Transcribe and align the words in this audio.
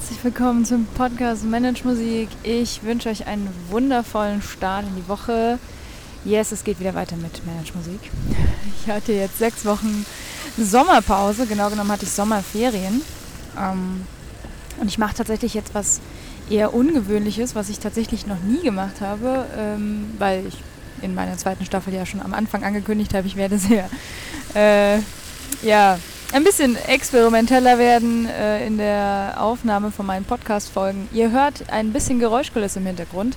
herzlich 0.00 0.24
willkommen 0.24 0.64
zum 0.64 0.86
Podcast 0.86 1.44
Manage 1.44 1.84
Musik. 1.84 2.30
Ich 2.42 2.82
wünsche 2.84 3.10
euch 3.10 3.26
einen 3.26 3.46
wundervollen 3.68 4.40
Start 4.40 4.86
in 4.86 4.96
die 4.96 5.06
Woche. 5.06 5.58
Yes, 6.24 6.52
es 6.52 6.64
geht 6.64 6.80
wieder 6.80 6.94
weiter 6.94 7.16
mit 7.16 7.44
Manage 7.44 7.74
Musik. 7.74 8.00
Ich 8.80 8.90
hatte 8.90 9.12
jetzt 9.12 9.36
sechs 9.36 9.66
Wochen 9.66 10.06
Sommerpause, 10.56 11.46
genau 11.46 11.68
genommen 11.68 11.92
hatte 11.92 12.06
ich 12.06 12.12
Sommerferien. 12.12 13.02
Ähm, 13.58 14.06
und 14.80 14.88
ich 14.88 14.96
mache 14.96 15.16
tatsächlich 15.16 15.52
jetzt 15.52 15.74
was 15.74 16.00
eher 16.48 16.72
Ungewöhnliches, 16.72 17.54
was 17.54 17.68
ich 17.68 17.78
tatsächlich 17.78 18.26
noch 18.26 18.40
nie 18.40 18.62
gemacht 18.62 19.02
habe, 19.02 19.44
ähm, 19.54 20.14
weil 20.18 20.46
ich 20.46 20.56
in 21.02 21.14
meiner 21.14 21.36
zweiten 21.36 21.66
Staffel 21.66 21.92
ja 21.92 22.06
schon 22.06 22.22
am 22.22 22.32
Anfang 22.32 22.64
angekündigt 22.64 23.12
habe, 23.12 23.26
ich 23.26 23.36
werde 23.36 23.58
sehr, 23.58 23.90
äh, 24.54 25.00
ja, 25.62 25.98
ein 26.32 26.44
bisschen 26.44 26.76
experimenteller 26.76 27.78
werden 27.78 28.28
äh, 28.28 28.64
in 28.64 28.78
der 28.78 29.34
Aufnahme 29.38 29.90
von 29.90 30.06
meinen 30.06 30.24
Podcast-Folgen. 30.24 31.08
Ihr 31.12 31.32
hört 31.32 31.70
ein 31.70 31.92
bisschen 31.92 32.20
Geräuschkulisse 32.20 32.78
im 32.78 32.86
Hintergrund. 32.86 33.36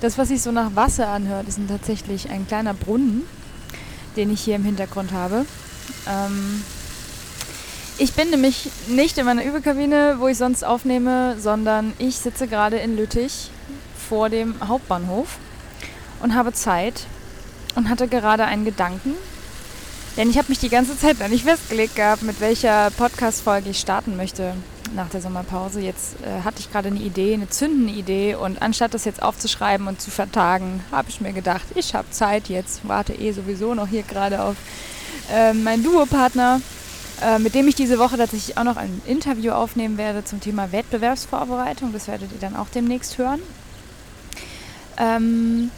Das, 0.00 0.18
was 0.18 0.28
sich 0.28 0.42
so 0.42 0.52
nach 0.52 0.76
Wasser 0.76 1.08
anhört, 1.08 1.48
ist 1.48 1.58
tatsächlich 1.68 2.28
ein 2.30 2.46
kleiner 2.46 2.74
Brunnen, 2.74 3.22
den 4.16 4.30
ich 4.30 4.42
hier 4.42 4.56
im 4.56 4.64
Hintergrund 4.64 5.12
habe. 5.12 5.46
Ähm, 6.06 6.62
ich 7.96 8.12
bin 8.12 8.28
nämlich 8.28 8.68
nicht 8.88 9.16
in 9.16 9.24
meiner 9.24 9.44
Übekabine, 9.44 10.16
wo 10.18 10.28
ich 10.28 10.36
sonst 10.36 10.64
aufnehme, 10.64 11.36
sondern 11.38 11.94
ich 11.98 12.16
sitze 12.16 12.46
gerade 12.46 12.76
in 12.76 12.96
Lüttich 12.96 13.50
vor 14.08 14.28
dem 14.28 14.54
Hauptbahnhof 14.66 15.38
und 16.20 16.34
habe 16.34 16.52
Zeit 16.52 17.06
und 17.74 17.88
hatte 17.88 18.06
gerade 18.06 18.44
einen 18.44 18.66
Gedanken, 18.66 19.14
denn 20.16 20.30
ich 20.30 20.38
habe 20.38 20.48
mich 20.48 20.58
die 20.58 20.68
ganze 20.68 20.98
Zeit 20.98 21.18
noch 21.18 21.28
nicht 21.28 21.44
festgelegt 21.44 21.96
gehabt, 21.96 22.22
mit 22.22 22.40
welcher 22.40 22.90
Podcast-Folge 22.90 23.70
ich 23.70 23.80
starten 23.80 24.16
möchte 24.16 24.54
nach 24.94 25.08
der 25.08 25.20
Sommerpause. 25.20 25.80
Jetzt 25.80 26.16
äh, 26.22 26.42
hatte 26.44 26.60
ich 26.60 26.70
gerade 26.70 26.88
eine 26.88 27.00
Idee, 27.00 27.34
eine 27.34 27.48
zündende 27.48 27.92
Idee 27.92 28.34
und 28.36 28.62
anstatt 28.62 28.94
das 28.94 29.04
jetzt 29.04 29.22
aufzuschreiben 29.22 29.88
und 29.88 30.00
zu 30.00 30.10
vertagen, 30.10 30.84
habe 30.92 31.08
ich 31.08 31.20
mir 31.20 31.32
gedacht, 31.32 31.64
ich 31.74 31.94
habe 31.94 32.10
Zeit 32.10 32.48
jetzt, 32.48 32.86
warte 32.86 33.12
eh 33.14 33.32
sowieso 33.32 33.74
noch 33.74 33.88
hier 33.88 34.02
gerade 34.02 34.42
auf 34.42 34.56
äh, 35.32 35.52
meinen 35.52 35.82
Duopartner, 35.82 36.60
äh, 37.22 37.38
mit 37.38 37.54
dem 37.54 37.66
ich 37.66 37.74
diese 37.74 37.98
Woche 37.98 38.16
tatsächlich 38.16 38.56
auch 38.56 38.64
noch 38.64 38.76
ein 38.76 39.02
Interview 39.06 39.52
aufnehmen 39.52 39.98
werde 39.98 40.24
zum 40.24 40.40
Thema 40.40 40.70
Wettbewerbsvorbereitung. 40.70 41.92
Das 41.92 42.06
werdet 42.06 42.30
ihr 42.32 42.40
dann 42.40 42.56
auch 42.56 42.68
demnächst 42.68 43.18
hören. 43.18 43.40
Ähm, 44.96 45.70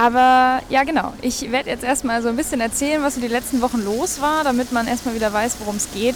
aber 0.00 0.60
ja, 0.68 0.84
genau. 0.84 1.12
Ich 1.22 1.50
werde 1.50 1.70
jetzt 1.70 1.82
erstmal 1.82 2.22
so 2.22 2.28
ein 2.28 2.36
bisschen 2.36 2.60
erzählen, 2.60 3.02
was 3.02 3.16
so 3.16 3.20
die 3.20 3.26
letzten 3.26 3.60
Wochen 3.60 3.82
los 3.82 4.20
war, 4.20 4.44
damit 4.44 4.70
man 4.70 4.86
erstmal 4.86 5.16
wieder 5.16 5.32
weiß, 5.32 5.56
worum 5.58 5.74
es 5.74 5.90
geht. 5.92 6.14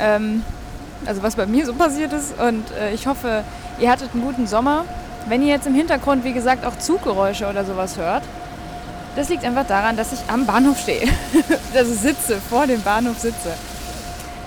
Ähm, 0.00 0.42
also 1.06 1.22
was 1.22 1.36
bei 1.36 1.46
mir 1.46 1.64
so 1.64 1.74
passiert 1.74 2.12
ist. 2.12 2.36
Und 2.40 2.64
äh, 2.72 2.92
ich 2.92 3.06
hoffe, 3.06 3.44
ihr 3.78 3.88
hattet 3.88 4.10
einen 4.14 4.24
guten 4.24 4.48
Sommer. 4.48 4.84
Wenn 5.28 5.42
ihr 5.42 5.48
jetzt 5.48 5.68
im 5.68 5.74
Hintergrund, 5.74 6.24
wie 6.24 6.32
gesagt, 6.32 6.66
auch 6.66 6.76
Zuggeräusche 6.76 7.48
oder 7.48 7.64
sowas 7.64 7.96
hört, 7.96 8.24
das 9.14 9.28
liegt 9.28 9.44
einfach 9.44 9.66
daran, 9.66 9.96
dass 9.96 10.12
ich 10.12 10.18
am 10.26 10.44
Bahnhof 10.44 10.80
stehe. 10.80 11.06
also 11.74 11.94
sitze, 11.94 12.40
vor 12.50 12.66
dem 12.66 12.82
Bahnhof 12.82 13.20
sitze. 13.20 13.52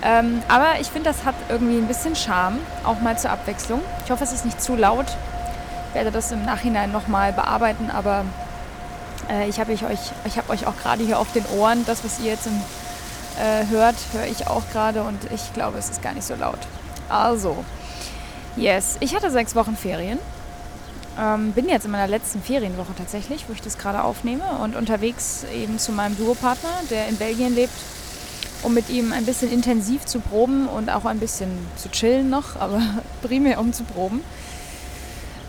Ähm, 0.02 0.42
aber 0.48 0.78
ich 0.78 0.88
finde, 0.88 1.08
das 1.08 1.24
hat 1.24 1.36
irgendwie 1.48 1.78
ein 1.78 1.88
bisschen 1.88 2.14
Charme, 2.16 2.58
auch 2.84 3.00
mal 3.00 3.16
zur 3.16 3.30
Abwechslung. 3.30 3.80
Ich 4.04 4.10
hoffe, 4.10 4.24
es 4.24 4.32
ist 4.32 4.44
nicht 4.44 4.60
zu 4.60 4.76
laut. 4.76 5.06
Ich 5.88 5.94
werde 5.94 6.10
das 6.10 6.32
im 6.32 6.44
Nachhinein 6.44 6.92
nochmal 6.92 7.32
bearbeiten, 7.32 7.90
aber 7.90 8.24
äh, 9.30 9.48
ich 9.48 9.60
habe 9.60 9.72
euch, 9.72 9.82
hab 9.82 10.50
euch 10.50 10.66
auch 10.66 10.76
gerade 10.76 11.04
hier 11.04 11.18
auf 11.18 11.32
den 11.32 11.44
Ohren, 11.56 11.84
das, 11.86 12.04
was 12.04 12.20
ihr 12.20 12.32
jetzt 12.32 12.46
im, 12.46 12.60
äh, 13.38 13.66
hört, 13.68 13.96
höre 14.12 14.26
ich 14.26 14.46
auch 14.46 14.62
gerade 14.72 15.02
und 15.02 15.18
ich 15.32 15.52
glaube, 15.54 15.78
es 15.78 15.90
ist 15.90 16.02
gar 16.02 16.14
nicht 16.14 16.26
so 16.26 16.34
laut. 16.34 16.58
Also, 17.08 17.64
yes, 18.56 18.96
ich 19.00 19.14
hatte 19.14 19.30
sechs 19.30 19.54
Wochen 19.54 19.76
Ferien. 19.76 20.18
Ähm, 21.20 21.52
bin 21.52 21.68
jetzt 21.68 21.84
in 21.84 21.90
meiner 21.90 22.08
letzten 22.08 22.42
Ferienwoche 22.42 22.94
tatsächlich, 22.96 23.44
wo 23.48 23.52
ich 23.52 23.60
das 23.60 23.76
gerade 23.76 24.02
aufnehme 24.02 24.44
und 24.62 24.76
unterwegs 24.76 25.44
eben 25.54 25.78
zu 25.78 25.92
meinem 25.92 26.16
Duopartner, 26.16 26.70
der 26.88 27.08
in 27.08 27.16
Belgien 27.16 27.54
lebt, 27.54 27.74
um 28.62 28.72
mit 28.72 28.88
ihm 28.88 29.12
ein 29.12 29.26
bisschen 29.26 29.52
intensiv 29.52 30.06
zu 30.06 30.20
proben 30.20 30.68
und 30.68 30.88
auch 30.88 31.04
ein 31.04 31.18
bisschen 31.18 31.50
zu 31.76 31.90
chillen 31.90 32.30
noch, 32.30 32.56
aber 32.58 32.80
primär 33.22 33.60
um 33.60 33.74
zu 33.74 33.84
proben. 33.84 34.22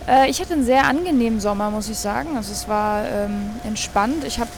Äh, 0.08 0.30
ich 0.30 0.40
hatte 0.42 0.54
einen 0.54 0.66
sehr 0.66 0.86
angenehmen 0.86 1.40
Sommer, 1.40 1.72
muss 1.72 1.90
ich 1.90 1.98
sagen. 1.98 2.36
Also 2.38 2.52
es 2.52 2.68
war 2.68 3.06
ähm, 3.08 3.52
entspannt. 3.64 4.24
Ich 4.26 4.40
habe 4.40 4.50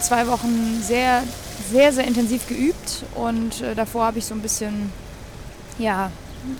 zwei 0.00 0.26
Wochen 0.26 0.80
sehr, 0.82 1.22
sehr, 1.70 1.92
sehr 1.92 2.06
intensiv 2.06 2.48
geübt 2.48 3.04
und 3.14 3.62
äh, 3.62 3.74
davor 3.74 4.06
habe 4.06 4.18
ich 4.18 4.26
so 4.26 4.34
ein 4.34 4.42
bisschen, 4.42 4.92
ja, 5.78 6.10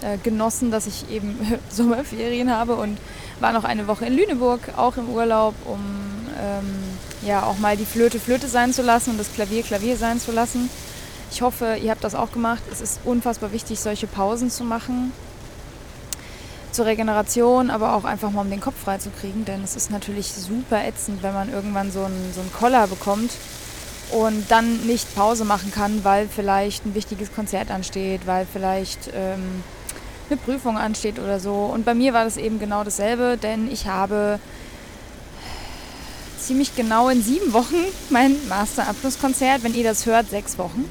äh, 0.00 0.16
genossen, 0.18 0.70
dass 0.70 0.86
ich 0.86 1.10
eben 1.10 1.38
Sommerferien 1.70 2.50
habe 2.50 2.76
und 2.76 2.98
war 3.40 3.52
noch 3.52 3.64
eine 3.64 3.86
Woche 3.86 4.06
in 4.06 4.16
Lüneburg, 4.16 4.60
auch 4.76 4.96
im 4.96 5.10
Urlaub, 5.10 5.54
um 5.66 5.80
ähm, 6.40 6.64
ja 7.26 7.42
auch 7.42 7.58
mal 7.58 7.76
die 7.76 7.84
Flöte 7.84 8.18
Flöte 8.18 8.48
sein 8.48 8.72
zu 8.72 8.82
lassen 8.82 9.10
und 9.10 9.18
das 9.18 9.32
Klavier 9.34 9.62
Klavier 9.62 9.96
sein 9.96 10.20
zu 10.20 10.32
lassen. 10.32 10.70
Ich 11.30 11.42
hoffe, 11.42 11.76
ihr 11.82 11.90
habt 11.90 12.04
das 12.04 12.14
auch 12.14 12.32
gemacht. 12.32 12.62
Es 12.70 12.80
ist 12.80 13.00
unfassbar 13.04 13.52
wichtig, 13.52 13.80
solche 13.80 14.06
Pausen 14.06 14.50
zu 14.50 14.64
machen 14.64 15.12
zur 16.74 16.86
Regeneration, 16.86 17.70
aber 17.70 17.94
auch 17.94 18.04
einfach 18.04 18.30
mal 18.30 18.40
um 18.40 18.50
den 18.50 18.60
Kopf 18.60 18.74
frei 18.82 18.98
zu 18.98 19.10
kriegen, 19.10 19.44
denn 19.44 19.62
es 19.62 19.76
ist 19.76 19.90
natürlich 19.90 20.32
super 20.32 20.84
ätzend, 20.84 21.22
wenn 21.22 21.32
man 21.32 21.52
irgendwann 21.52 21.92
so 21.92 22.04
einen, 22.04 22.32
so 22.34 22.40
einen 22.40 22.52
Koller 22.52 22.88
bekommt 22.88 23.30
und 24.10 24.50
dann 24.50 24.86
nicht 24.86 25.14
Pause 25.14 25.44
machen 25.44 25.70
kann, 25.72 26.04
weil 26.04 26.28
vielleicht 26.28 26.84
ein 26.84 26.94
wichtiges 26.94 27.32
Konzert 27.32 27.70
ansteht, 27.70 28.26
weil 28.26 28.46
vielleicht 28.50 29.08
ähm, 29.14 29.62
eine 30.28 30.36
Prüfung 30.36 30.76
ansteht 30.76 31.18
oder 31.18 31.38
so. 31.38 31.54
Und 31.72 31.84
bei 31.84 31.94
mir 31.94 32.12
war 32.12 32.24
das 32.24 32.36
eben 32.36 32.58
genau 32.58 32.82
dasselbe, 32.82 33.38
denn 33.40 33.70
ich 33.70 33.86
habe 33.86 34.40
ziemlich 36.40 36.74
genau 36.74 37.08
in 37.08 37.22
sieben 37.22 37.52
Wochen 37.52 37.76
mein 38.10 38.36
Masterabschlusskonzert, 38.48 39.62
wenn 39.62 39.74
ihr 39.74 39.84
das 39.84 40.06
hört, 40.06 40.28
sechs 40.28 40.58
Wochen. 40.58 40.84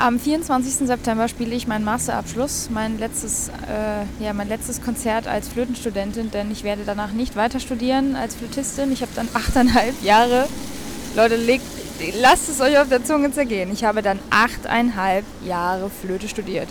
Am 0.00 0.20
24. 0.20 0.86
September 0.86 1.26
spiele 1.26 1.56
ich 1.56 1.66
meinen 1.66 1.84
Masterabschluss, 1.84 2.70
mein 2.70 3.00
letztes, 3.00 3.48
äh, 3.48 4.24
ja, 4.24 4.32
mein 4.32 4.46
letztes 4.46 4.80
Konzert 4.80 5.26
als 5.26 5.48
Flötenstudentin, 5.48 6.30
denn 6.30 6.52
ich 6.52 6.62
werde 6.62 6.82
danach 6.86 7.10
nicht 7.10 7.34
weiter 7.34 7.58
studieren 7.58 8.14
als 8.14 8.36
Flötistin. 8.36 8.92
Ich 8.92 9.02
habe 9.02 9.10
dann 9.16 9.28
achteinhalb 9.34 10.00
Jahre, 10.04 10.46
Leute, 11.16 11.34
legt, 11.34 11.64
lasst 12.20 12.48
es 12.48 12.60
euch 12.60 12.78
auf 12.78 12.88
der 12.88 13.02
Zunge 13.02 13.32
zergehen. 13.32 13.72
Ich 13.72 13.82
habe 13.82 14.00
dann 14.00 14.20
achteinhalb 14.30 15.24
Jahre 15.44 15.90
Flöte 15.90 16.28
studiert. 16.28 16.68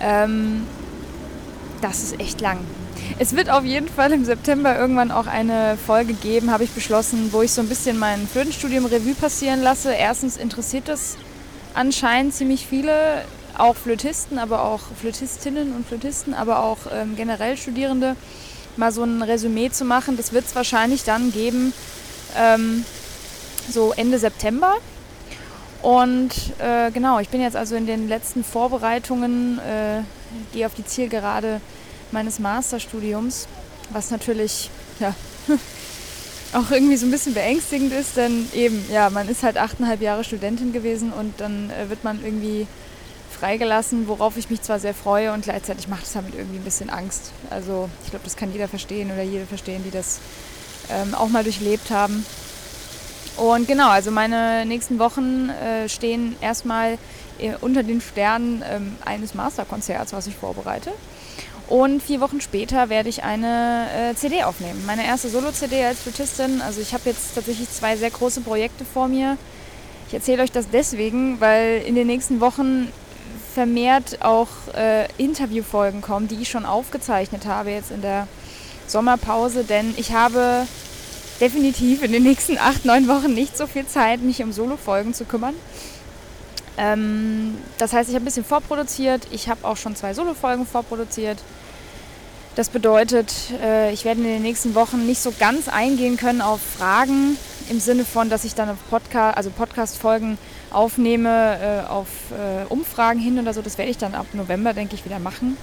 Ähm, 0.00 0.64
das 1.80 2.04
ist 2.04 2.20
echt 2.20 2.40
lang. 2.40 2.58
Es 3.18 3.34
wird 3.34 3.50
auf 3.50 3.64
jeden 3.64 3.88
Fall 3.88 4.12
im 4.12 4.24
September 4.24 4.78
irgendwann 4.78 5.10
auch 5.10 5.26
eine 5.26 5.76
Folge 5.76 6.12
geben, 6.14 6.52
habe 6.52 6.62
ich 6.62 6.70
beschlossen, 6.70 7.30
wo 7.32 7.42
ich 7.42 7.50
so 7.50 7.62
ein 7.62 7.68
bisschen 7.68 7.98
mein 7.98 8.28
Flötenstudium 8.28 8.84
Revue 8.86 9.14
passieren 9.14 9.60
lasse. 9.60 9.92
Erstens 9.92 10.36
interessiert 10.36 10.86
das 10.86 11.16
anscheinend 11.74 12.34
ziemlich 12.34 12.66
viele, 12.66 13.24
auch 13.56 13.76
Flötisten, 13.76 14.38
aber 14.38 14.64
auch 14.64 14.80
Flötistinnen 15.00 15.74
und 15.74 15.86
Flötisten, 15.86 16.34
aber 16.34 16.62
auch 16.62 16.78
ähm, 16.92 17.16
generell 17.16 17.56
Studierende, 17.56 18.16
mal 18.76 18.92
so 18.92 19.02
ein 19.04 19.22
Resümee 19.22 19.70
zu 19.70 19.84
machen. 19.84 20.16
Das 20.16 20.32
wird 20.32 20.46
es 20.46 20.54
wahrscheinlich 20.54 21.04
dann 21.04 21.32
geben, 21.32 21.72
ähm, 22.36 22.84
so 23.70 23.92
Ende 23.96 24.18
September. 24.18 24.74
Und 25.82 26.30
äh, 26.58 26.90
genau, 26.92 27.18
ich 27.18 27.28
bin 27.28 27.40
jetzt 27.40 27.56
also 27.56 27.74
in 27.74 27.86
den 27.86 28.08
letzten 28.08 28.44
Vorbereitungen, 28.44 29.58
äh, 29.58 30.02
gehe 30.52 30.64
auf 30.64 30.74
die 30.74 30.84
Zielgerade 30.84 31.60
meines 32.12 32.38
Masterstudiums, 32.38 33.48
was 33.90 34.10
natürlich 34.10 34.70
ja, 35.00 35.14
auch 36.52 36.70
irgendwie 36.70 36.96
so 36.96 37.06
ein 37.06 37.10
bisschen 37.10 37.34
beängstigend 37.34 37.92
ist, 37.92 38.16
denn 38.16 38.48
eben, 38.52 38.84
ja, 38.90 39.10
man 39.10 39.28
ist 39.28 39.42
halt 39.42 39.56
achteinhalb 39.56 40.00
Jahre 40.00 40.22
Studentin 40.22 40.72
gewesen 40.72 41.12
und 41.12 41.40
dann 41.40 41.70
äh, 41.70 41.88
wird 41.88 42.04
man 42.04 42.22
irgendwie 42.24 42.66
freigelassen, 43.30 44.06
worauf 44.06 44.36
ich 44.36 44.50
mich 44.50 44.62
zwar 44.62 44.78
sehr 44.78 44.94
freue 44.94 45.32
und 45.32 45.44
gleichzeitig 45.44 45.88
macht 45.88 46.04
es 46.04 46.12
damit 46.12 46.34
irgendwie 46.34 46.58
ein 46.58 46.64
bisschen 46.64 46.90
Angst. 46.90 47.32
Also 47.50 47.88
ich 48.04 48.10
glaube, 48.10 48.24
das 48.24 48.36
kann 48.36 48.52
jeder 48.52 48.68
verstehen 48.68 49.10
oder 49.10 49.22
jede 49.22 49.46
verstehen, 49.46 49.82
die 49.84 49.90
das 49.90 50.20
ähm, 50.90 51.14
auch 51.14 51.28
mal 51.28 51.42
durchlebt 51.42 51.90
haben. 51.90 52.24
Und 53.36 53.66
genau, 53.66 53.88
also 53.88 54.10
meine 54.10 54.66
nächsten 54.66 54.98
Wochen 54.98 55.48
äh, 55.48 55.88
stehen 55.88 56.36
erstmal 56.40 56.98
äh, 57.38 57.54
unter 57.60 57.82
den 57.82 58.00
Sternen 58.00 58.62
ähm, 58.70 58.96
eines 59.04 59.34
Masterkonzerts, 59.34 60.12
was 60.12 60.26
ich 60.26 60.36
vorbereite. 60.36 60.92
Und 61.72 62.02
vier 62.02 62.20
Wochen 62.20 62.42
später 62.42 62.90
werde 62.90 63.08
ich 63.08 63.24
eine 63.24 63.86
äh, 63.96 64.14
CD 64.14 64.42
aufnehmen. 64.42 64.84
Meine 64.86 65.06
erste 65.06 65.30
Solo-CD 65.30 65.82
als 65.86 66.00
Flötistin. 66.00 66.60
Also 66.60 66.82
ich 66.82 66.92
habe 66.92 67.04
jetzt 67.06 67.34
tatsächlich 67.34 67.70
zwei 67.70 67.96
sehr 67.96 68.10
große 68.10 68.42
Projekte 68.42 68.84
vor 68.84 69.08
mir. 69.08 69.38
Ich 70.06 70.12
erzähle 70.12 70.42
euch 70.42 70.52
das 70.52 70.68
deswegen, 70.68 71.40
weil 71.40 71.80
in 71.86 71.94
den 71.94 72.08
nächsten 72.08 72.42
Wochen 72.42 72.92
vermehrt 73.54 74.22
auch 74.22 74.48
äh, 74.74 75.08
Interviewfolgen 75.16 76.02
kommen, 76.02 76.28
die 76.28 76.42
ich 76.42 76.50
schon 76.50 76.66
aufgezeichnet 76.66 77.46
habe 77.46 77.70
jetzt 77.70 77.90
in 77.90 78.02
der 78.02 78.28
Sommerpause. 78.86 79.64
Denn 79.64 79.94
ich 79.96 80.12
habe 80.12 80.66
definitiv 81.40 82.02
in 82.02 82.12
den 82.12 82.22
nächsten 82.22 82.58
acht, 82.58 82.84
neun 82.84 83.08
Wochen 83.08 83.32
nicht 83.32 83.56
so 83.56 83.66
viel 83.66 83.86
Zeit, 83.86 84.20
mich 84.20 84.42
um 84.42 84.52
Solo-Folgen 84.52 85.14
zu 85.14 85.24
kümmern. 85.24 85.54
Ähm, 86.76 87.56
das 87.78 87.94
heißt, 87.94 88.10
ich 88.10 88.14
habe 88.14 88.24
ein 88.24 88.26
bisschen 88.26 88.44
vorproduziert. 88.44 89.26
Ich 89.30 89.48
habe 89.48 89.66
auch 89.66 89.78
schon 89.78 89.96
zwei 89.96 90.12
Solo-Folgen 90.12 90.66
vorproduziert. 90.66 91.38
Das 92.54 92.68
bedeutet, 92.68 93.32
äh, 93.62 93.92
ich 93.92 94.04
werde 94.04 94.20
in 94.20 94.26
den 94.26 94.42
nächsten 94.42 94.74
Wochen 94.74 95.06
nicht 95.06 95.22
so 95.22 95.32
ganz 95.38 95.68
eingehen 95.68 96.18
können 96.18 96.42
auf 96.42 96.60
Fragen 96.60 97.38
im 97.70 97.80
Sinne 97.80 98.04
von, 98.04 98.28
dass 98.28 98.44
ich 98.44 98.54
dann 98.54 98.68
auf 98.68 98.76
Podcast, 98.90 99.38
also 99.38 99.50
Podcast-Folgen 99.50 100.36
aufnehme 100.70 101.84
äh, 101.86 101.88
auf 101.88 102.08
äh, 102.30 102.66
Umfragen 102.68 103.18
hin 103.18 103.38
oder 103.38 103.54
so. 103.54 103.62
Das 103.62 103.78
werde 103.78 103.90
ich 103.90 103.96
dann 103.96 104.14
ab 104.14 104.26
November, 104.34 104.74
denke 104.74 104.94
ich, 104.94 105.04
wieder 105.06 105.18
machen. 105.18 105.56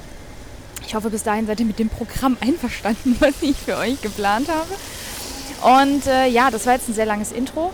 Ich 0.88 0.96
hoffe, 0.96 1.12
bis 1.12 1.22
dahin 1.22 1.46
seid 1.46 1.60
ihr 1.60 1.68
mit 1.68 1.78
dem 1.78 1.90
Programm 1.90 2.38
einverstanden, 2.42 3.16
was 3.20 3.36
ich 3.42 3.58
für 3.58 3.78
euch 3.78 4.02
geplant 4.02 4.48
habe. 4.50 5.84
Und 5.84 6.08
äh, 6.08 6.28
ja, 6.28 6.50
das 6.50 6.66
war 6.66 6.74
jetzt 6.74 6.90
ein 6.90 6.96
sehr 6.96 7.06
langes 7.06 7.32
Intro. 7.32 7.72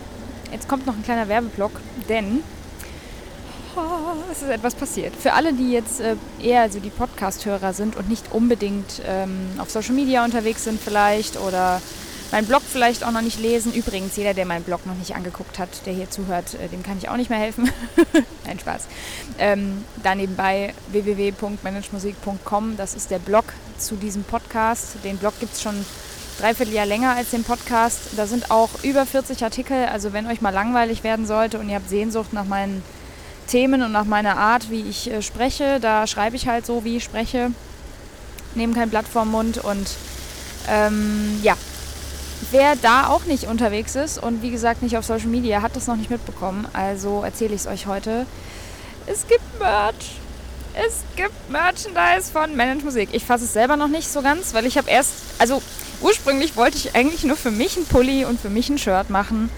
Jetzt 0.52 0.68
kommt 0.68 0.86
noch 0.86 0.94
ein 0.94 1.02
kleiner 1.02 1.28
Werbeblock, 1.28 1.80
denn 2.10 2.42
es 4.30 4.42
ist 4.42 4.48
etwas 4.48 4.74
passiert. 4.74 5.14
Für 5.14 5.32
alle, 5.32 5.52
die 5.52 5.72
jetzt 5.72 6.00
äh, 6.00 6.16
eher 6.40 6.62
also 6.62 6.80
die 6.80 6.90
Podcast-Hörer 6.90 7.72
sind 7.72 7.96
und 7.96 8.08
nicht 8.08 8.32
unbedingt 8.32 9.02
ähm, 9.06 9.48
auf 9.58 9.70
Social 9.70 9.94
Media 9.94 10.24
unterwegs 10.24 10.64
sind 10.64 10.80
vielleicht 10.80 11.38
oder 11.38 11.80
meinen 12.32 12.46
Blog 12.46 12.62
vielleicht 12.66 13.04
auch 13.04 13.12
noch 13.12 13.22
nicht 13.22 13.40
lesen. 13.40 13.72
Übrigens, 13.72 14.16
jeder, 14.16 14.34
der 14.34 14.46
meinen 14.46 14.64
Blog 14.64 14.86
noch 14.86 14.94
nicht 14.94 15.14
angeguckt 15.14 15.58
hat, 15.58 15.86
der 15.86 15.92
hier 15.92 16.10
zuhört, 16.10 16.54
äh, 16.54 16.68
dem 16.68 16.82
kann 16.82 16.98
ich 16.98 17.08
auch 17.08 17.16
nicht 17.16 17.30
mehr 17.30 17.38
helfen. 17.38 17.70
Nein, 18.46 18.58
Spaß. 18.58 18.82
Ähm, 19.38 19.84
da 20.02 20.14
nebenbei 20.14 20.74
www.managemusik.com, 20.88 22.76
das 22.76 22.94
ist 22.94 23.10
der 23.10 23.18
Blog 23.18 23.44
zu 23.78 23.96
diesem 23.96 24.24
Podcast. 24.24 24.96
Den 25.04 25.18
Blog 25.18 25.38
gibt 25.40 25.54
es 25.54 25.62
schon 25.62 25.84
dreiviertel 26.38 26.74
Jahr 26.74 26.86
länger 26.86 27.14
als 27.14 27.30
den 27.30 27.44
Podcast. 27.44 28.00
Da 28.16 28.26
sind 28.26 28.50
auch 28.50 28.70
über 28.82 29.06
40 29.06 29.42
Artikel. 29.42 29.86
Also 29.86 30.12
wenn 30.12 30.26
euch 30.26 30.40
mal 30.40 30.50
langweilig 30.50 31.04
werden 31.04 31.26
sollte 31.26 31.58
und 31.58 31.68
ihr 31.68 31.76
habt 31.76 31.88
Sehnsucht 31.88 32.32
nach 32.32 32.44
meinen 32.44 32.82
Themen 33.46 33.82
und 33.82 33.92
nach 33.92 34.04
meiner 34.04 34.36
Art, 34.36 34.70
wie 34.70 34.82
ich 34.82 35.10
äh, 35.10 35.22
spreche. 35.22 35.80
Da 35.80 36.06
schreibe 36.06 36.36
ich 36.36 36.48
halt 36.48 36.66
so, 36.66 36.84
wie 36.84 36.96
ich 36.96 37.04
spreche. 37.04 37.50
Nehme 38.54 38.74
kein 38.74 38.90
Blatt 38.90 39.06
vorm 39.06 39.30
Mund 39.30 39.58
und 39.58 39.88
ähm, 40.68 41.40
ja. 41.42 41.56
Wer 42.50 42.76
da 42.76 43.06
auch 43.06 43.24
nicht 43.24 43.44
unterwegs 43.44 43.96
ist 43.96 44.22
und 44.22 44.42
wie 44.42 44.50
gesagt 44.50 44.82
nicht 44.82 44.96
auf 44.96 45.06
Social 45.06 45.28
Media, 45.28 45.62
hat 45.62 45.74
das 45.74 45.86
noch 45.86 45.96
nicht 45.96 46.10
mitbekommen. 46.10 46.68
Also 46.72 47.22
erzähle 47.22 47.54
ich 47.54 47.62
es 47.62 47.66
euch 47.66 47.86
heute. 47.86 48.26
Es 49.06 49.26
gibt 49.26 49.58
Merch. 49.58 50.16
Es 50.74 51.02
gibt 51.16 51.50
Merchandise 51.50 52.30
von 52.30 52.54
Manage 52.54 52.84
Musik. 52.84 53.08
Ich 53.12 53.24
fasse 53.24 53.44
es 53.44 53.54
selber 53.54 53.76
noch 53.76 53.88
nicht 53.88 54.08
so 54.08 54.20
ganz, 54.20 54.52
weil 54.52 54.66
ich 54.66 54.76
habe 54.76 54.90
erst, 54.90 55.12
also 55.38 55.62
ursprünglich 56.02 56.56
wollte 56.56 56.76
ich 56.76 56.94
eigentlich 56.94 57.24
nur 57.24 57.36
für 57.36 57.50
mich 57.50 57.78
ein 57.78 57.86
Pulli 57.86 58.26
und 58.26 58.38
für 58.38 58.50
mich 58.50 58.68
ein 58.68 58.76
Shirt 58.76 59.08
machen 59.08 59.48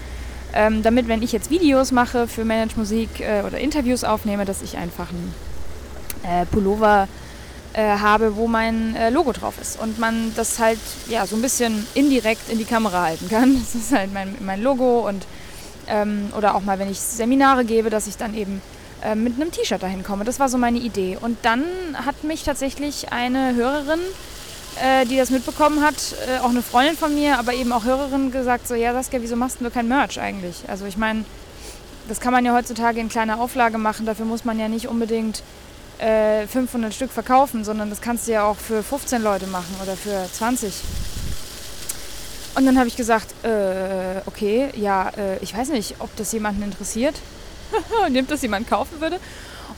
ähm, 0.53 0.83
damit, 0.83 1.07
wenn 1.07 1.21
ich 1.21 1.31
jetzt 1.31 1.49
Videos 1.49 1.91
mache 1.91 2.27
für 2.27 2.45
Manage 2.45 2.77
Musik 2.77 3.19
äh, 3.19 3.43
oder 3.45 3.59
Interviews 3.59 4.03
aufnehme, 4.03 4.45
dass 4.45 4.61
ich 4.61 4.77
einfach 4.77 5.07
einen 5.09 5.33
äh, 6.23 6.45
Pullover 6.45 7.07
äh, 7.73 7.97
habe, 7.97 8.35
wo 8.35 8.47
mein 8.47 8.95
äh, 8.95 9.09
Logo 9.09 9.31
drauf 9.31 9.55
ist 9.61 9.79
und 9.79 9.99
man 9.99 10.33
das 10.35 10.59
halt 10.59 10.79
ja 11.07 11.25
so 11.27 11.35
ein 11.35 11.41
bisschen 11.41 11.85
indirekt 11.93 12.49
in 12.49 12.57
die 12.57 12.65
Kamera 12.65 13.03
halten 13.03 13.29
kann. 13.29 13.55
Das 13.59 13.75
ist 13.75 13.91
halt 13.91 14.13
mein, 14.13 14.35
mein 14.39 14.61
Logo 14.61 15.07
und 15.07 15.25
ähm, 15.87 16.31
oder 16.37 16.55
auch 16.55 16.61
mal, 16.61 16.79
wenn 16.79 16.89
ich 16.89 16.99
Seminare 16.99 17.65
gebe, 17.65 17.89
dass 17.89 18.07
ich 18.07 18.17
dann 18.17 18.35
eben 18.35 18.61
äh, 19.03 19.15
mit 19.15 19.35
einem 19.35 19.51
T-Shirt 19.51 19.81
dahin 19.81 20.03
komme. 20.03 20.23
Das 20.23 20.39
war 20.39 20.49
so 20.49 20.57
meine 20.57 20.79
Idee. 20.79 21.17
Und 21.19 21.37
dann 21.43 21.63
hat 21.93 22.23
mich 22.23 22.43
tatsächlich 22.43 23.11
eine 23.11 23.55
Hörerin 23.55 23.99
äh, 24.81 25.05
die 25.05 25.17
das 25.17 25.29
mitbekommen 25.29 25.83
hat, 25.83 26.15
äh, 26.27 26.39
auch 26.39 26.49
eine 26.49 26.61
Freundin 26.61 26.95
von 26.95 27.13
mir, 27.13 27.39
aber 27.39 27.53
eben 27.53 27.71
auch 27.71 27.83
Hörerin 27.83 28.31
gesagt, 28.31 28.67
so, 28.67 28.75
ja 28.75 28.93
Saskia, 28.93 29.21
wieso 29.21 29.35
machst 29.35 29.57
du 29.59 29.69
kein 29.69 29.87
Merch 29.87 30.19
eigentlich? 30.19 30.63
Also 30.67 30.85
ich 30.85 30.97
meine, 30.97 31.25
das 32.07 32.19
kann 32.19 32.33
man 32.33 32.45
ja 32.45 32.53
heutzutage 32.53 32.99
in 32.99 33.09
kleiner 33.09 33.39
Auflage 33.39 33.77
machen, 33.77 34.05
dafür 34.05 34.25
muss 34.25 34.45
man 34.45 34.59
ja 34.59 34.67
nicht 34.67 34.87
unbedingt 34.87 35.43
äh, 35.99 36.47
500 36.47 36.93
Stück 36.93 37.11
verkaufen, 37.11 37.63
sondern 37.63 37.89
das 37.89 38.01
kannst 38.01 38.27
du 38.27 38.31
ja 38.31 38.45
auch 38.45 38.57
für 38.57 38.83
15 38.83 39.21
Leute 39.21 39.47
machen 39.47 39.75
oder 39.81 39.95
für 39.95 40.25
20. 40.31 40.73
Und 42.55 42.65
dann 42.65 42.77
habe 42.77 42.87
ich 42.87 42.95
gesagt, 42.95 43.27
äh, 43.43 44.21
okay, 44.25 44.69
ja, 44.75 45.09
äh, 45.09 45.37
ich 45.41 45.55
weiß 45.55 45.69
nicht, 45.69 45.95
ob 45.99 46.15
das 46.15 46.31
jemanden 46.31 46.63
interessiert, 46.63 47.15
nimmt 48.09 48.31
das 48.31 48.41
jemand 48.41 48.69
kaufen 48.69 48.99
würde. 49.01 49.19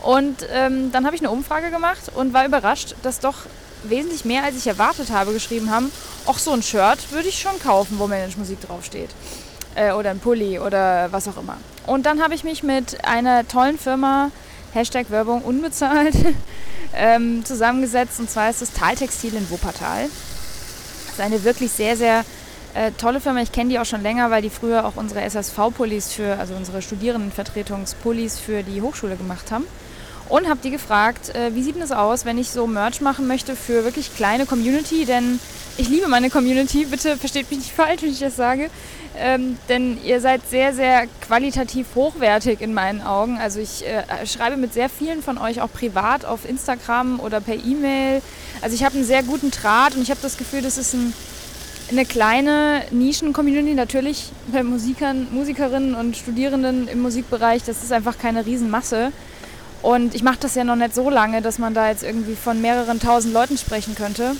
Und 0.00 0.46
ähm, 0.52 0.90
dann 0.90 1.06
habe 1.06 1.14
ich 1.14 1.22
eine 1.22 1.30
Umfrage 1.30 1.70
gemacht 1.70 2.10
und 2.14 2.32
war 2.32 2.44
überrascht, 2.44 2.96
dass 3.02 3.20
doch 3.20 3.46
wesentlich 3.84 4.24
mehr, 4.24 4.44
als 4.44 4.56
ich 4.56 4.66
erwartet 4.66 5.10
habe, 5.10 5.32
geschrieben 5.32 5.70
haben, 5.70 5.90
auch 6.26 6.38
so 6.38 6.52
ein 6.52 6.62
Shirt 6.62 7.10
würde 7.10 7.28
ich 7.28 7.38
schon 7.38 7.58
kaufen, 7.60 7.98
wo 7.98 8.06
Manage 8.06 8.38
Musik 8.38 8.60
draufsteht. 8.60 9.10
Äh, 9.74 9.92
oder 9.92 10.10
ein 10.10 10.18
Pulli 10.18 10.58
oder 10.58 11.10
was 11.12 11.28
auch 11.28 11.36
immer. 11.36 11.56
Und 11.86 12.06
dann 12.06 12.22
habe 12.22 12.34
ich 12.34 12.44
mich 12.44 12.62
mit 12.62 13.04
einer 13.04 13.46
tollen 13.48 13.78
Firma, 13.78 14.30
Hashtag 14.72 15.10
Werbung 15.10 15.42
unbezahlt, 15.42 16.14
ähm, 16.94 17.44
zusammengesetzt. 17.44 18.20
Und 18.20 18.30
zwar 18.30 18.50
ist 18.50 18.62
das 18.62 18.72
Taltextil 18.72 19.34
in 19.34 19.50
Wuppertal. 19.50 20.04
Das 21.06 21.14
ist 21.14 21.20
eine 21.20 21.44
wirklich 21.44 21.72
sehr, 21.72 21.96
sehr 21.96 22.24
äh, 22.74 22.90
tolle 22.92 23.20
Firma. 23.20 23.40
Ich 23.40 23.52
kenne 23.52 23.70
die 23.70 23.78
auch 23.78 23.86
schon 23.86 24.02
länger, 24.02 24.30
weil 24.30 24.42
die 24.42 24.50
früher 24.50 24.86
auch 24.86 24.96
unsere 24.96 25.22
SSV-Pullis 25.22 26.12
für, 26.12 26.38
also 26.38 26.54
unsere 26.54 26.82
Studierendenvertretungspullis 26.82 28.38
für 28.38 28.62
die 28.62 28.82
Hochschule 28.82 29.16
gemacht 29.16 29.50
haben 29.50 29.66
und 30.32 30.48
habe 30.48 30.60
die 30.64 30.70
gefragt, 30.70 31.34
äh, 31.34 31.54
wie 31.54 31.62
sieht 31.62 31.74
denn 31.74 31.82
das 31.82 31.92
aus, 31.92 32.24
wenn 32.24 32.38
ich 32.38 32.48
so 32.48 32.66
Merch 32.66 33.02
machen 33.02 33.26
möchte 33.26 33.54
für 33.54 33.84
wirklich 33.84 34.16
kleine 34.16 34.46
Community, 34.46 35.04
denn 35.04 35.38
ich 35.76 35.90
liebe 35.90 36.08
meine 36.08 36.30
Community, 36.30 36.86
bitte 36.86 37.18
versteht 37.18 37.50
mich 37.50 37.58
nicht 37.58 37.72
falsch, 37.72 38.00
wenn 38.00 38.08
ich 38.08 38.20
das 38.20 38.34
sage, 38.34 38.70
ähm, 39.18 39.58
denn 39.68 40.02
ihr 40.02 40.22
seid 40.22 40.40
sehr, 40.48 40.72
sehr 40.72 41.06
qualitativ 41.20 41.88
hochwertig 41.94 42.62
in 42.62 42.72
meinen 42.72 43.02
Augen. 43.02 43.36
Also 43.36 43.60
ich 43.60 43.84
äh, 43.86 44.04
schreibe 44.26 44.56
mit 44.56 44.72
sehr 44.72 44.88
vielen 44.88 45.22
von 45.22 45.36
euch 45.36 45.60
auch 45.60 45.70
privat 45.70 46.24
auf 46.24 46.48
Instagram 46.48 47.20
oder 47.20 47.42
per 47.42 47.56
E-Mail. 47.56 48.22
Also 48.62 48.74
ich 48.74 48.84
habe 48.84 48.94
einen 48.94 49.04
sehr 49.04 49.22
guten 49.22 49.50
Draht 49.50 49.96
und 49.96 50.00
ich 50.00 50.10
habe 50.10 50.20
das 50.22 50.38
Gefühl, 50.38 50.62
das 50.62 50.78
ist 50.78 50.94
ein, 50.94 51.12
eine 51.90 52.06
kleine 52.06 52.84
Nischen-Community. 52.90 53.74
Natürlich 53.74 54.30
bei 54.50 54.62
Musikern, 54.62 55.26
Musikerinnen 55.30 55.94
und 55.94 56.16
Studierenden 56.16 56.88
im 56.88 57.02
Musikbereich, 57.02 57.64
das 57.64 57.82
ist 57.82 57.92
einfach 57.92 58.16
keine 58.16 58.46
Riesenmasse. 58.46 59.12
Und 59.82 60.14
ich 60.14 60.22
mache 60.22 60.38
das 60.40 60.54
ja 60.54 60.62
noch 60.64 60.76
nicht 60.76 60.94
so 60.94 61.10
lange, 61.10 61.42
dass 61.42 61.58
man 61.58 61.74
da 61.74 61.88
jetzt 61.88 62.04
irgendwie 62.04 62.36
von 62.36 62.60
mehreren 62.60 63.00
tausend 63.00 63.34
Leuten 63.34 63.58
sprechen 63.58 63.96
könnte, 63.96 64.36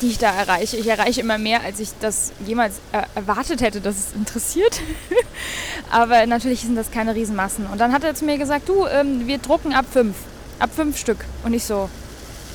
die 0.00 0.08
ich 0.08 0.18
da 0.18 0.30
erreiche. 0.30 0.76
Ich 0.76 0.86
erreiche 0.86 1.20
immer 1.20 1.38
mehr, 1.38 1.62
als 1.62 1.80
ich 1.80 1.90
das 2.00 2.32
jemals 2.46 2.76
erwartet 3.14 3.60
hätte, 3.60 3.80
dass 3.80 3.96
es 3.96 4.12
interessiert. 4.14 4.80
Aber 5.90 6.24
natürlich 6.26 6.60
sind 6.60 6.76
das 6.76 6.92
keine 6.92 7.16
Riesenmassen. 7.16 7.66
Und 7.66 7.80
dann 7.80 7.92
hat 7.92 8.04
er 8.04 8.14
zu 8.14 8.24
mir 8.24 8.38
gesagt, 8.38 8.68
du, 8.68 8.86
ähm, 8.86 9.26
wir 9.26 9.38
drucken 9.38 9.74
ab 9.74 9.86
fünf. 9.90 10.16
Ab 10.60 10.70
fünf 10.74 10.98
Stück. 10.98 11.24
Und 11.42 11.52
ich 11.52 11.64
so, 11.64 11.90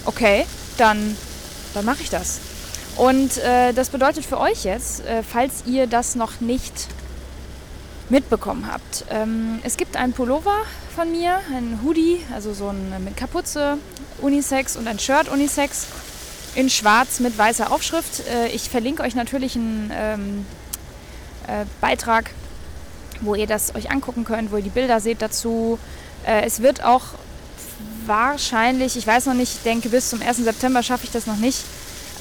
okay, 0.05 0.45
dann, 0.77 1.17
dann 1.73 1.83
mache 1.83 2.01
ich 2.01 2.09
das. 2.09 2.39
Und 2.95 3.37
äh, 3.37 3.73
das 3.73 3.89
bedeutet 3.89 4.25
für 4.25 4.39
euch 4.39 4.63
jetzt, 4.63 5.05
äh, 5.05 5.21
falls 5.23 5.63
ihr 5.65 5.87
das 5.87 6.15
noch 6.15 6.39
nicht 6.39 6.87
mitbekommen 8.09 8.67
habt. 8.71 9.05
Ähm, 9.09 9.59
es 9.63 9.77
gibt 9.77 9.95
einen 9.95 10.13
Pullover 10.13 10.57
von 10.95 11.11
mir, 11.11 11.39
ein 11.55 11.79
Hoodie, 11.83 12.25
also 12.33 12.53
so 12.53 12.69
ein 12.69 13.03
mit 13.03 13.15
Kapuze 13.15 13.77
Unisex 14.21 14.75
und 14.75 14.87
ein 14.87 14.99
Shirt 14.99 15.29
Unisex 15.29 15.87
in 16.55 16.69
schwarz 16.69 17.19
mit 17.19 17.37
weißer 17.37 17.71
Aufschrift. 17.71 18.27
Äh, 18.27 18.47
ich 18.49 18.69
verlinke 18.69 19.03
euch 19.03 19.15
natürlich 19.15 19.55
einen 19.55 19.91
ähm, 19.93 20.45
äh, 21.47 21.65
Beitrag, 21.81 22.31
wo 23.21 23.35
ihr 23.35 23.47
das 23.47 23.75
euch 23.75 23.91
angucken 23.91 24.25
könnt, 24.25 24.51
wo 24.51 24.57
ihr 24.57 24.63
die 24.63 24.69
Bilder 24.69 24.99
seht 24.99 25.21
dazu. 25.21 25.79
Äh, 26.25 26.45
es 26.45 26.61
wird 26.61 26.83
auch 26.83 27.03
wahrscheinlich, 28.05 28.97
ich 28.97 29.05
weiß 29.05 29.27
noch 29.27 29.35
nicht, 29.35 29.55
ich 29.55 29.63
denke 29.63 29.89
bis 29.89 30.09
zum 30.09 30.21
1. 30.21 30.37
September 30.37 30.83
schaffe 30.83 31.05
ich 31.05 31.11
das 31.11 31.27
noch 31.27 31.37
nicht, 31.37 31.63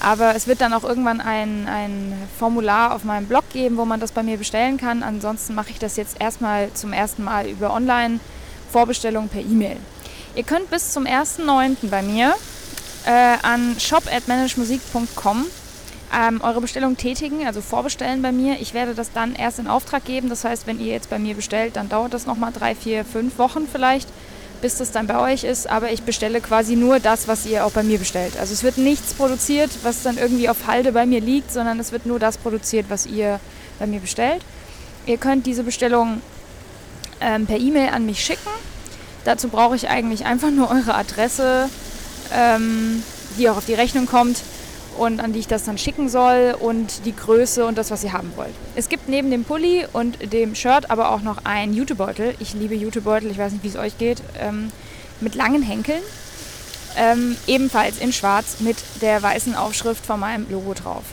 aber 0.01 0.35
es 0.35 0.47
wird 0.47 0.61
dann 0.61 0.73
auch 0.73 0.85
irgendwann 0.85 1.21
ein, 1.21 1.69
ein 1.69 2.15
Formular 2.39 2.95
auf 2.95 3.05
meinem 3.05 3.27
Blog 3.27 3.45
geben, 3.53 3.77
wo 3.77 3.85
man 3.85 4.01
das 4.01 4.13
bei 4.13 4.23
mir 4.23 4.39
bestellen 4.39 4.77
kann. 4.77 5.03
Ansonsten 5.03 5.55
mache 5.55 5.71
ich 5.71 5.79
das 5.79 5.97
jetzt 5.97 6.21
erstmal 6.21 6.73
zum 6.73 6.93
ersten 6.93 7.25
Mal 7.25 7.47
über 7.49 7.73
Online-Vorbestellung 7.73 9.29
per 9.29 9.41
E-Mail. 9.41 9.77
Ihr 10.35 10.45
könnt 10.45 10.71
bis 10.71 10.93
zum 10.93 11.05
1.9. 11.05 11.89
bei 11.91 12.03
mir 12.03 12.35
äh, 13.07 13.37
an 13.43 13.77
shop.managemusik.com 13.79 15.47
ähm, 16.17 16.41
eure 16.43 16.61
Bestellung 16.61 16.97
tätigen, 16.97 17.47
also 17.47 17.61
vorbestellen 17.61 18.23
bei 18.23 18.33
mir. 18.33 18.61
Ich 18.61 18.75
werde 18.75 18.95
das 18.95 19.13
dann 19.13 19.35
erst 19.35 19.59
in 19.59 19.67
Auftrag 19.67 20.05
geben. 20.05 20.29
Das 20.29 20.45
heißt, 20.45 20.67
wenn 20.67 20.81
ihr 20.81 20.93
jetzt 20.93 21.11
bei 21.11 21.19
mir 21.19 21.35
bestellt, 21.35 21.77
dann 21.77 21.89
dauert 21.89 22.15
das 22.15 22.27
nochmal 22.27 22.53
drei, 22.53 22.75
vier, 22.75 23.05
fünf 23.05 23.39
Wochen 23.39 23.67
vielleicht 23.71 24.09
bis 24.61 24.77
das 24.77 24.91
dann 24.91 25.07
bei 25.07 25.19
euch 25.19 25.45
ist, 25.45 25.69
aber 25.69 25.93
ich 25.93 26.03
bestelle 26.03 26.41
quasi 26.41 26.77
nur 26.77 27.01
das, 27.01 27.29
was 27.29 27.47
ihr 27.47 27.65
auch 27.65 27.73
bei 27.73 27.83
mir 27.83 27.99
bestellt. 27.99 28.37
Also 28.39 28.53
es 28.53 28.63
wird 28.63 28.79
nichts 28.79 29.15
produziert, 29.15 29.71
was 29.83 30.03
dann 30.03 30.19
irgendwie 30.19 30.49
auf 30.49 30.67
Halde 30.67 30.93
bei 30.93 31.07
mir 31.07 31.21
liegt, 31.21 31.53
sondern 31.53 31.79
es 31.81 31.93
wird 31.93 32.07
nur 32.07 32.19
das 32.19 32.39
produziert, 32.39 32.87
was 32.89 33.07
ihr 33.07 33.41
bei 33.79 33.87
mir 33.87 34.01
bestellt. 34.01 34.43
Ihr 35.07 35.19
könnt 35.19 35.47
diese 35.47 35.63
Bestellung 35.63 36.21
ähm, 37.21 37.47
per 37.47 37.59
E-Mail 37.59 37.91
an 37.91 38.07
mich 38.07 38.25
schicken. 38.25 38.51
Dazu 39.25 39.49
brauche 39.49 39.77
ich 39.77 39.89
eigentlich 39.89 40.27
einfach 40.27 40.51
nur 40.51 40.71
eure 40.71 40.95
Adresse, 40.95 41.69
ähm, 42.35 43.03
die 43.39 43.49
auch 43.49 43.57
auf 43.57 43.67
die 43.67 43.75
Rechnung 43.75 44.07
kommt 44.07 44.39
und 44.99 45.21
an 45.21 45.33
die 45.33 45.39
ich 45.39 45.47
das 45.47 45.65
dann 45.65 45.79
schicken 45.79 46.09
soll 46.09 46.55
und 46.59 47.07
die 47.07 47.15
Größe 47.15 47.65
und 47.65 47.79
das, 47.79 47.91
was 47.91 48.05
ihr 48.05 48.13
haben 48.13 48.33
wollt. 48.37 48.55
Es 48.75 48.89
gibt 48.89 49.09
neben 49.09 49.31
dem 49.31 49.45
Pulli 49.45 49.87
und 49.93 50.33
dem 50.33 50.55
Shirt 50.55 50.91
aber 50.91 51.11
auch 51.11 51.23
noch 51.23 51.45
einen 51.45 51.73
Jutebeutel. 51.73 52.35
Ich 52.41 52.55
liebe 52.55 52.75
Jutebeutel, 52.75 53.31
ich 53.31 53.39
weiß 53.39 53.53
nicht, 53.53 53.65
wie 53.65 53.69
es 53.69 53.77
euch 53.77 53.97
geht, 53.99 54.21
ähm, 54.41 54.71
mit 55.21 55.35
langen 55.35 55.63
Henkeln. 55.63 56.03
Ähm, 56.97 57.37
ebenfalls 57.47 57.99
in 57.99 58.13
schwarz 58.13 58.61
mit 58.61 58.77
der 59.01 59.23
weißen 59.23 59.55
Aufschrift 59.55 60.05
von 60.05 60.19
meinem 60.19 60.51
Logo 60.51 60.75
drauf. 60.75 61.05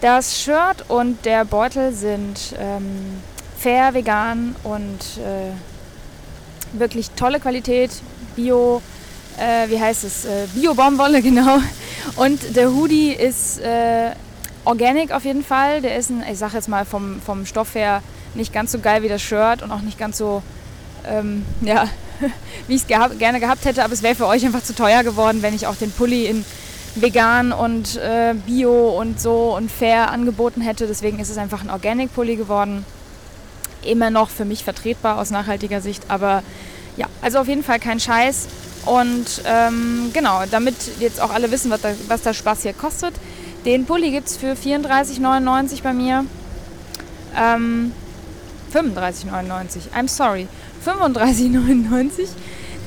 Das 0.00 0.38
Shirt 0.38 0.84
und 0.88 1.24
der 1.24 1.46
Beutel 1.46 1.92
sind 1.92 2.54
ähm, 2.58 3.22
fair, 3.56 3.94
vegan 3.94 4.54
und 4.64 4.98
äh, 5.18 5.52
wirklich 6.78 7.10
tolle 7.12 7.40
Qualität, 7.40 7.90
Bio, 8.36 8.82
äh, 9.38 9.68
wie 9.68 9.80
heißt 9.80 10.04
es, 10.04 10.24
äh, 10.24 10.46
Bio-Baumwolle, 10.54 11.22
genau. 11.22 11.58
Und 12.16 12.56
der 12.56 12.72
Hoodie 12.72 13.12
ist 13.12 13.60
äh, 13.60 14.10
organic 14.64 15.12
auf 15.12 15.24
jeden 15.24 15.44
Fall. 15.44 15.80
Der 15.80 15.96
ist, 15.96 16.10
ein, 16.10 16.24
ich 16.30 16.38
sag 16.38 16.54
jetzt 16.54 16.68
mal 16.68 16.84
vom, 16.84 17.20
vom 17.20 17.46
Stoff 17.46 17.74
her, 17.74 18.02
nicht 18.34 18.52
ganz 18.52 18.72
so 18.72 18.78
geil 18.78 19.02
wie 19.02 19.08
das 19.08 19.22
Shirt 19.22 19.62
und 19.62 19.70
auch 19.70 19.80
nicht 19.80 19.98
ganz 19.98 20.18
so, 20.18 20.42
ähm, 21.08 21.44
ja, 21.60 21.88
wie 22.68 22.74
ich 22.74 22.82
es 22.82 22.86
geha 22.86 23.08
gerne 23.08 23.40
gehabt 23.40 23.64
hätte. 23.64 23.84
Aber 23.84 23.92
es 23.92 24.02
wäre 24.02 24.14
für 24.14 24.26
euch 24.26 24.44
einfach 24.44 24.62
zu 24.62 24.74
teuer 24.74 25.02
geworden, 25.02 25.42
wenn 25.42 25.54
ich 25.54 25.66
auch 25.66 25.76
den 25.76 25.90
Pulli 25.90 26.26
in 26.26 26.44
vegan 26.94 27.52
und 27.52 27.96
äh, 27.96 28.34
bio 28.46 28.90
und 29.00 29.20
so 29.20 29.56
und 29.56 29.70
fair 29.70 30.10
angeboten 30.10 30.60
hätte. 30.60 30.86
Deswegen 30.86 31.18
ist 31.18 31.30
es 31.30 31.38
einfach 31.38 31.62
ein 31.62 31.70
Organic-Pulli 31.70 32.36
geworden. 32.36 32.84
Immer 33.84 34.10
noch 34.10 34.30
für 34.30 34.44
mich 34.44 34.64
vertretbar 34.64 35.18
aus 35.18 35.30
nachhaltiger 35.30 35.80
Sicht, 35.80 36.04
aber 36.08 36.42
ja, 36.96 37.06
also 37.20 37.38
auf 37.40 37.48
jeden 37.48 37.64
Fall 37.64 37.80
kein 37.80 38.00
Scheiß. 38.00 38.46
Und 38.86 39.42
ähm, 39.46 40.10
genau, 40.12 40.42
damit 40.50 40.74
jetzt 41.00 41.20
auch 41.20 41.30
alle 41.30 41.50
wissen, 41.50 41.70
was, 41.70 41.80
da, 41.80 41.90
was 42.08 42.22
der 42.22 42.34
Spaß 42.34 42.62
hier 42.62 42.72
kostet. 42.72 43.14
Den 43.64 43.86
Pulli 43.86 44.10
gibt 44.10 44.28
es 44.28 44.36
für 44.36 44.52
34,99 44.52 45.82
bei 45.82 45.92
mir. 45.92 46.26
Ähm, 47.36 47.92
35,99. 48.72 49.90
I'm 49.96 50.08
sorry. 50.08 50.48
35,99. 50.84 52.28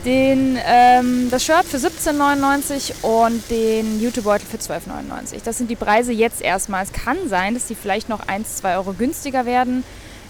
Den, 0.05 0.57
ähm, 0.65 1.29
das 1.31 1.43
Shirt 1.43 1.65
für 1.65 1.77
17,99 1.77 3.03
und 3.03 3.49
den 3.49 3.99
Jutebeutel 3.99 4.45
für 4.45 4.57
12,99. 4.57 5.39
Das 5.43 5.57
sind 5.57 5.69
die 5.69 5.75
Preise 5.75 6.13
jetzt 6.13 6.41
erstmal. 6.41 6.83
Es 6.83 6.93
kann 6.93 7.17
sein, 7.27 7.55
dass 7.55 7.65
die 7.65 7.75
vielleicht 7.75 8.07
noch 8.07 8.27
1, 8.27 8.57
2 8.57 8.77
Euro 8.77 8.93
günstiger 8.93 9.45
werden 9.45 9.83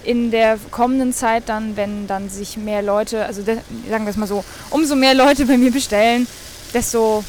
in 0.07 0.31
der 0.31 0.57
kommenden 0.71 1.11
Zeit 1.11 1.49
dann, 1.49 1.75
wenn 1.75 2.07
dann 2.07 2.29
sich 2.29 2.55
mehr 2.55 2.81
Leute, 2.81 3.25
also 3.25 3.41
de, 3.41 3.57
sagen 3.89 4.05
wir 4.05 4.11
es 4.11 4.15
mal 4.15 4.25
so, 4.25 4.43
umso 4.69 4.95
mehr 4.95 5.13
Leute 5.13 5.45
bei 5.45 5.57
mir 5.57 5.69
bestellen, 5.69 6.25
desto 6.73 7.25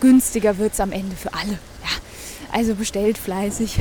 günstiger 0.00 0.56
wird 0.56 0.72
es 0.72 0.80
am 0.80 0.90
Ende 0.90 1.14
für 1.16 1.34
alle. 1.34 1.52
Ja, 1.52 1.90
also 2.50 2.74
bestellt 2.74 3.18
fleißig. 3.18 3.78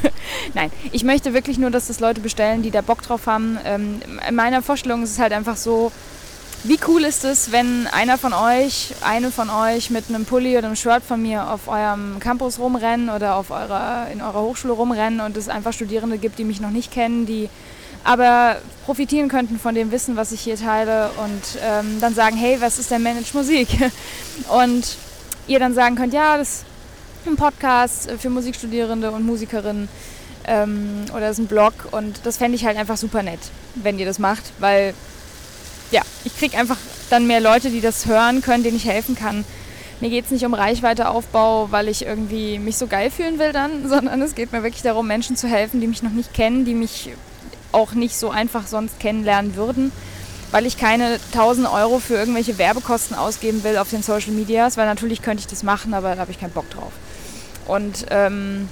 Nein, 0.54 0.70
ich 0.90 1.04
möchte 1.04 1.34
wirklich 1.34 1.58
nur, 1.58 1.70
dass 1.70 1.88
das 1.88 2.00
Leute 2.00 2.22
bestellen, 2.22 2.62
die 2.62 2.70
da 2.70 2.80
Bock 2.80 3.02
drauf 3.02 3.26
haben. 3.26 3.58
Ähm, 3.66 4.00
in 4.26 4.34
meiner 4.34 4.62
Vorstellung 4.62 5.02
ist 5.02 5.10
es 5.10 5.18
halt 5.18 5.34
einfach 5.34 5.58
so, 5.58 5.92
wie 6.64 6.78
cool 6.88 7.04
ist 7.04 7.24
es, 7.24 7.52
wenn 7.52 7.86
einer 7.86 8.18
von 8.18 8.32
euch, 8.32 8.94
eine 9.00 9.30
von 9.30 9.50
euch 9.50 9.90
mit 9.90 10.08
einem 10.08 10.24
Pulli 10.24 10.56
oder 10.56 10.66
einem 10.66 10.76
Shirt 10.76 11.02
von 11.02 11.22
mir 11.22 11.50
auf 11.50 11.68
eurem 11.68 12.18
Campus 12.18 12.58
rumrennen 12.58 13.08
oder 13.10 13.36
auf 13.36 13.50
eurer, 13.50 14.08
in 14.12 14.20
eurer 14.20 14.40
Hochschule 14.40 14.72
rumrennen 14.72 15.20
und 15.20 15.36
es 15.36 15.48
einfach 15.48 15.72
Studierende 15.72 16.18
gibt, 16.18 16.38
die 16.38 16.44
mich 16.44 16.60
noch 16.60 16.70
nicht 16.70 16.90
kennen, 16.90 17.26
die 17.26 17.48
aber 18.04 18.56
profitieren 18.84 19.28
könnten 19.28 19.58
von 19.58 19.74
dem 19.74 19.90
Wissen, 19.90 20.16
was 20.16 20.32
ich 20.32 20.40
hier 20.40 20.56
teile 20.56 21.10
und 21.24 21.60
ähm, 21.60 22.00
dann 22.00 22.14
sagen, 22.14 22.36
hey, 22.36 22.60
was 22.60 22.78
ist 22.78 22.90
denn 22.90 23.02
Managed 23.02 23.34
Musik? 23.34 23.68
Und 24.48 24.96
ihr 25.48 25.58
dann 25.58 25.74
sagen 25.74 25.96
könnt, 25.96 26.12
ja, 26.12 26.38
das 26.38 26.48
ist 26.48 26.64
ein 27.26 27.36
Podcast 27.36 28.08
für 28.18 28.30
Musikstudierende 28.30 29.10
und 29.10 29.26
Musikerinnen 29.26 29.88
ähm, 30.46 31.04
oder 31.10 31.22
das 31.22 31.32
ist 31.32 31.44
ein 31.44 31.46
Blog 31.48 31.72
und 31.90 32.20
das 32.24 32.36
fände 32.36 32.54
ich 32.54 32.64
halt 32.64 32.76
einfach 32.76 32.96
super 32.96 33.24
nett, 33.24 33.40
wenn 33.74 33.98
ihr 33.98 34.06
das 34.06 34.20
macht, 34.20 34.44
weil 34.60 34.94
ja, 35.90 36.02
ich 36.24 36.36
kriege 36.36 36.58
einfach 36.58 36.78
dann 37.10 37.26
mehr 37.26 37.40
Leute, 37.40 37.70
die 37.70 37.80
das 37.80 38.06
hören 38.06 38.42
können, 38.42 38.62
denen 38.62 38.76
ich 38.76 38.86
helfen 38.86 39.14
kann. 39.14 39.44
Mir 40.00 40.10
geht 40.10 40.26
es 40.26 40.30
nicht 40.30 40.44
um 40.44 40.52
Reichweiteaufbau, 40.52 41.68
weil 41.70 41.88
ich 41.88 42.04
irgendwie 42.04 42.58
mich 42.58 42.76
so 42.76 42.86
geil 42.86 43.10
fühlen 43.10 43.38
will 43.38 43.52
dann, 43.52 43.88
sondern 43.88 44.20
es 44.22 44.34
geht 44.34 44.52
mir 44.52 44.62
wirklich 44.62 44.82
darum, 44.82 45.06
Menschen 45.06 45.36
zu 45.36 45.48
helfen, 45.48 45.80
die 45.80 45.86
mich 45.86 46.02
noch 46.02 46.10
nicht 46.10 46.34
kennen, 46.34 46.64
die 46.64 46.74
mich 46.74 47.10
auch 47.72 47.92
nicht 47.92 48.16
so 48.16 48.30
einfach 48.30 48.66
sonst 48.66 49.00
kennenlernen 49.00 49.56
würden, 49.56 49.92
weil 50.50 50.66
ich 50.66 50.78
keine 50.78 51.18
1000 51.32 51.70
Euro 51.70 51.98
für 51.98 52.14
irgendwelche 52.14 52.58
Werbekosten 52.58 53.16
ausgeben 53.16 53.64
will 53.64 53.76
auf 53.76 53.90
den 53.90 54.02
Social 54.02 54.32
Medias, 54.32 54.76
weil 54.76 54.86
natürlich 54.86 55.22
könnte 55.22 55.40
ich 55.40 55.46
das 55.46 55.62
machen, 55.62 55.92
aber 55.92 56.14
da 56.14 56.20
habe 56.22 56.30
ich 56.30 56.40
keinen 56.40 56.52
Bock 56.52 56.70
drauf. 56.70 56.92
Und 57.66 58.06
ähm, 58.10 58.68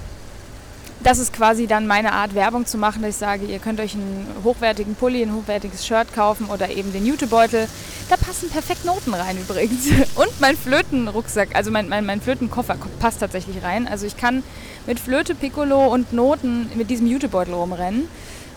das 1.03 1.19
ist 1.19 1.33
quasi 1.33 1.67
dann 1.67 1.87
meine 1.87 2.13
Art, 2.13 2.35
Werbung 2.35 2.65
zu 2.65 2.77
machen, 2.77 3.01
dass 3.01 3.11
ich 3.11 3.17
sage, 3.17 3.45
ihr 3.45 3.59
könnt 3.59 3.79
euch 3.79 3.93
einen 3.93 4.27
hochwertigen 4.43 4.95
Pulli, 4.95 5.21
ein 5.21 5.33
hochwertiges 5.33 5.85
Shirt 5.85 6.13
kaufen 6.13 6.47
oder 6.47 6.69
eben 6.69 6.93
den 6.93 7.05
Jutebeutel. 7.05 7.67
Da 8.09 8.17
passen 8.17 8.49
perfekt 8.49 8.85
Noten 8.85 9.13
rein 9.13 9.37
übrigens. 9.37 9.87
Und 10.15 10.39
mein 10.39 10.57
Flötenrucksack, 10.57 11.55
also 11.55 11.69
mein, 11.69 11.89
mein, 11.89 12.05
mein 12.05 12.21
Flötenkoffer 12.21 12.77
passt 12.99 13.19
tatsächlich 13.19 13.63
rein. 13.63 13.87
Also 13.87 14.05
ich 14.05 14.17
kann 14.17 14.43
mit 14.87 14.99
Flöte, 14.99 15.35
Piccolo 15.35 15.87
und 15.87 16.13
Noten 16.13 16.69
mit 16.75 16.89
diesem 16.89 17.07
Jutebeutel 17.07 17.53
rumrennen. 17.53 18.07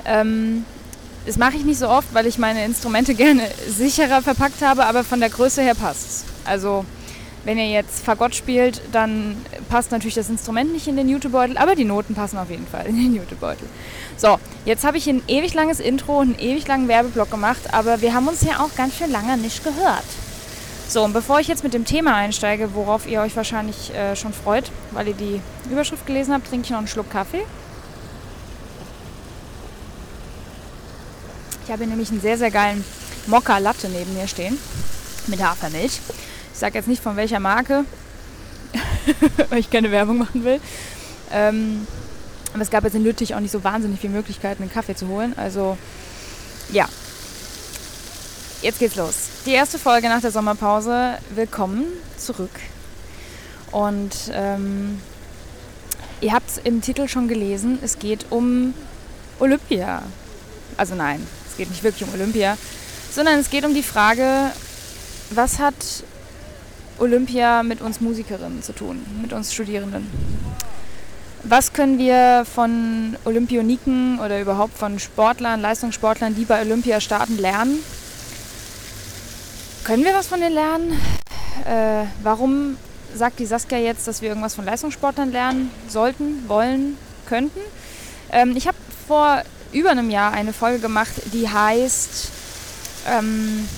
Ähm, 0.05 0.65
das 1.27 1.37
mache 1.37 1.57
ich 1.57 1.65
nicht 1.65 1.79
so 1.79 1.89
oft, 1.89 2.15
weil 2.15 2.27
ich 2.27 2.39
meine 2.39 2.65
Instrumente 2.65 3.15
gerne 3.17 3.43
sicherer 3.69 4.23
verpackt 4.23 4.63
habe, 4.63 4.87
aber 4.87 5.05
von 5.05 5.21
der 5.21 5.31
Größe 5.31 5.63
her 5.63 5.75
passt 5.75 6.07
es. 6.09 6.25
Also 6.45 6.85
wenn 7.49 7.57
ihr 7.57 7.71
jetzt 7.71 8.05
Fagott 8.05 8.35
spielt, 8.35 8.83
dann 8.93 9.35
passt 9.71 9.91
natürlich 9.91 10.15
das 10.15 10.29
Instrument 10.29 10.71
nicht 10.71 10.87
in 10.87 10.99
den 10.99 11.09
Jutebeutel, 11.09 11.57
aber 11.57 11.75
die 11.77 11.87
Noten 11.87 12.15
passen 12.15 12.37
auf 12.37 12.51
jeden 12.51 12.67
Fall 12.67 12.85
in 12.85 12.97
den 12.97 13.15
Jutebeutel. 13.15 13.67
So, 14.19 14.37
jetzt 14.67 14.85
habe 14.85 14.99
ich 14.99 15.09
ein 15.09 15.23
ewig 15.29 15.55
langes 15.55 15.81
Intro 15.81 16.19
und 16.19 16.39
einen 16.39 16.47
ewig 16.47 16.69
langen 16.69 16.89
Werbeblock 16.89 17.31
gemacht, 17.31 17.73
aber 17.73 18.03
wir 18.03 18.13
haben 18.13 18.29
uns 18.29 18.43
ja 18.43 18.61
auch 18.61 18.75
ganz 18.77 18.99
schön 18.99 19.11
lange 19.11 19.39
nicht 19.39 19.65
gehört. 19.65 20.05
So, 20.89 21.03
und 21.03 21.15
bevor 21.15 21.41
ich 21.41 21.49
jetzt 21.49 21.65
mit 21.65 21.73
dem 21.73 21.87
Thema 21.87 22.17
einsteige, 22.17 22.75
worauf 22.75 23.09
ihr 23.09 23.23
euch 23.23 23.35
wahrscheinlich 23.35 23.95
äh, 23.95 24.15
schon 24.15 24.35
freut, 24.35 24.71
weil 24.91 25.09
ihr 25.09 25.15
die 25.15 25.41
Überschrift 25.71 26.05
gelesen 26.05 26.35
habt, 26.35 26.49
trinke 26.49 26.67
ich 26.67 26.71
noch 26.71 26.79
einen 26.79 26.87
Schluck 26.87 27.09
Kaffee. 27.09 27.47
Ich 31.65 31.73
habe 31.73 31.85
hier 31.85 31.89
nämlich 31.89 32.11
einen 32.11 32.21
sehr, 32.21 32.37
sehr 32.37 32.51
geilen 32.51 32.85
Mokka 33.27 33.57
Latte 33.57 33.89
neben 33.89 34.13
mir 34.13 34.29
stehen 34.29 34.59
mit 35.29 35.43
Hafermilch. 35.43 35.99
Ich 36.59 36.61
sage 36.61 36.77
jetzt 36.77 36.89
nicht 36.89 37.01
von 37.01 37.15
welcher 37.15 37.39
Marke, 37.39 37.85
weil 39.49 39.61
ich 39.61 39.71
keine 39.71 39.93
Werbung 39.93 40.19
machen 40.19 40.43
will. 40.43 40.61
Ähm, 41.31 41.87
aber 42.53 42.63
es 42.63 42.69
gab 42.69 42.83
jetzt 42.83 42.97
in 42.97 43.05
Lüttich 43.05 43.37
auch 43.37 43.39
nicht 43.39 43.53
so 43.53 43.63
wahnsinnig 43.63 44.01
viele 44.01 44.15
Möglichkeiten, 44.15 44.65
einen 44.65 44.73
Kaffee 44.73 44.97
zu 44.97 45.07
holen. 45.07 45.35
Also 45.37 45.79
ja, 46.73 46.89
jetzt 48.61 48.81
geht's 48.81 48.97
los. 48.97 49.29
Die 49.47 49.53
erste 49.53 49.79
Folge 49.79 50.09
nach 50.09 50.21
der 50.21 50.33
Sommerpause. 50.33 51.19
Willkommen 51.33 51.85
zurück. 52.17 52.51
Und 53.71 54.17
ähm, 54.33 55.01
ihr 56.21 56.33
habt 56.33 56.51
es 56.51 56.59
im 56.59 56.83
Titel 56.83 57.07
schon 57.07 57.29
gelesen, 57.29 57.79
es 57.83 58.01
geht 58.01 58.27
um 58.31 58.75
Olympia. 59.39 60.03
Also 60.77 60.97
nein, 60.97 61.25
es 61.49 61.57
geht 61.57 61.71
nicht 61.71 61.85
wirklich 61.85 62.03
um 62.03 62.13
Olympia, 62.15 62.59
sondern 63.13 63.39
es 63.39 63.49
geht 63.49 63.65
um 63.65 63.75
die 63.75 63.85
Frage, 63.85 64.51
was 65.31 65.61
hat 65.61 66.03
Olympia 66.99 67.63
mit 67.63 67.81
uns 67.81 68.01
Musikerinnen 68.01 68.63
zu 68.63 68.73
tun, 68.73 69.05
mit 69.23 69.33
uns 69.33 69.53
Studierenden. 69.53 70.07
Was 71.45 71.73
können 71.73 71.99
wir 71.99 72.45
von 72.45 73.17
Olympioniken 73.25 74.19
oder 74.19 74.41
überhaupt 74.41 74.77
von 74.77 74.99
Sportlern, 74.99 75.61
Leistungssportlern, 75.61 76.35
die 76.35 76.45
bei 76.45 76.61
Olympia 76.61 77.01
starten, 77.01 77.39
lernen? 77.39 77.79
Können 79.85 80.05
wir 80.05 80.15
was 80.15 80.27
von 80.27 80.41
denen 80.41 80.55
lernen? 80.55 81.01
Äh, 81.65 82.05
warum 82.23 82.77
sagt 83.15 83.39
die 83.39 83.47
Saskia 83.47 83.79
jetzt, 83.79 84.07
dass 84.07 84.21
wir 84.21 84.29
irgendwas 84.29 84.55
von 84.55 84.65
Leistungssportlern 84.65 85.33
lernen 85.33 85.71
sollten, 85.89 86.47
wollen, 86.49 86.99
könnten? 87.27 87.61
Ähm, 88.31 88.55
ich 88.57 88.67
habe 88.67 88.77
vor 89.07 89.43
über 89.73 89.91
einem 89.91 90.11
Jahr 90.11 90.33
eine 90.33 90.53
Folge 90.53 90.81
gemacht, 90.81 91.13
die 91.33 91.49
heißt 91.49 92.31
ähm, 93.09 93.69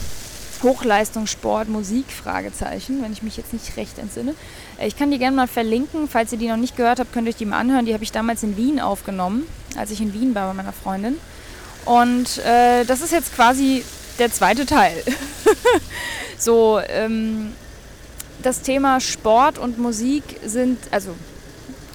Hochleistungssport, 0.63 1.69
Musik, 1.69 2.07
Fragezeichen, 2.11 3.03
wenn 3.03 3.13
ich 3.13 3.23
mich 3.23 3.37
jetzt 3.37 3.53
nicht 3.53 3.77
recht 3.77 3.99
entsinne. 3.99 4.35
Äh, 4.79 4.87
ich 4.89 4.97
kann 4.97 5.11
die 5.11 5.19
gerne 5.19 5.37
mal 5.37 5.49
verlinken. 5.49 6.09
Falls 6.09 6.33
ihr 6.33 6.39
die 6.39 6.49
noch 6.49 6.57
nicht 6.57 6.77
gehört 6.77 7.01
habt, 7.01 7.13
könnt 7.13 7.27
ihr 7.27 7.31
euch 7.31 7.37
die 7.37 7.47
mal 7.47 7.59
anhören. 7.59 7.87
Die 7.87 7.95
habe 7.95 8.05
ich 8.05 8.13
damals 8.13 8.43
in 8.43 8.57
Wien 8.57 8.81
aufgenommen, 8.81 9.47
als 9.77 9.91
ich 9.91 10.01
in 10.01 10.13
Wien 10.13 10.35
war 10.35 10.49
bei 10.49 10.55
meiner 10.55 10.73
Freundin. 10.73 11.17
Und 11.85 12.39
äh, 12.39 12.85
das 12.85 13.01
ist 13.01 13.13
jetzt 13.13 13.35
quasi 13.35 13.85
der 14.19 14.31
zweite 14.31 14.67
Teil. 14.67 15.03
so, 16.39 16.81
ähm, 16.89 17.53
das 18.43 18.63
Thema 18.63 19.01
Sport 19.01 19.59
und 19.59 19.79
Musik 19.79 20.23
sind 20.45 20.79
also 20.91 21.15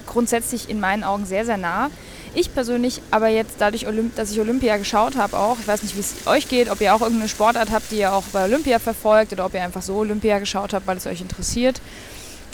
grundsätzlich 0.05 0.69
in 0.69 0.79
meinen 0.79 1.03
Augen 1.03 1.25
sehr, 1.25 1.45
sehr 1.45 1.57
nah. 1.57 1.89
Ich 2.38 2.54
persönlich, 2.54 3.01
aber 3.12 3.30
jetzt 3.30 3.56
dadurch, 3.60 3.88
dass 4.15 4.30
ich 4.30 4.39
Olympia 4.42 4.75
geschaut 4.75 5.15
habe 5.15 5.38
auch, 5.39 5.58
ich 5.58 5.68
weiß 5.68 5.84
nicht, 5.84 5.96
wie 5.96 6.01
es 6.01 6.27
euch 6.27 6.50
geht, 6.50 6.70
ob 6.70 6.82
ihr 6.82 6.94
auch 6.94 7.00
irgendeine 7.00 7.30
Sportart 7.30 7.72
habt, 7.72 7.92
die 7.92 8.00
ihr 8.00 8.12
auch 8.12 8.24
bei 8.34 8.44
Olympia 8.44 8.77
verfolgt 8.80 9.32
oder 9.32 9.46
ob 9.46 9.54
ihr 9.54 9.63
einfach 9.63 9.82
so 9.82 9.96
Olympia 9.96 10.39
geschaut 10.39 10.74
habt, 10.74 10.86
weil 10.86 10.98
es 10.98 11.08
euch 11.08 11.22
interessiert. 11.22 11.80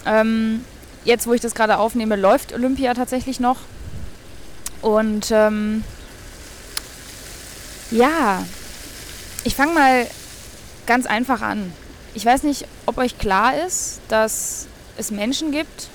Ähm, 0.06 0.64
jetzt, 1.04 1.26
wo 1.26 1.34
ich 1.34 1.42
das 1.42 1.56
gerade 1.56 1.80
aufnehme, 1.80 2.16
läuft 2.16 2.54
Olympia 2.54 2.94
tatsächlich 2.94 3.40
noch. 3.40 3.58
Und 4.84 5.32
ähm, 5.32 5.84
ja, 7.90 8.46
ich 9.44 9.56
fange 9.56 9.74
mal 9.74 10.08
ganz 10.86 11.08
einfach 11.08 11.42
an. 11.42 11.74
Ich 12.14 12.24
weiß 12.24 12.44
nicht, 12.44 12.68
ob 12.86 13.00
euch 13.00 13.18
klar 13.18 13.56
ist, 13.66 14.00
dass 14.10 14.68
es 14.98 15.10
Menschen 15.10 15.52
gibt, 15.52 15.90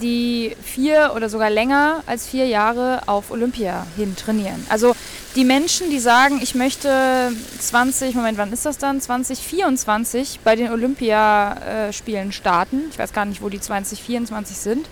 die 0.00 0.56
vier 0.62 1.12
oder 1.14 1.28
sogar 1.28 1.50
länger 1.50 2.02
als 2.06 2.26
vier 2.26 2.46
Jahre 2.46 3.02
auf 3.06 3.30
Olympia 3.30 3.86
hin 3.96 4.16
trainieren. 4.16 4.66
Also 4.68 4.94
die 5.36 5.44
Menschen, 5.44 5.90
die 5.90 6.00
sagen, 6.00 6.40
ich 6.42 6.54
möchte 6.54 7.32
20, 7.60 8.14
Moment, 8.14 8.36
wann 8.38 8.52
ist 8.52 8.66
das 8.66 8.78
dann? 8.78 9.00
2024 9.00 10.40
bei 10.42 10.56
den 10.56 10.72
Olympiaspielen 10.72 12.32
starten. 12.32 12.82
Ich 12.90 12.98
weiß 12.98 13.12
gar 13.12 13.24
nicht, 13.24 13.40
wo 13.40 13.48
die 13.48 13.60
2024 13.60 14.56
sind. 14.56 14.88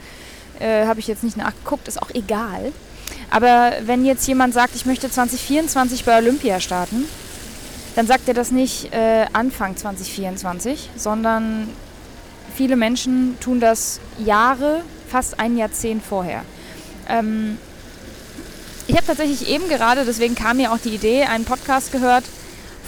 Äh, 0.61 0.87
Habe 0.87 1.01
ich 1.01 1.09
jetzt 1.09 1.25
nicht 1.25 1.37
nachgeguckt, 1.37 1.89
ist 1.89 2.01
auch 2.01 2.11
egal. 2.15 2.73
Aber 3.31 3.73
wenn 3.83 4.05
jetzt 4.05 4.27
jemand 4.29 4.55
sagt, 4.55 4.75
ich 4.77 4.87
möchte 4.87 5.11
2024 5.11 6.05
bei 6.05 6.19
Olympia 6.19 6.61
starten, 6.61 7.05
dann 7.97 8.07
sagt 8.07 8.29
er 8.29 8.35
das 8.35 8.53
nicht 8.53 8.93
äh, 8.95 9.27
Anfang 9.33 9.77
2024, 9.77 10.91
sondern 10.95 11.69
viele 12.55 12.77
Menschen 12.77 13.37
tun 13.41 13.61
das 13.61 13.99
Jahre 14.19 14.83
fast 15.09 15.41
ein 15.41 15.57
Jahrzehnt 15.57 16.03
vorher. 16.03 16.43
Ähm, 17.09 17.59
ich 18.87 18.97
habe 18.97 19.07
tatsächlich 19.07 19.49
eben 19.49 19.69
gerade, 19.69 20.05
deswegen 20.05 20.35
kam 20.35 20.57
mir 20.57 20.73
auch 20.73 20.79
die 20.79 20.95
Idee, 20.95 21.25
einen 21.25 21.45
Podcast 21.45 21.93
gehört 21.93 22.25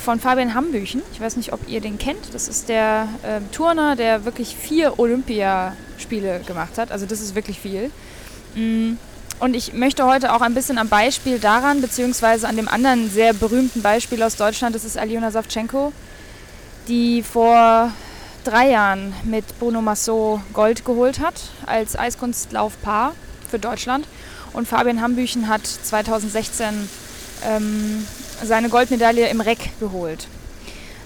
von 0.02 0.18
Fabian 0.18 0.54
Hambüchen. 0.54 1.02
Ich 1.12 1.20
weiß 1.20 1.36
nicht, 1.36 1.52
ob 1.52 1.68
ihr 1.68 1.80
den 1.80 1.98
kennt. 1.98 2.32
Das 2.32 2.48
ist 2.48 2.68
der 2.68 3.08
äh, 3.22 3.40
Turner, 3.52 3.96
der 3.96 4.24
wirklich 4.24 4.56
vier 4.56 4.98
Olympiaspiele 4.98 6.40
gemacht 6.46 6.78
hat. 6.78 6.90
Also 6.90 7.06
das 7.06 7.20
ist 7.20 7.34
wirklich 7.34 7.60
viel. 7.60 7.90
Mm. 8.54 8.94
Und 9.40 9.56
ich 9.56 9.72
möchte 9.72 10.04
heute 10.04 10.34
auch 10.34 10.42
ein 10.42 10.52
bisschen 10.52 10.76
am 10.76 10.88
Beispiel 10.88 11.38
daran, 11.38 11.80
beziehungsweise 11.80 12.46
an 12.46 12.56
dem 12.56 12.68
anderen 12.68 13.10
sehr 13.10 13.32
berühmten 13.32 13.80
Beispiel 13.80 14.22
aus 14.22 14.36
Deutschland, 14.36 14.74
das 14.74 14.84
ist 14.84 14.98
Aljona 14.98 15.30
Savchenko, 15.30 15.94
die 16.88 17.22
vor 17.22 17.90
drei 18.44 18.70
Jahren 18.70 19.12
mit 19.24 19.44
Bruno 19.58 19.82
Massot 19.82 20.40
Gold 20.52 20.84
geholt 20.84 21.20
hat 21.20 21.34
als 21.66 21.98
Eiskunstlaufpaar 21.98 23.14
für 23.50 23.58
Deutschland. 23.58 24.06
Und 24.52 24.66
Fabian 24.66 25.00
Hambüchen 25.00 25.48
hat 25.48 25.66
2016 25.66 26.88
ähm, 27.46 28.06
seine 28.42 28.68
Goldmedaille 28.68 29.28
im 29.28 29.40
Reck 29.40 29.70
geholt. 29.78 30.26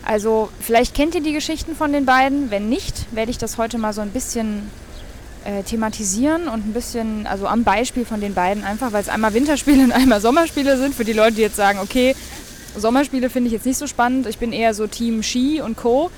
Also 0.05 0.51
vielleicht 0.61 0.95
kennt 0.95 1.15
ihr 1.15 1.23
die 1.23 1.33
Geschichten 1.33 1.75
von 1.75 1.93
den 1.93 2.05
beiden. 2.05 2.51
Wenn 2.51 2.69
nicht, 2.69 3.07
werde 3.15 3.31
ich 3.31 3.39
das 3.39 3.59
heute 3.59 3.79
mal 3.79 3.93
so 3.93 4.03
ein 4.03 4.11
bisschen 4.11 4.71
äh, 5.45 5.63
thematisieren 5.63 6.49
und 6.49 6.67
ein 6.67 6.73
bisschen, 6.73 7.27
also 7.27 7.47
am 7.47 7.65
Beispiel 7.65 8.05
von 8.05 8.21
den 8.21 8.35
beiden 8.35 8.65
einfach, 8.65 8.93
weil 8.93 9.03
es 9.03 9.09
einmal 9.09 9.35
Winterspiele 9.35 9.85
und 9.85 9.93
einmal 9.93 10.21
Sommerspiele 10.21 10.77
sind. 10.77 10.95
Für 10.95 11.05
die 11.05 11.13
Leute, 11.13 11.37
die 11.37 11.43
jetzt 11.43 11.57
sagen, 11.57 11.79
okay, 11.81 12.15
Sommerspiele 12.77 13.31
finde 13.31 13.49
ich 13.49 13.53
jetzt 13.53 13.67
nicht 13.67 13.79
so 13.79 13.87
spannend. 13.87 14.27
Ich 14.27 14.39
bin 14.39 14.53
eher 14.53 14.75
so 14.75 14.87
Team 14.87 15.23
Ski 15.23 15.61
und 15.61 15.77
Co. 15.77 16.11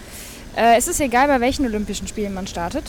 Äh, 0.56 0.78
es 0.78 0.88
ist 0.88 1.00
egal, 1.00 1.28
bei 1.28 1.40
welchen 1.40 1.66
Olympischen 1.66 2.08
Spielen 2.08 2.34
man 2.34 2.46
startet. 2.46 2.84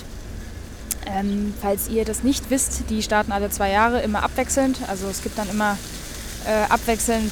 Ähm, 1.06 1.54
falls 1.62 1.90
ihr 1.90 2.06
das 2.06 2.24
nicht 2.24 2.50
wisst, 2.50 2.90
die 2.90 3.02
starten 3.02 3.32
alle 3.32 3.50
zwei 3.50 3.72
Jahre 3.72 4.02
immer 4.02 4.24
abwechselnd. 4.24 4.80
Also 4.88 5.08
es 5.08 5.22
gibt 5.22 5.38
dann 5.38 5.50
immer 5.50 5.78
äh, 6.46 6.72
abwechselnd 6.72 7.32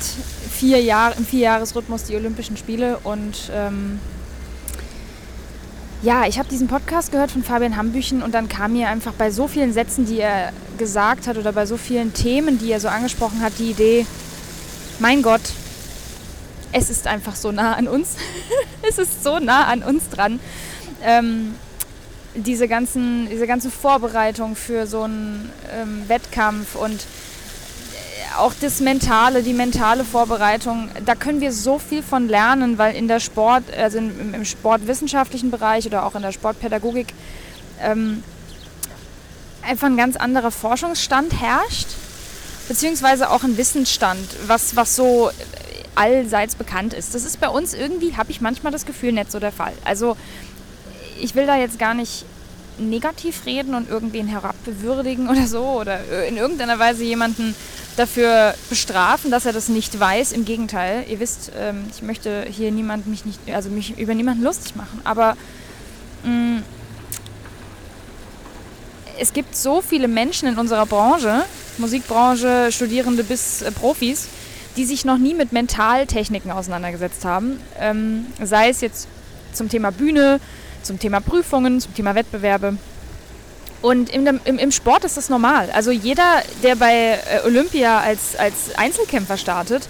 vier 0.51 0.81
Jahre, 0.81 1.15
im 1.17 1.25
Vierjahresrhythmus 1.25 2.03
die 2.03 2.15
Olympischen 2.15 2.57
Spiele. 2.57 2.99
Und 3.03 3.49
ähm, 3.53 3.99
ja, 6.01 6.25
ich 6.27 6.37
habe 6.37 6.49
diesen 6.49 6.67
Podcast 6.67 7.11
gehört 7.11 7.31
von 7.31 7.43
Fabian 7.43 7.77
Hambüchen 7.77 8.21
und 8.21 8.33
dann 8.33 8.49
kam 8.49 8.73
mir 8.73 8.89
einfach 8.89 9.13
bei 9.13 9.31
so 9.31 9.47
vielen 9.47 9.73
Sätzen, 9.73 10.05
die 10.05 10.19
er 10.19 10.51
gesagt 10.77 11.27
hat 11.27 11.37
oder 11.37 11.51
bei 11.53 11.65
so 11.65 11.77
vielen 11.77 12.13
Themen, 12.13 12.59
die 12.59 12.71
er 12.71 12.79
so 12.79 12.89
angesprochen 12.89 13.41
hat, 13.41 13.53
die 13.57 13.71
Idee, 13.71 14.05
mein 14.99 15.21
Gott, 15.21 15.41
es 16.75 16.89
ist 16.89 17.07
einfach 17.07 17.35
so 17.35 17.51
nah 17.53 17.73
an 17.73 17.87
uns. 17.87 18.17
es 18.81 18.97
ist 18.97 19.23
so 19.23 19.39
nah 19.39 19.65
an 19.65 19.81
uns 19.81 20.09
dran. 20.09 20.41
Ähm, 21.01 21.55
diese, 22.35 22.67
ganzen, 22.67 23.29
diese 23.29 23.47
ganze 23.47 23.71
Vorbereitung 23.71 24.57
für 24.57 24.85
so 24.85 25.03
einen 25.03 25.49
ähm, 25.73 26.03
Wettkampf 26.09 26.75
und 26.75 26.95
äh, 26.95 28.37
auch 28.37 28.53
das 28.59 28.81
Mentale, 28.81 29.41
die 29.41 29.53
mentale 29.53 30.03
Vorbereitung, 30.03 30.89
da 31.05 31.15
können 31.15 31.39
wir 31.39 31.53
so 31.53 31.79
viel 31.79 32.03
von 32.03 32.27
lernen, 32.27 32.77
weil 32.77 32.93
in 32.93 33.07
der 33.07 33.21
Sport, 33.21 33.63
also 33.73 33.97
im, 33.97 34.33
im 34.33 34.43
sportwissenschaftlichen 34.43 35.51
Bereich 35.51 35.85
oder 35.85 36.05
auch 36.05 36.15
in 36.15 36.23
der 36.23 36.33
Sportpädagogik 36.33 37.07
ähm, 37.81 38.21
einfach 39.61 39.87
ein 39.87 39.95
ganz 39.95 40.17
anderer 40.17 40.51
Forschungsstand 40.51 41.39
herrscht, 41.39 41.87
beziehungsweise 42.67 43.29
auch 43.29 43.43
ein 43.43 43.55
Wissensstand, 43.55 44.27
was, 44.47 44.75
was 44.75 44.97
so 44.97 45.31
allseits 45.95 46.55
bekannt 46.55 46.93
ist. 46.93 47.15
Das 47.15 47.23
ist 47.23 47.39
bei 47.39 47.49
uns 47.49 47.73
irgendwie, 47.73 48.15
habe 48.15 48.31
ich 48.31 48.41
manchmal 48.41 48.71
das 48.71 48.85
Gefühl, 48.85 49.11
nicht 49.11 49.31
so 49.31 49.39
der 49.39 49.51
Fall. 49.51 49.73
Also 49.83 50.17
ich 51.19 51.35
will 51.35 51.45
da 51.45 51.57
jetzt 51.57 51.79
gar 51.79 51.93
nicht 51.93 52.25
negativ 52.77 53.45
reden 53.45 53.73
und 53.73 53.89
irgendwen 53.89 54.27
herabbewürdigen 54.27 55.29
oder 55.29 55.47
so 55.47 55.63
oder 55.63 55.99
in 56.27 56.37
irgendeiner 56.37 56.77
Weise 56.77 57.03
jemanden 57.03 57.55
dafür 57.95 58.53
bestrafen, 58.69 59.31
dass 59.31 59.45
er 59.45 59.53
das 59.53 59.69
nicht 59.69 59.97
weiß. 59.97 60.33
Im 60.33 60.45
Gegenteil, 60.45 61.05
ihr 61.09 61.19
wisst, 61.19 61.51
ähm, 61.57 61.85
ich 61.95 62.01
möchte 62.01 62.45
hier 62.49 62.71
niemand 62.71 63.07
mich 63.07 63.25
nicht, 63.25 63.39
also 63.53 63.69
mich 63.69 63.97
über 63.97 64.13
niemanden 64.13 64.43
lustig 64.43 64.75
machen, 64.75 64.99
aber 65.05 65.37
mh, 66.23 66.31
mm, 66.31 66.63
es 69.17 69.31
gibt 69.31 69.55
so 69.55 69.81
viele 69.81 70.09
Menschen 70.09 70.49
in 70.49 70.57
unserer 70.57 70.85
Branche, 70.85 71.45
Musikbranche, 71.77 72.69
Studierende 72.71 73.23
bis 73.23 73.61
äh, 73.61 73.71
Profis, 73.71 74.27
die 74.75 74.85
sich 74.85 75.05
noch 75.05 75.17
nie 75.17 75.33
mit 75.33 75.51
Mentaltechniken 75.51 76.51
auseinandergesetzt 76.51 77.25
haben. 77.25 77.59
Ähm, 77.79 78.27
sei 78.41 78.69
es 78.69 78.81
jetzt 78.81 79.07
zum 79.53 79.69
Thema 79.69 79.91
Bühne, 79.91 80.39
zum 80.83 80.99
Thema 80.99 81.19
Prüfungen, 81.19 81.79
zum 81.79 81.93
Thema 81.93 82.15
Wettbewerbe. 82.15 82.77
Und 83.81 84.09
im, 84.09 84.39
im, 84.45 84.57
im 84.57 84.71
Sport 84.71 85.05
ist 85.05 85.17
das 85.17 85.29
normal. 85.29 85.69
Also 85.71 85.91
jeder, 85.91 86.41
der 86.63 86.75
bei 86.75 87.19
äh, 87.29 87.45
Olympia 87.45 87.99
als, 87.99 88.35
als 88.35 88.75
Einzelkämpfer 88.77 89.37
startet, 89.37 89.87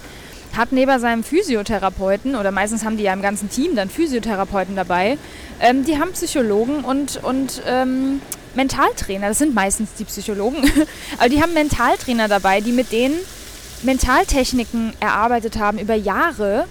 hat 0.56 0.72
neben 0.72 0.98
seinem 1.00 1.22
Physiotherapeuten, 1.22 2.36
oder 2.36 2.50
meistens 2.50 2.84
haben 2.84 2.96
die 2.96 3.04
ja 3.04 3.12
im 3.12 3.22
ganzen 3.22 3.50
Team 3.50 3.76
dann 3.76 3.90
Physiotherapeuten 3.90 4.76
dabei, 4.76 5.18
ähm, 5.60 5.84
die 5.84 5.98
haben 5.98 6.12
Psychologen 6.12 6.84
und, 6.84 7.22
und 7.22 7.62
ähm, 7.66 8.20
Mentaltrainer. 8.54 9.28
Das 9.28 9.38
sind 9.38 9.54
meistens 9.54 9.90
die 9.98 10.04
Psychologen. 10.04 10.58
Aber 11.18 11.28
die 11.28 11.42
haben 11.42 11.54
Mentaltrainer 11.54 12.28
dabei, 12.28 12.60
die 12.60 12.72
mit 12.72 12.92
denen 12.92 13.16
Mentaltechniken 13.82 14.92
erarbeitet 15.00 15.58
haben 15.58 15.78
über 15.78 15.94
Jahre, 15.94 16.66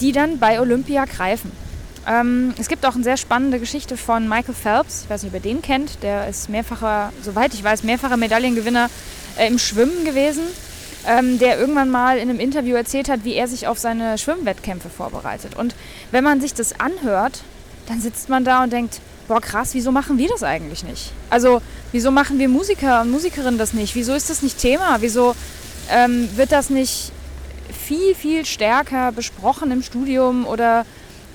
die 0.00 0.12
dann 0.12 0.38
bei 0.38 0.60
Olympia 0.60 1.04
greifen. 1.04 1.52
Ähm, 2.06 2.54
es 2.58 2.68
gibt 2.68 2.84
auch 2.84 2.94
eine 2.94 3.04
sehr 3.04 3.16
spannende 3.16 3.58
Geschichte 3.58 3.96
von 3.96 4.28
Michael 4.28 4.54
Phelps, 4.54 5.04
ich 5.04 5.10
weiß 5.10 5.22
nicht, 5.22 5.34
ob 5.34 5.42
ihr 5.42 5.52
den 5.52 5.62
kennt, 5.62 6.02
der 6.02 6.28
ist 6.28 6.50
mehrfacher, 6.50 7.12
soweit 7.22 7.54
ich 7.54 7.64
weiß, 7.64 7.82
mehrfacher 7.82 8.16
Medaillengewinner 8.16 8.90
äh, 9.38 9.48
im 9.48 9.58
Schwimmen 9.58 10.04
gewesen, 10.04 10.42
ähm, 11.06 11.38
der 11.38 11.58
irgendwann 11.58 11.90
mal 11.90 12.18
in 12.18 12.28
einem 12.28 12.40
Interview 12.40 12.76
erzählt 12.76 13.08
hat, 13.08 13.24
wie 13.24 13.34
er 13.34 13.48
sich 13.48 13.66
auf 13.66 13.78
seine 13.78 14.18
Schwimmwettkämpfe 14.18 14.90
vorbereitet. 14.90 15.56
Und 15.56 15.74
wenn 16.10 16.24
man 16.24 16.40
sich 16.40 16.52
das 16.52 16.78
anhört, 16.78 17.42
dann 17.88 18.00
sitzt 18.00 18.28
man 18.28 18.44
da 18.44 18.62
und 18.62 18.72
denkt, 18.72 19.00
boah 19.28 19.40
krass, 19.40 19.74
wieso 19.74 19.90
machen 19.90 20.18
wir 20.18 20.28
das 20.28 20.42
eigentlich 20.42 20.84
nicht? 20.84 21.12
Also 21.30 21.62
wieso 21.92 22.10
machen 22.10 22.38
wir 22.38 22.48
Musiker 22.48 23.00
und 23.00 23.10
Musikerinnen 23.10 23.58
das 23.58 23.72
nicht? 23.72 23.94
Wieso 23.94 24.14
ist 24.14 24.28
das 24.28 24.42
nicht 24.42 24.58
Thema? 24.58 24.98
Wieso 25.00 25.34
ähm, 25.90 26.28
wird 26.36 26.52
das 26.52 26.70
nicht 26.70 27.12
viel, 27.72 28.14
viel 28.14 28.44
stärker 28.46 29.12
besprochen 29.12 29.70
im 29.70 29.82
Studium 29.82 30.46
oder 30.46 30.86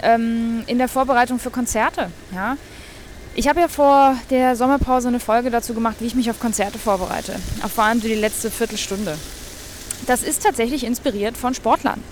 ähm, 0.02 0.64
in 0.68 0.78
der 0.78 0.88
Vorbereitung 0.88 1.40
für 1.40 1.52
Konzerte? 1.52 2.12
Ja? 2.34 2.58
Ich 3.36 3.48
habe 3.48 3.60
ja 3.60 3.68
vor 3.68 4.18
der 4.30 4.56
Sommerpause 4.56 5.08
eine 5.08 5.20
Folge 5.20 5.50
dazu 5.50 5.74
gemacht, 5.74 5.98
wie 6.00 6.08
ich 6.08 6.16
mich 6.16 6.30
auf 6.30 6.40
Konzerte 6.40 6.80
vorbereite. 6.80 7.36
Auch 7.64 7.70
vor 7.70 7.84
allem 7.84 8.02
die 8.02 8.16
letzte 8.16 8.50
Viertelstunde. 8.50 9.18
Das 10.08 10.24
ist 10.24 10.44
tatsächlich 10.44 10.84
inspiriert 10.84 11.38
von 11.38 11.54
Sportlern. 11.54 12.04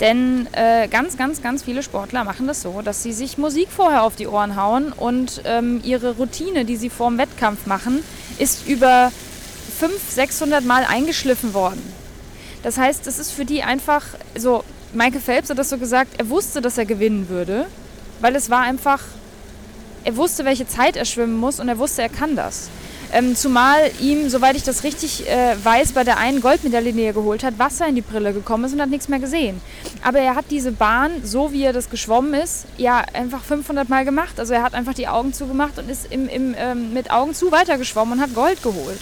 Denn 0.00 0.46
äh, 0.52 0.88
ganz, 0.88 1.16
ganz, 1.16 1.40
ganz 1.40 1.62
viele 1.62 1.82
Sportler 1.82 2.24
machen 2.24 2.46
das 2.46 2.60
so, 2.62 2.82
dass 2.82 3.02
sie 3.02 3.12
sich 3.12 3.38
Musik 3.38 3.68
vorher 3.70 4.02
auf 4.02 4.14
die 4.16 4.26
Ohren 4.26 4.56
hauen 4.56 4.92
und 4.92 5.42
ähm, 5.44 5.80
ihre 5.84 6.16
Routine, 6.16 6.64
die 6.64 6.76
sie 6.76 6.90
vor 6.90 7.08
dem 7.08 7.18
Wettkampf 7.18 7.66
machen, 7.66 8.02
ist 8.38 8.66
über 8.66 9.10
500, 9.78 10.10
600 10.10 10.64
Mal 10.64 10.84
eingeschliffen 10.84 11.54
worden. 11.54 11.82
Das 12.62 12.78
heißt, 12.78 13.06
es 13.06 13.18
ist 13.18 13.30
für 13.30 13.44
die 13.44 13.62
einfach 13.62 14.02
so, 14.36 14.64
Michael 14.92 15.20
Phelps 15.20 15.50
hat 15.50 15.58
das 15.58 15.68
so 15.68 15.78
gesagt, 15.78 16.18
er 16.18 16.28
wusste, 16.28 16.60
dass 16.60 16.78
er 16.78 16.86
gewinnen 16.86 17.28
würde, 17.28 17.66
weil 18.20 18.34
es 18.34 18.50
war 18.50 18.62
einfach, 18.62 19.02
er 20.04 20.16
wusste, 20.16 20.44
welche 20.44 20.66
Zeit 20.66 20.96
er 20.96 21.04
schwimmen 21.04 21.36
muss 21.36 21.60
und 21.60 21.68
er 21.68 21.78
wusste, 21.78 22.02
er 22.02 22.08
kann 22.08 22.34
das. 22.34 22.70
Ähm, 23.12 23.36
zumal 23.36 23.78
ihm, 24.00 24.28
soweit 24.28 24.56
ich 24.56 24.64
das 24.64 24.82
richtig 24.82 25.28
äh, 25.28 25.54
weiß, 25.62 25.92
bei 25.92 26.02
der 26.02 26.18
einen 26.18 26.40
Goldmedaille, 26.40 26.92
die 26.92 27.02
er 27.02 27.12
geholt 27.12 27.44
hat, 27.44 27.58
Wasser 27.58 27.86
in 27.86 27.94
die 27.94 28.00
Brille 28.00 28.32
gekommen 28.32 28.64
ist 28.64 28.72
und 28.72 28.80
hat 28.80 28.88
nichts 28.88 29.08
mehr 29.08 29.20
gesehen. 29.20 29.60
Aber 30.02 30.18
er 30.18 30.34
hat 30.34 30.46
diese 30.50 30.72
Bahn, 30.72 31.12
so 31.22 31.52
wie 31.52 31.62
er 31.62 31.72
das 31.72 31.88
geschwommen 31.88 32.34
ist, 32.34 32.66
ja 32.78 33.04
einfach 33.12 33.44
500 33.44 33.88
Mal 33.88 34.04
gemacht. 34.04 34.40
Also 34.40 34.54
er 34.54 34.62
hat 34.62 34.74
einfach 34.74 34.94
die 34.94 35.06
Augen 35.06 35.32
zugemacht 35.32 35.78
und 35.78 35.88
ist 35.88 36.10
im, 36.10 36.28
im, 36.28 36.54
ähm, 36.58 36.92
mit 36.92 37.12
Augen 37.12 37.32
zu 37.32 37.52
weitergeschwommen 37.52 38.14
und 38.14 38.20
hat 38.20 38.34
Gold 38.34 38.62
geholt. 38.62 38.98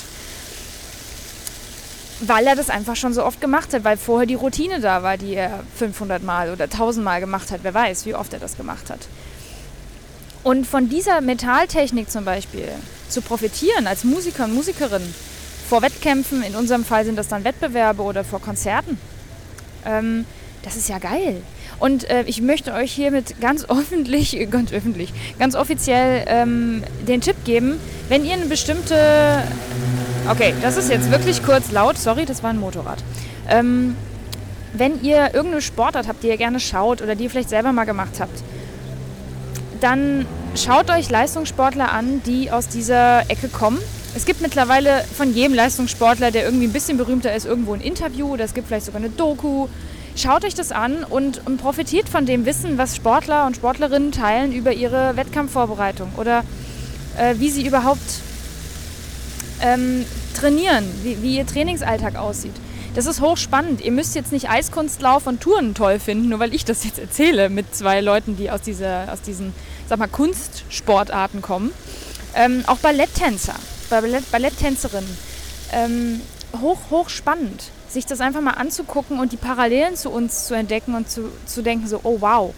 Weil 2.21 2.47
er 2.47 2.55
das 2.55 2.71
einfach 2.71 2.97
schon 2.97 3.13
so 3.13 3.25
oft 3.25 3.41
gemacht 3.41 3.75
hat, 3.75 3.85
weil 3.85 3.97
vorher 3.97 4.27
die 4.27 4.35
Routine 4.35 4.81
da 4.81 5.03
war, 5.03 5.17
die 5.17 5.35
er 5.35 5.65
500 5.77 6.23
Mal 6.23 6.53
oder 6.53 6.65
1000 6.65 7.05
Mal 7.05 7.21
gemacht 7.21 7.51
hat. 7.51 7.61
Wer 7.63 7.75
weiß, 7.75 8.07
wie 8.07 8.15
oft 8.15 8.33
er 8.33 8.39
das 8.39 8.57
gemacht 8.57 8.89
hat. 8.91 9.01
Und 10.45 10.67
von 10.67 10.89
dieser 10.89 11.21
Metalltechnik 11.21 12.11
zum 12.11 12.25
Beispiel 12.25 12.69
zu 13.09 13.23
profitieren 13.23 13.87
als 13.87 14.05
Musiker 14.05 14.45
und 14.45 14.55
Musikerin 14.55 15.03
vor 15.69 15.83
Wettkämpfen, 15.83 16.43
in 16.43 16.55
unserem 16.55 16.85
Fall 16.85 17.05
sind 17.05 17.17
das 17.17 17.29
dann 17.29 17.45
Wettbewerbe 17.45 18.03
oder 18.03 18.25
vor 18.25 18.41
Konzerten, 18.41 18.99
ähm, 19.87 20.27
das 20.63 20.77
ist 20.77 20.89
ja 20.89 20.99
geil. 20.99 21.43
Und 21.79 22.09
äh, 22.09 22.25
ich 22.27 22.41
möchte 22.41 22.73
euch 22.73 22.93
hiermit 22.93 23.41
ganz 23.41 23.65
öffentlich, 23.69 24.39
ganz 24.51 24.73
öffentlich, 24.73 25.13
ganz 25.39 25.55
offiziell 25.55 26.25
ähm, 26.27 26.83
den 27.07 27.21
Tipp 27.21 27.37
geben, 27.45 27.79
wenn 28.09 28.25
ihr 28.25 28.35
eine 28.35 28.47
bestimmte, 28.47 29.43
okay, 30.31 30.55
das 30.63 30.77
ist 30.77 30.91
jetzt 30.91 31.11
wirklich 31.11 31.43
kurz 31.43 31.71
laut, 31.73 31.99
sorry, 31.99 32.25
das 32.25 32.43
war 32.43 32.51
ein 32.51 32.61
Motorrad. 32.61 32.99
Ähm, 33.49 33.97
wenn 34.73 35.03
ihr 35.03 35.35
irgendeine 35.35 35.63
Sportart 35.63 36.09
habt, 36.09 36.23
die 36.23 36.29
ihr 36.29 36.37
gerne 36.37 36.59
schaut 36.61 37.01
oder 37.01 37.15
die 37.15 37.25
ihr 37.25 37.31
vielleicht 37.31 37.51
selber 37.51 37.73
mal 37.73 37.85
gemacht 37.85 38.19
habt, 38.19 38.43
dann 39.81 40.27
schaut 40.57 40.91
euch 40.91 41.11
Leistungssportler 41.11 41.93
an, 41.93 42.23
die 42.25 42.51
aus 42.51 42.69
dieser 42.69 43.31
Ecke 43.31 43.49
kommen. 43.49 43.79
Es 44.17 44.25
gibt 44.27 44.41
mittlerweile 44.41 45.05
von 45.17 45.35
jedem 45.35 45.55
Leistungssportler, 45.55 46.31
der 46.31 46.45
irgendwie 46.45 46.67
ein 46.67 46.73
bisschen 46.73 46.97
berühmter 46.97 47.35
ist, 47.35 47.47
irgendwo 47.47 47.75
ein 47.75 47.81
Interview 47.81 48.33
oder 48.33 48.45
es 48.45 48.55
gibt 48.55 48.69
vielleicht 48.69 48.87
sogar 48.87 49.01
eine 49.01 49.11
Doku. 49.11 49.67
Schaut 50.17 50.45
euch 50.45 50.55
das 50.55 50.71
an 50.71 51.03
und, 51.03 51.43
profitiert 51.59 52.09
von 52.09 52.25
dem 52.25 52.47
Wissen, 52.47 52.79
was 52.79 52.95
Sportler 52.95 53.47
und 53.47 53.57
Sportlerinnen 53.57 54.13
teilen 54.13 54.53
über 54.53 54.73
ihre 54.73 55.17
Wettkampfvorbereitung 55.17 56.13
oder 56.17 56.45
äh, 57.19 57.35
wie 57.39 57.51
sie 57.51 57.67
überhaupt 57.67 58.21
ähm, 59.61 60.05
trainieren, 60.35 60.85
wie, 61.03 61.21
wie 61.23 61.37
ihr 61.37 61.47
Trainingsalltag 61.47 62.17
aussieht. 62.17 62.55
Das 62.95 63.07
ist 63.07 63.21
hochspannend. 63.21 63.81
Ihr 63.81 63.91
müsst 63.91 64.15
jetzt 64.15 64.31
nicht 64.31 64.49
Eiskunstlauf 64.49 65.27
und 65.27 65.41
Touren 65.41 65.75
toll 65.75 65.99
finden, 65.99 66.29
nur 66.29 66.39
weil 66.39 66.55
ich 66.55 66.65
das 66.65 66.85
jetzt 66.85 67.01
erzähle 67.01 67.49
mit 67.49 67.75
zwei 67.75 68.01
Leuten, 68.01 68.37
die 68.37 68.53
aus, 68.53 68.63
dieser, 68.63 69.13
aus 69.13 69.21
diesen 69.21 69.53
sag 69.89 69.99
mal, 69.99 70.07
Kunstsportarten 70.07 71.43
kommen. 71.43 71.73
Ähm, 72.37 72.63
auch 72.69 72.79
Balletttänzer, 72.79 73.55
Ballett, 73.91 74.31
Balletttänzerinnen. 74.31 75.19
Ähm, 75.73 76.21
hoch, 76.61 76.79
hoch 76.91 77.09
spannend, 77.09 77.71
sich 77.95 78.07
das 78.07 78.21
einfach 78.21 78.41
mal 78.41 78.53
anzugucken 78.53 79.19
und 79.19 79.33
die 79.33 79.37
Parallelen 79.37 79.97
zu 79.97 80.11
uns 80.11 80.47
zu 80.47 80.55
entdecken 80.55 80.95
und 80.95 81.11
zu, 81.11 81.31
zu 81.47 81.63
denken, 81.63 81.87
so, 81.87 82.01
oh 82.03 82.19
wow, 82.21 82.55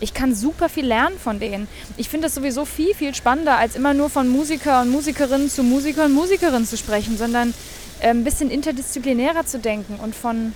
ich 0.00 0.14
kann 0.14 0.34
super 0.34 0.68
viel 0.68 0.86
lernen 0.86 1.18
von 1.18 1.38
denen. 1.38 1.68
Ich 1.96 2.08
finde 2.08 2.26
das 2.26 2.34
sowieso 2.34 2.64
viel, 2.64 2.94
viel 2.94 3.14
spannender, 3.14 3.58
als 3.58 3.76
immer 3.76 3.94
nur 3.94 4.10
von 4.10 4.28
Musiker 4.28 4.80
und 4.80 4.90
Musikerinnen 4.90 5.50
zu 5.50 5.62
Musiker 5.62 6.06
und 6.06 6.14
Musikerinnen 6.14 6.66
zu 6.66 6.76
sprechen, 6.76 7.16
sondern 7.16 7.54
ein 8.00 8.16
ähm, 8.18 8.24
bisschen 8.24 8.50
interdisziplinärer 8.50 9.44
zu 9.46 9.58
denken 9.58 9.96
und 10.02 10.14
von 10.14 10.54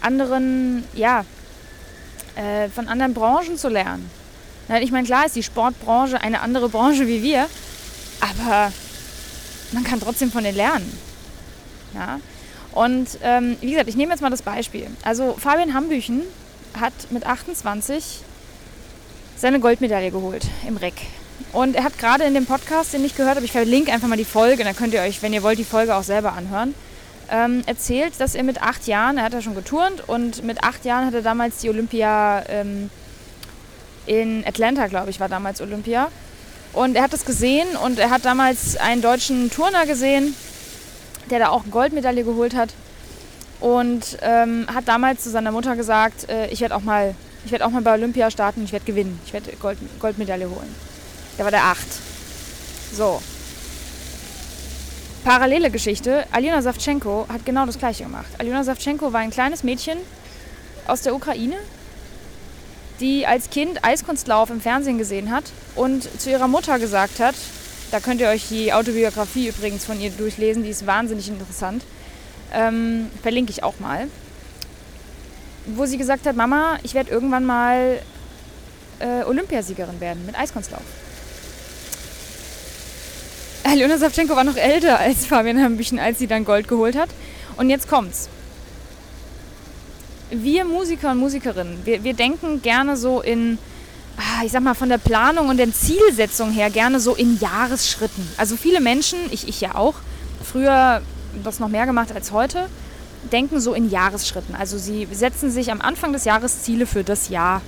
anderen, 0.00 0.84
ja, 0.94 1.24
äh, 2.36 2.68
von 2.70 2.88
anderen 2.88 3.12
Branchen 3.14 3.58
zu 3.58 3.68
lernen. 3.68 4.10
Ich 4.80 4.92
meine, 4.92 5.04
klar 5.04 5.26
ist 5.26 5.34
die 5.34 5.42
Sportbranche 5.42 6.20
eine 6.20 6.42
andere 6.42 6.68
Branche 6.68 7.08
wie 7.08 7.24
wir, 7.24 7.48
aber 8.20 8.72
man 9.72 9.82
kann 9.82 10.00
trotzdem 10.00 10.30
von 10.30 10.44
denen 10.44 10.56
lernen. 10.56 10.98
Ja? 11.92 12.20
Und 12.72 13.18
ähm, 13.22 13.56
wie 13.60 13.70
gesagt, 13.70 13.88
ich 13.88 13.96
nehme 13.96 14.12
jetzt 14.12 14.20
mal 14.20 14.30
das 14.30 14.42
Beispiel. 14.42 14.86
Also 15.02 15.34
Fabian 15.38 15.74
Hambüchen 15.74 16.22
hat 16.78 16.92
mit 17.10 17.26
28 17.26 18.20
seine 19.36 19.60
Goldmedaille 19.60 20.10
geholt 20.10 20.46
im 20.66 20.76
Reck. 20.76 20.94
Und 21.52 21.74
er 21.74 21.84
hat 21.84 21.98
gerade 21.98 22.24
in 22.24 22.34
dem 22.34 22.46
Podcast, 22.46 22.92
den 22.92 23.04
ich 23.04 23.16
gehört 23.16 23.36
habe, 23.36 23.44
ich 23.44 23.52
verlinke 23.52 23.92
einfach 23.92 24.06
mal 24.06 24.16
die 24.16 24.24
Folge, 24.24 24.62
dann 24.62 24.76
könnt 24.76 24.94
ihr 24.94 25.00
euch, 25.00 25.22
wenn 25.22 25.32
ihr 25.32 25.42
wollt, 25.42 25.58
die 25.58 25.64
Folge 25.64 25.96
auch 25.96 26.02
selber 26.02 26.34
anhören, 26.34 26.74
ähm, 27.30 27.62
erzählt, 27.66 28.14
dass 28.18 28.34
er 28.34 28.44
mit 28.44 28.62
acht 28.62 28.86
Jahren, 28.86 29.18
er 29.18 29.24
hat 29.24 29.32
ja 29.32 29.42
schon 29.42 29.54
geturnt 29.54 30.08
und 30.08 30.44
mit 30.44 30.62
acht 30.62 30.84
Jahren 30.84 31.06
hat 31.06 31.14
er 31.14 31.22
damals 31.22 31.58
die 31.58 31.70
Olympia 31.70 32.44
ähm, 32.48 32.90
in 34.06 34.44
Atlanta, 34.46 34.86
glaube 34.86 35.10
ich, 35.10 35.18
war 35.20 35.28
damals 35.28 35.60
Olympia. 35.60 36.08
Und 36.72 36.94
er 36.94 37.02
hat 37.02 37.12
das 37.12 37.24
gesehen 37.24 37.68
und 37.84 37.98
er 37.98 38.10
hat 38.10 38.24
damals 38.24 38.76
einen 38.76 39.02
deutschen 39.02 39.50
Turner 39.50 39.86
gesehen, 39.86 40.34
der 41.30 41.38
da 41.38 41.48
auch 41.48 41.64
Goldmedaille 41.70 42.24
geholt 42.24 42.54
hat. 42.54 42.70
Und 43.60 44.18
ähm, 44.22 44.66
hat 44.72 44.88
damals 44.88 45.22
zu 45.22 45.30
seiner 45.30 45.52
Mutter 45.52 45.76
gesagt, 45.76 46.28
äh, 46.30 46.46
ich 46.48 46.60
werde 46.60 46.74
auch, 46.74 46.82
mal, 46.82 47.14
werd 47.44 47.62
auch 47.62 47.70
mal 47.70 47.82
bei 47.82 47.92
Olympia 47.92 48.30
starten, 48.30 48.64
ich 48.64 48.72
werde 48.72 48.86
gewinnen, 48.86 49.20
ich 49.26 49.32
werde 49.32 49.52
Gold, 49.56 49.78
Goldmedaille 50.00 50.48
holen. 50.48 50.74
Da 51.36 51.44
war 51.44 51.50
der 51.50 51.64
8. 51.64 51.78
So. 52.94 53.20
Parallele 55.24 55.70
Geschichte. 55.70 56.24
Aljona 56.32 56.62
Savchenko 56.62 57.26
hat 57.28 57.44
genau 57.44 57.66
das 57.66 57.78
gleiche 57.78 58.04
gemacht. 58.04 58.28
Aljona 58.38 58.64
Savchenko 58.64 59.12
war 59.12 59.20
ein 59.20 59.30
kleines 59.30 59.62
Mädchen 59.62 59.98
aus 60.86 61.02
der 61.02 61.14
Ukraine, 61.14 61.56
die 63.00 63.26
als 63.26 63.50
Kind 63.50 63.84
Eiskunstlauf 63.84 64.48
im 64.48 64.62
Fernsehen 64.62 64.96
gesehen 64.96 65.30
hat 65.30 65.44
und 65.76 66.08
zu 66.20 66.30
ihrer 66.30 66.48
Mutter 66.48 66.78
gesagt 66.78 67.20
hat, 67.20 67.34
da 67.90 68.00
könnt 68.00 68.20
ihr 68.20 68.28
euch 68.28 68.48
die 68.48 68.72
Autobiografie 68.72 69.48
übrigens 69.48 69.84
von 69.84 70.00
ihr 70.00 70.10
durchlesen, 70.10 70.62
die 70.62 70.70
ist 70.70 70.86
wahnsinnig 70.86 71.28
interessant, 71.28 71.82
ähm, 72.52 73.10
verlinke 73.22 73.50
ich 73.50 73.62
auch 73.62 73.78
mal, 73.80 74.08
wo 75.66 75.86
sie 75.86 75.98
gesagt 75.98 76.26
hat, 76.26 76.36
Mama, 76.36 76.78
ich 76.82 76.94
werde 76.94 77.10
irgendwann 77.10 77.44
mal 77.44 78.00
äh, 78.98 79.24
Olympiasiegerin 79.24 80.00
werden 80.00 80.24
mit 80.26 80.38
Eiskunstlauf. 80.38 80.82
Aljona 83.64 83.98
Savchenko 83.98 84.34
war 84.34 84.44
noch 84.44 84.56
älter 84.56 84.98
als 84.98 85.26
Fabian 85.26 85.62
Hambüchen, 85.62 85.98
als 85.98 86.18
sie 86.18 86.26
dann 86.26 86.44
Gold 86.44 86.66
geholt 86.66 86.96
hat. 86.96 87.10
Und 87.56 87.70
jetzt 87.70 87.88
kommt's. 87.88 88.28
Wir 90.30 90.64
Musiker 90.64 91.10
und 91.10 91.18
Musikerinnen, 91.18 91.80
wir, 91.84 92.04
wir 92.04 92.14
denken 92.14 92.62
gerne 92.62 92.96
so 92.96 93.20
in, 93.20 93.58
ich 94.44 94.52
sag 94.52 94.62
mal, 94.62 94.74
von 94.74 94.88
der 94.88 94.98
Planung 94.98 95.48
und 95.48 95.56
der 95.56 95.72
Zielsetzung 95.72 96.50
her 96.50 96.70
gerne 96.70 97.00
so 97.00 97.14
in 97.14 97.38
Jahresschritten. 97.38 98.26
Also 98.36 98.56
viele 98.56 98.80
Menschen, 98.80 99.18
ich, 99.30 99.48
ich 99.48 99.60
ja 99.60 99.74
auch, 99.74 99.94
früher 100.42 101.02
das 101.44 101.60
noch 101.60 101.68
mehr 101.68 101.86
gemacht 101.86 102.12
als 102.12 102.32
heute, 102.32 102.68
denken 103.32 103.60
so 103.60 103.74
in 103.74 103.90
Jahresschritten. 103.90 104.54
Also 104.54 104.78
sie 104.78 105.06
setzen 105.12 105.50
sich 105.50 105.70
am 105.70 105.80
Anfang 105.80 106.12
des 106.12 106.24
Jahres 106.24 106.62
Ziele 106.62 106.86
für 106.86 107.04
das 107.04 107.28
Jahr. 107.28 107.62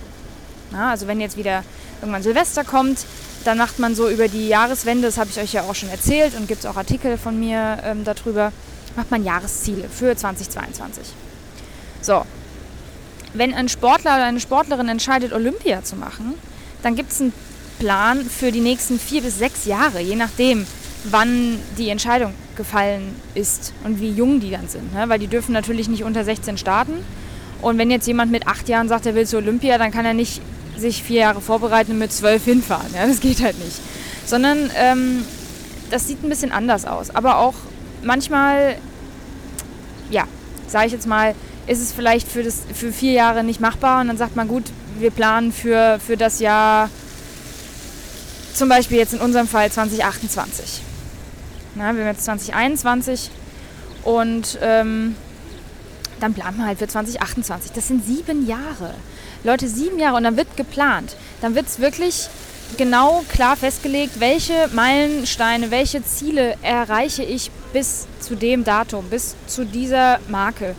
Ja, 0.73 0.91
also 0.91 1.07
wenn 1.07 1.21
jetzt 1.21 1.37
wieder 1.37 1.65
irgendwann 2.01 2.23
Silvester 2.23 2.65
kommt, 2.65 3.05
dann 3.45 3.59
macht 3.59 3.79
man 3.79 3.95
so 3.95 4.09
über 4.09 4.29
die 4.29 4.49
Jahreswende, 4.49 5.09
das 5.09 5.19
habe 5.19 5.31
ich 5.31 5.39
euch 5.39 5.53
ja 5.53 5.63
auch 5.63 5.75
schon 5.75 5.91
erzählt 5.91 6.35
und 6.35 6.49
gibt 6.49 6.61
es 6.61 6.67
auch 6.67 6.77
Artikel 6.77 7.19
von 7.19 7.39
mir 7.39 7.79
ähm, 7.85 8.05
darüber, 8.05 8.53
macht 8.97 9.11
man 9.11 9.25
Jahresziele 9.25 9.89
für 9.89 10.17
2022. 10.17 11.05
So, 12.01 12.25
wenn 13.35 13.55
ein 13.55 13.69
Sportler 13.69 14.15
oder 14.15 14.25
eine 14.25 14.41
Sportlerin 14.41 14.89
entscheidet, 14.89 15.33
Olympia 15.33 15.83
zu 15.83 15.97
machen, 15.97 16.35
dann 16.83 16.95
gibt 16.95 17.13
es 17.13 17.21
einen 17.21 17.33
Plan 17.79 18.25
für 18.25 18.53
die 18.53 18.61
nächsten 18.61 18.99
vier 18.99 19.23
bis 19.23 19.39
sechs 19.39 19.65
Jahre, 19.65 20.01
je 20.01 20.17
nachdem, 20.17 20.67
wann 21.05 21.59
die 21.79 21.89
Entscheidung 21.89 22.35
gefallen 22.57 23.15
ist 23.35 23.73
und 23.85 24.01
wie 24.01 24.11
jung 24.11 24.41
die 24.41 24.51
dann 24.51 24.69
sind. 24.69 24.95
Ne? 24.95 25.09
Weil 25.09 25.19
die 25.19 25.27
dürfen 25.27 25.53
natürlich 25.53 25.89
nicht 25.89 26.05
unter 26.05 26.25
16 26.25 26.59
starten. 26.59 26.93
Und 27.61 27.79
wenn 27.79 27.91
jetzt 27.91 28.07
jemand 28.07 28.31
mit 28.31 28.47
acht 28.47 28.69
Jahren 28.69 28.89
sagt, 28.89 29.07
er 29.07 29.15
will 29.15 29.27
zu 29.27 29.37
Olympia, 29.37 29.79
dann 29.79 29.91
kann 29.91 30.05
er 30.05 30.15
nicht 30.15 30.41
sich 30.77 31.03
vier 31.03 31.21
Jahre 31.21 31.41
vorbereiten 31.41 31.93
und 31.93 31.99
mit 31.99 32.13
zwölf 32.13 32.45
hinfahren. 32.45 32.93
Ja, 32.95 33.07
das 33.07 33.21
geht 33.21 33.43
halt 33.43 33.59
nicht. 33.59 33.81
Sondern 34.27 34.71
ähm, 34.77 35.25
das 35.91 36.09
sieht 36.09 36.23
ein 36.23 36.29
bisschen 36.29 36.53
anders 36.53 36.85
aus. 36.85 37.11
Aber 37.11 37.39
auch 37.39 37.55
manchmal, 38.03 38.77
ja, 40.11 40.25
sage 40.67 40.87
ich 40.87 40.93
jetzt 40.93 41.07
mal, 41.07 41.35
ist 41.67 41.81
es 41.81 41.93
vielleicht 41.93 42.29
für, 42.29 42.43
das, 42.43 42.63
für 42.73 42.93
vier 42.93 43.13
Jahre 43.13 43.45
nicht 43.45 43.61
machbar 43.61 44.01
und 44.01 44.09
dann 44.09 44.17
sagt 44.17 44.37
man, 44.37 44.49
gut, 44.49 44.65
wir 44.99 45.11
planen 45.11 45.53
für, 45.53 45.99
für 46.05 46.17
das 46.17 46.41
Jahr, 46.41 46.91
zum 48.55 48.69
Beispiel 48.69 48.99
jetzt 48.99 49.15
in 49.15 49.21
unserem 49.21 49.49
Fall 49.49 49.71
2028. 49.71 50.83
Na, 51.75 51.93
wir 51.95 52.05
haben 52.05 52.07
jetzt 52.07 52.25
2021 52.25 53.31
und 54.05 54.59
ähm, 54.61 55.17
dann 56.21 56.35
planen 56.35 56.59
wir 56.59 56.67
halt 56.67 56.79
für 56.79 56.89
2028. 56.89 57.73
Das 57.73 57.89
sind 57.89 58.05
sieben 58.05 58.47
Jahre. 58.47 58.95
Leute, 59.45 59.69
sieben 59.69 59.99
Jahre 59.99 60.17
und 60.17 60.25
dann 60.25 60.37
wird 60.37 60.57
geplant. 60.57 61.17
Dann 61.41 61.55
wird 61.55 61.67
es 61.67 61.81
wirklich 61.81 62.29
genau 62.77 63.25
klar 63.29 63.57
festgelegt, 63.57 64.21
welche 64.21 64.69
Meilensteine, 64.73 65.71
welche 65.71 66.05
Ziele 66.05 66.57
erreiche 66.63 67.23
ich 67.23 67.51
bis 67.73 68.07
zu 68.21 68.35
dem 68.35 68.65
Datum, 68.65 69.07
bis 69.09 69.35
zu 69.47 69.65
dieser 69.65 70.21
Marke. 70.29 70.75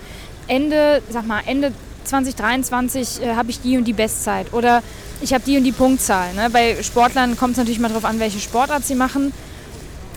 Ende, 0.47 1.01
sag 1.09 1.25
mal, 1.25 1.41
Ende 1.45 1.71
2023 2.05 3.21
äh, 3.21 3.35
habe 3.35 3.49
ich 3.49 3.61
die 3.61 3.77
und 3.77 3.85
die 3.85 3.93
Bestzeit 3.93 4.53
oder 4.53 4.83
ich 5.21 5.33
habe 5.33 5.43
die 5.45 5.57
und 5.57 5.63
die 5.63 5.71
Punktzahl. 5.71 6.33
Ne? 6.33 6.49
Bei 6.49 6.81
Sportlern 6.83 7.37
kommt 7.37 7.51
es 7.51 7.57
natürlich 7.57 7.79
mal 7.79 7.87
darauf 7.87 8.05
an, 8.05 8.19
welche 8.19 8.39
Sportart 8.39 8.85
sie 8.85 8.95
machen. 8.95 9.31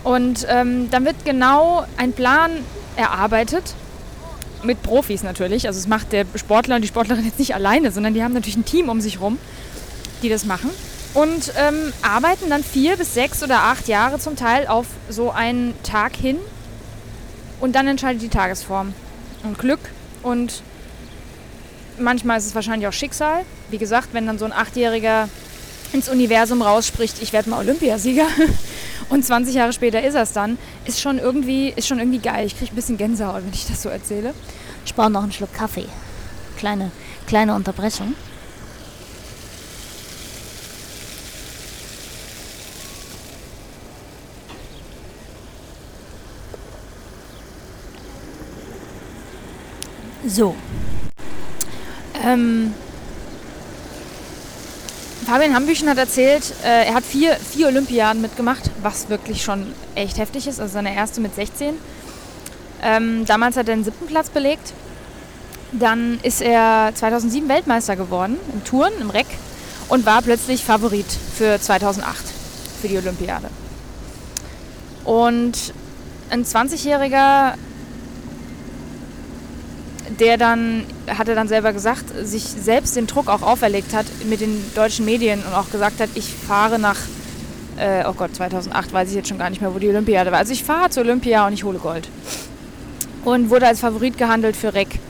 Und 0.03 0.47
ähm, 0.49 0.89
dann 0.91 1.05
wird 1.05 1.25
genau 1.25 1.85
ein 1.97 2.13
Plan 2.13 2.51
erarbeitet, 2.97 3.75
mit 4.63 4.83
Profis 4.83 5.23
natürlich. 5.23 5.67
Also 5.67 5.79
es 5.79 5.87
macht 5.87 6.13
der 6.13 6.27
Sportler 6.35 6.77
und 6.77 6.83
die 6.83 6.89
Sportlerin 6.89 7.25
jetzt 7.25 7.39
nicht 7.39 7.55
alleine, 7.55 7.91
sondern 7.93 8.15
die 8.15 8.23
haben 8.23 8.33
natürlich 8.33 8.57
ein 8.57 8.65
Team 8.65 8.89
um 8.89 9.01
sich 9.01 9.21
rum, 9.21 9.39
die 10.23 10.29
das 10.29 10.45
machen. 10.45 10.71
Und 11.15 11.53
ähm, 11.57 11.93
arbeiten 12.03 12.51
dann 12.51 12.63
vier 12.63 12.97
bis 12.97 13.15
sechs 13.15 13.43
oder 13.43 13.61
acht 13.63 13.89
Jahre 13.89 14.19
zum 14.19 14.37
Teil 14.37 14.67
auf 14.67 14.87
so 15.09 15.31
einen 15.31 15.75
Tag 15.83 16.15
hin. 16.15 16.37
Und 17.61 17.75
dann 17.75 17.87
entscheidet 17.89 18.23
die 18.23 18.29
Tagesform. 18.29 18.93
Und 19.43 19.59
Glück 19.59 19.81
und 20.27 20.63
manchmal 21.99 22.39
ist 22.39 22.47
es 22.47 22.55
wahrscheinlich 22.55 22.89
auch 22.89 22.93
Schicksal. 22.93 23.45
Wie 23.71 23.79
gesagt, 23.79 24.09
wenn 24.13 24.27
dann 24.27 24.39
so 24.39 24.45
ein 24.45 24.53
Achtjähriger 24.53 25.29
ins 25.93 26.09
Universum 26.09 26.63
rausspricht, 26.63 27.23
ich 27.23 27.33
werde 27.33 27.49
mal 27.49 27.61
Olympiasieger 27.61 28.27
und 29.09 29.25
20 29.25 29.55
Jahre 29.55 29.73
später 29.73 30.03
ist 30.03 30.15
er 30.15 30.23
es 30.23 30.33
dann, 30.33 30.59
ist 30.85 31.01
schon 31.01 31.19
irgendwie, 31.19 31.73
ist 31.77 31.87
schon 31.87 32.01
irgendwie 32.01 32.19
geil. 32.19 32.45
Ich 32.45 32.59
kriege 32.59 32.73
ein 32.73 32.75
bisschen 32.75 32.97
Gänsehaut, 32.97 33.45
wenn 33.45 33.53
ich 33.53 33.67
das 33.67 33.83
so 33.83 33.89
erzähle. 33.89 34.35
Ich 34.85 34.97
brauche 34.97 35.11
noch 35.11 35.23
einen 35.23 35.31
Schluck 35.31 35.55
Kaffee. 35.55 35.87
Kleine, 36.59 36.91
kleine 37.29 37.55
Unterbrechung. 37.55 38.15
So. 50.27 50.57
Ähm, 52.25 52.75
Fabian 55.25 55.55
Hambüchen 55.55 55.89
hat 55.89 55.99
erzählt, 55.99 56.53
äh, 56.65 56.87
er 56.87 56.95
hat 56.95 57.05
vier, 57.05 57.35
vier 57.35 57.69
Olympiaden 57.69 58.21
mitgemacht, 58.21 58.71
was 58.83 59.09
wirklich 59.09 59.43
schon 59.43 59.73
echt 59.95 60.19
heftig 60.19 60.47
ist. 60.47 60.61
Also 60.61 60.75
seine 60.75 60.95
erste 60.95 61.21
mit 61.21 61.35
16. 61.35 61.75
Ähm, 62.83 63.25
damals 63.27 63.57
hat 63.57 63.69
er 63.69 63.77
den 63.77 63.85
siebten 63.85 64.07
Platz 64.07 64.31
belegt. 64.31 64.73
Dann 65.73 66.19
ist 66.23 66.43
er 66.43 66.93
2007 66.95 67.49
Weltmeister 67.49 67.97
geworden 67.97 68.37
im 68.53 68.65
Touren, 68.65 68.93
im 69.01 69.11
Reck 69.11 69.27
und 69.89 70.07
war 70.07 70.23
plötzlich 70.23 70.65
Favorit 70.65 71.07
für 71.37 71.61
2008 71.61 72.17
für 72.81 72.89
die 72.89 72.99
Olympiade. 72.99 73.49
Und 75.05 75.73
ein 76.31 76.45
20-Jähriger 76.45 77.55
der 80.19 80.37
dann, 80.37 80.85
hat 81.09 81.29
er 81.29 81.35
dann 81.35 81.49
selber 81.49 81.73
gesagt, 81.73 82.05
sich 82.23 82.45
selbst 82.45 82.97
den 82.97 83.07
Druck 83.07 83.29
auch 83.29 83.43
auferlegt 83.43 83.95
hat 83.95 84.07
mit 84.29 84.41
den 84.41 84.63
deutschen 84.75 85.05
Medien 85.05 85.41
und 85.41 85.55
auch 85.55 85.71
gesagt 85.71 86.01
hat, 86.01 86.11
ich 86.15 86.33
fahre 86.33 86.79
nach, 86.79 86.97
äh, 87.77 88.05
oh 88.07 88.13
Gott, 88.13 88.35
2008 88.35 88.93
weiß 88.93 89.11
ich 89.11 89.17
jetzt 89.17 89.29
schon 89.29 89.39
gar 89.39 89.51
nicht 89.51 89.61
mehr, 89.61 89.75
wo 89.75 89.79
die 89.79 89.89
Olympiade 89.89 90.31
war. 90.33 90.39
Also 90.39 90.53
ich 90.53 90.65
fahre 90.65 90.91
zur 90.91 91.03
Olympia 91.03 91.47
und 91.47 91.53
ich 91.53 91.65
hole 91.65 91.79
Gold. 91.79 92.09
Und 93.25 93.51
wurde 93.51 93.67
als 93.67 93.81
Favorit 93.81 94.19
gehandelt 94.19 94.57
für 94.57 94.75
Reck. 94.75 95.01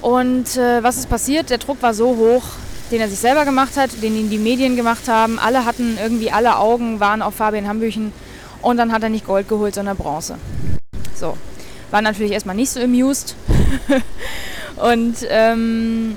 Und 0.00 0.56
äh, 0.56 0.82
was 0.82 0.96
ist 0.96 1.10
passiert? 1.10 1.50
Der 1.50 1.58
Druck 1.58 1.82
war 1.82 1.92
so 1.92 2.16
hoch, 2.16 2.44
den 2.90 3.00
er 3.00 3.08
sich 3.08 3.18
selber 3.18 3.44
gemacht 3.44 3.76
hat, 3.76 3.90
den 4.02 4.16
ihn 4.16 4.30
die 4.30 4.38
Medien 4.38 4.76
gemacht 4.76 5.08
haben. 5.08 5.38
Alle 5.38 5.64
hatten 5.64 5.98
irgendwie, 6.00 6.30
alle 6.30 6.56
Augen 6.56 7.00
waren 7.00 7.20
auf 7.20 7.34
Fabian 7.34 7.68
Hambüchen. 7.68 8.12
Und 8.62 8.76
dann 8.76 8.92
hat 8.92 9.02
er 9.02 9.08
nicht 9.08 9.26
Gold 9.26 9.48
geholt, 9.48 9.74
sondern 9.74 9.96
Bronze. 9.96 10.36
So. 11.14 11.36
War 11.90 12.02
natürlich 12.02 12.32
erstmal 12.32 12.56
nicht 12.56 12.70
so 12.70 12.80
amused. 12.80 13.34
und 14.76 15.16
ähm, 15.28 16.16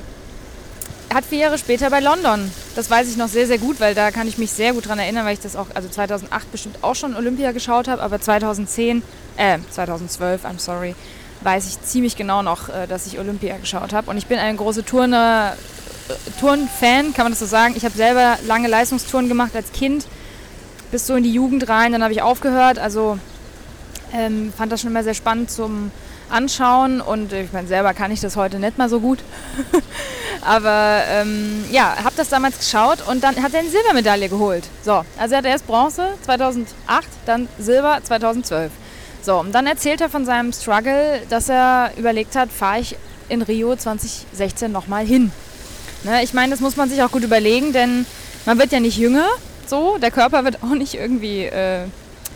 hat 1.13 1.25
vier 1.25 1.39
Jahre 1.39 1.57
später 1.57 1.89
bei 1.89 1.99
London, 1.99 2.51
das 2.75 2.89
weiß 2.89 3.09
ich 3.09 3.17
noch 3.17 3.27
sehr, 3.27 3.47
sehr 3.47 3.57
gut, 3.57 3.79
weil 3.79 3.93
da 3.93 4.11
kann 4.11 4.27
ich 4.27 4.37
mich 4.37 4.51
sehr 4.51 4.73
gut 4.73 4.87
dran 4.87 4.99
erinnern, 4.99 5.25
weil 5.25 5.33
ich 5.33 5.39
das 5.39 5.55
auch, 5.55 5.67
also 5.73 5.89
2008 5.89 6.51
bestimmt 6.51 6.77
auch 6.81 6.95
schon 6.95 7.15
Olympia 7.15 7.51
geschaut 7.51 7.87
habe, 7.87 8.01
aber 8.01 8.21
2010, 8.21 9.03
äh, 9.37 9.59
2012, 9.71 10.45
I'm 10.45 10.59
sorry, 10.59 10.95
weiß 11.41 11.67
ich 11.67 11.81
ziemlich 11.81 12.15
genau 12.15 12.43
noch, 12.43 12.69
äh, 12.69 12.87
dass 12.87 13.07
ich 13.07 13.19
Olympia 13.19 13.57
geschaut 13.57 13.93
habe. 13.93 14.09
Und 14.09 14.17
ich 14.17 14.27
bin 14.27 14.39
eine 14.39 14.57
große 14.57 14.85
Turner, 14.85 15.57
äh, 16.07 16.39
Turnfan, 16.39 17.13
kann 17.13 17.25
man 17.25 17.33
das 17.33 17.39
so 17.39 17.45
sagen. 17.45 17.73
Ich 17.75 17.83
habe 17.83 17.95
selber 17.95 18.37
lange 18.47 18.67
Leistungstouren 18.67 19.27
gemacht 19.27 19.55
als 19.55 19.71
Kind, 19.71 20.05
bis 20.91 21.07
so 21.07 21.15
in 21.15 21.23
die 21.23 21.33
Jugend 21.33 21.67
rein, 21.67 21.91
dann 21.91 22.03
habe 22.03 22.13
ich 22.13 22.21
aufgehört, 22.21 22.79
also 22.79 23.17
ähm, 24.13 24.53
fand 24.55 24.71
das 24.71 24.81
schon 24.81 24.91
immer 24.91 25.03
sehr 25.03 25.13
spannend 25.13 25.49
zum 25.49 25.91
Anschauen 26.31 27.01
und 27.01 27.33
ich 27.33 27.51
meine, 27.53 27.67
selber 27.67 27.93
kann 27.93 28.11
ich 28.11 28.21
das 28.21 28.35
heute 28.35 28.59
nicht 28.59 28.77
mal 28.77 28.89
so 28.89 28.99
gut. 28.99 29.19
Aber 30.41 31.01
ähm, 31.09 31.63
ja, 31.71 31.95
habe 32.03 32.15
das 32.17 32.29
damals 32.29 32.57
geschaut 32.57 32.99
und 33.07 33.23
dann 33.23 33.41
hat 33.41 33.53
er 33.53 33.59
eine 33.59 33.69
Silbermedaille 33.69 34.29
geholt. 34.29 34.63
So, 34.83 35.03
also 35.17 35.33
er 35.33 35.37
hat 35.39 35.45
erst 35.45 35.67
Bronze 35.67 36.07
2008, 36.23 37.07
dann 37.25 37.47
Silber 37.59 37.99
2012. 38.03 38.71
So, 39.21 39.39
und 39.39 39.53
dann 39.53 39.67
erzählt 39.67 40.01
er 40.01 40.09
von 40.09 40.25
seinem 40.25 40.51
Struggle, 40.51 41.21
dass 41.29 41.47
er 41.49 41.91
überlegt 41.97 42.35
hat, 42.35 42.51
fahre 42.51 42.79
ich 42.79 42.95
in 43.29 43.41
Rio 43.41 43.75
2016 43.75 44.71
nochmal 44.71 45.05
hin. 45.05 45.31
Ne, 46.03 46.23
ich 46.23 46.33
meine, 46.33 46.51
das 46.51 46.59
muss 46.59 46.75
man 46.75 46.89
sich 46.89 47.03
auch 47.03 47.11
gut 47.11 47.23
überlegen, 47.23 47.71
denn 47.73 48.07
man 48.45 48.57
wird 48.57 48.71
ja 48.71 48.79
nicht 48.79 48.97
jünger, 48.97 49.27
so, 49.67 49.97
der 49.97 50.11
Körper 50.11 50.43
wird 50.43 50.63
auch 50.63 50.73
nicht 50.73 50.95
irgendwie 50.95 51.45
äh, 51.45 51.85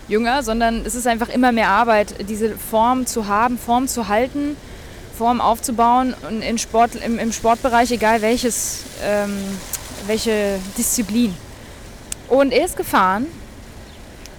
jünger, 0.07 0.43
sondern 0.43 0.85
es 0.85 0.95
ist 0.95 1.07
einfach 1.07 1.29
immer 1.29 1.51
mehr 1.51 1.69
Arbeit, 1.69 2.27
diese 2.29 2.57
Form 2.57 3.05
zu 3.05 3.27
haben, 3.27 3.57
Form 3.57 3.87
zu 3.87 4.07
halten, 4.07 4.55
Form 5.17 5.41
aufzubauen 5.41 6.13
und 6.27 6.41
in 6.41 6.57
Sport, 6.57 6.95
im, 6.95 7.17
im 7.19 7.31
Sportbereich, 7.31 7.91
egal 7.91 8.21
welches, 8.21 8.83
ähm, 9.03 9.37
welche 10.07 10.59
Disziplin. 10.77 11.33
Und 12.27 12.51
er 12.51 12.65
ist 12.65 12.75
gefahren 12.75 13.27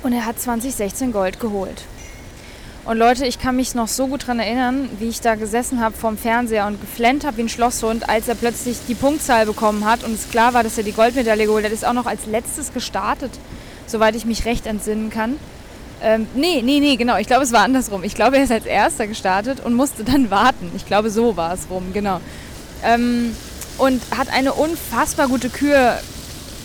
und 0.03 0.13
er 0.13 0.27
hat 0.27 0.39
2016 0.39 1.13
Gold 1.13 1.41
geholt. 1.41 1.83
Und 2.85 2.99
Leute, 2.99 3.27
ich 3.27 3.41
kann 3.41 3.57
mich 3.57 3.75
noch 3.75 3.89
so 3.89 4.07
gut 4.07 4.23
daran 4.23 4.39
erinnern, 4.39 4.89
wie 5.01 5.09
ich 5.09 5.21
da 5.21 5.35
gesessen 5.35 5.81
habe 5.81 5.97
vorm 5.97 6.17
Fernseher 6.17 6.69
und 6.69 6.81
geflennt 6.81 7.25
habe 7.25 7.39
wie 7.39 7.43
ein 7.43 7.49
Schlosshund, 7.49 8.09
als 8.09 8.29
er 8.29 8.37
plötzlich 8.37 8.77
die 8.87 8.95
Punktzahl 8.95 9.45
bekommen 9.45 9.85
hat 9.85 10.05
und 10.05 10.15
es 10.15 10.31
klar 10.31 10.55
war, 10.55 10.63
dass 10.63 10.79
er 10.79 10.85
die 10.85 10.93
Goldmedaille 10.93 11.47
geholt 11.47 11.65
hat. 11.65 11.73
Er 11.73 11.75
ist 11.75 11.85
auch 11.85 11.93
noch 11.93 12.07
als 12.07 12.27
letztes 12.27 12.73
gestartet, 12.73 13.33
soweit 13.89 14.15
ich 14.15 14.25
mich 14.25 14.45
recht 14.45 14.67
entsinnen 14.67 15.11
kann. 15.11 15.37
Ähm, 16.03 16.27
nee, 16.35 16.63
nee, 16.63 16.81
nee, 16.81 16.97
genau. 16.97 17.17
Ich 17.17 17.27
glaube, 17.27 17.45
es 17.45 17.53
war 17.53 17.63
andersrum. 17.63 18.05
Ich 18.05 18.15
glaube, 18.15 18.37
er 18.37 18.45
ist 18.45 18.53
als 18.53 18.67
erster 18.67 19.07
gestartet 19.07 19.61
und 19.65 19.75
musste 19.75 20.05
dann 20.05 20.31
warten. 20.31 20.71
Ich 20.77 20.87
glaube, 20.87 21.11
so 21.11 21.37
war 21.37 21.55
es 21.55 21.69
rum, 21.71 21.93
genau. 21.93 22.21
Ähm, 22.85 23.35
und 23.79 24.03
hat 24.17 24.29
eine 24.33 24.53
unfassbar 24.53 25.29
gute 25.29 25.49
Kür 25.49 25.99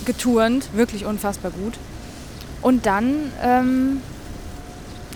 geturnt, 0.06 0.70
wirklich 0.74 1.06
unfassbar 1.06 1.52
gut. 1.52 1.74
Und 2.62 2.86
dann, 2.86 3.32
ähm, 3.44 4.02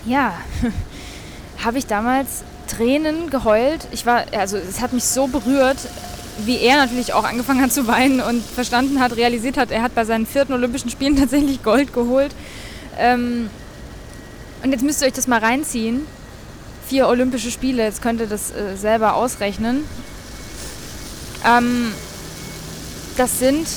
ja, 0.04 0.34
habe 1.64 1.78
ich 1.78 1.86
damals 1.86 2.42
Tränen 2.66 3.30
geheult. 3.30 3.86
Ich 3.92 4.06
war, 4.06 4.24
also 4.36 4.56
es 4.56 4.80
hat 4.80 4.92
mich 4.92 5.04
so 5.04 5.26
berührt, 5.26 5.78
wie 6.44 6.58
er 6.58 6.76
natürlich 6.76 7.12
auch 7.12 7.24
angefangen 7.24 7.62
hat 7.62 7.72
zu 7.72 7.86
weinen 7.86 8.20
und 8.20 8.42
verstanden 8.42 9.00
hat, 9.00 9.16
realisiert 9.16 9.56
hat, 9.56 9.70
er 9.70 9.82
hat 9.82 9.94
bei 9.94 10.04
seinen 10.04 10.26
vierten 10.26 10.52
Olympischen 10.52 10.90
Spielen 10.90 11.16
tatsächlich 11.20 11.62
Gold 11.62 11.92
geholt. 11.92 12.34
Ähm, 12.98 13.50
und 14.66 14.72
jetzt 14.72 14.82
müsst 14.82 15.00
ihr 15.00 15.06
euch 15.06 15.12
das 15.12 15.28
mal 15.28 15.38
reinziehen. 15.38 16.04
Vier 16.88 17.06
Olympische 17.06 17.52
Spiele, 17.52 17.84
jetzt 17.84 18.02
könnt 18.02 18.20
ihr 18.20 18.26
das 18.26 18.50
äh, 18.50 18.76
selber 18.76 19.14
ausrechnen. 19.14 19.84
Ähm, 21.46 21.94
das 23.16 23.38
sind, 23.38 23.68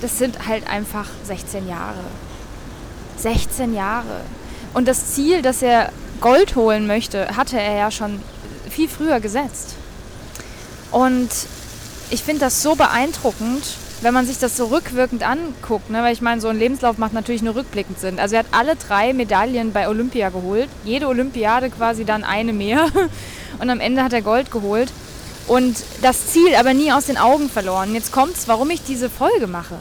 das 0.00 0.18
sind 0.18 0.46
halt 0.46 0.68
einfach 0.70 1.08
16 1.24 1.68
Jahre. 1.68 2.04
16 3.16 3.74
Jahre. 3.74 4.20
Und 4.72 4.86
das 4.86 5.14
Ziel, 5.14 5.42
dass 5.42 5.62
er 5.62 5.90
Gold 6.20 6.54
holen 6.54 6.86
möchte, 6.86 7.36
hatte 7.36 7.60
er 7.60 7.76
ja 7.76 7.90
schon 7.90 8.22
viel 8.70 8.88
früher 8.88 9.18
gesetzt. 9.18 9.74
Und 10.92 11.28
ich 12.10 12.22
finde 12.22 12.42
das 12.42 12.62
so 12.62 12.76
beeindruckend, 12.76 13.64
wenn 14.02 14.14
man 14.14 14.26
sich 14.26 14.38
das 14.38 14.56
so 14.56 14.66
rückwirkend 14.66 15.22
anguckt, 15.22 15.90
ne, 15.90 16.02
weil 16.02 16.12
ich 16.12 16.22
meine, 16.22 16.40
so 16.40 16.48
ein 16.48 16.58
Lebenslauf 16.58 16.98
macht 16.98 17.12
natürlich 17.12 17.42
nur 17.42 17.54
rückblickend 17.54 18.00
Sinn. 18.00 18.18
Also 18.18 18.36
er 18.36 18.40
hat 18.40 18.46
alle 18.52 18.76
drei 18.76 19.12
Medaillen 19.12 19.72
bei 19.72 19.88
Olympia 19.88 20.30
geholt, 20.30 20.68
jede 20.84 21.08
Olympiade 21.08 21.70
quasi 21.70 22.04
dann 22.04 22.24
eine 22.24 22.52
mehr 22.52 22.86
und 23.58 23.70
am 23.70 23.80
Ende 23.80 24.02
hat 24.02 24.12
er 24.12 24.22
Gold 24.22 24.50
geholt 24.50 24.90
und 25.46 25.82
das 26.02 26.28
Ziel 26.28 26.54
aber 26.54 26.74
nie 26.74 26.92
aus 26.92 27.06
den 27.06 27.18
Augen 27.18 27.50
verloren. 27.50 27.94
Jetzt 27.94 28.12
kommt's, 28.12 28.48
warum 28.48 28.70
ich 28.70 28.82
diese 28.82 29.10
Folge 29.10 29.46
mache. 29.46 29.76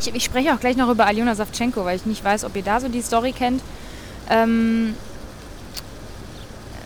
Ich, 0.00 0.14
ich 0.14 0.24
spreche 0.24 0.54
auch 0.54 0.60
gleich 0.60 0.76
noch 0.76 0.88
über 0.88 1.06
Aljona 1.06 1.34
Savchenko, 1.34 1.84
weil 1.84 1.96
ich 1.96 2.06
nicht 2.06 2.24
weiß, 2.24 2.44
ob 2.44 2.56
ihr 2.56 2.62
da 2.62 2.80
so 2.80 2.88
die 2.88 3.02
Story 3.02 3.32
kennt. 3.32 3.62
Ähm, 4.30 4.94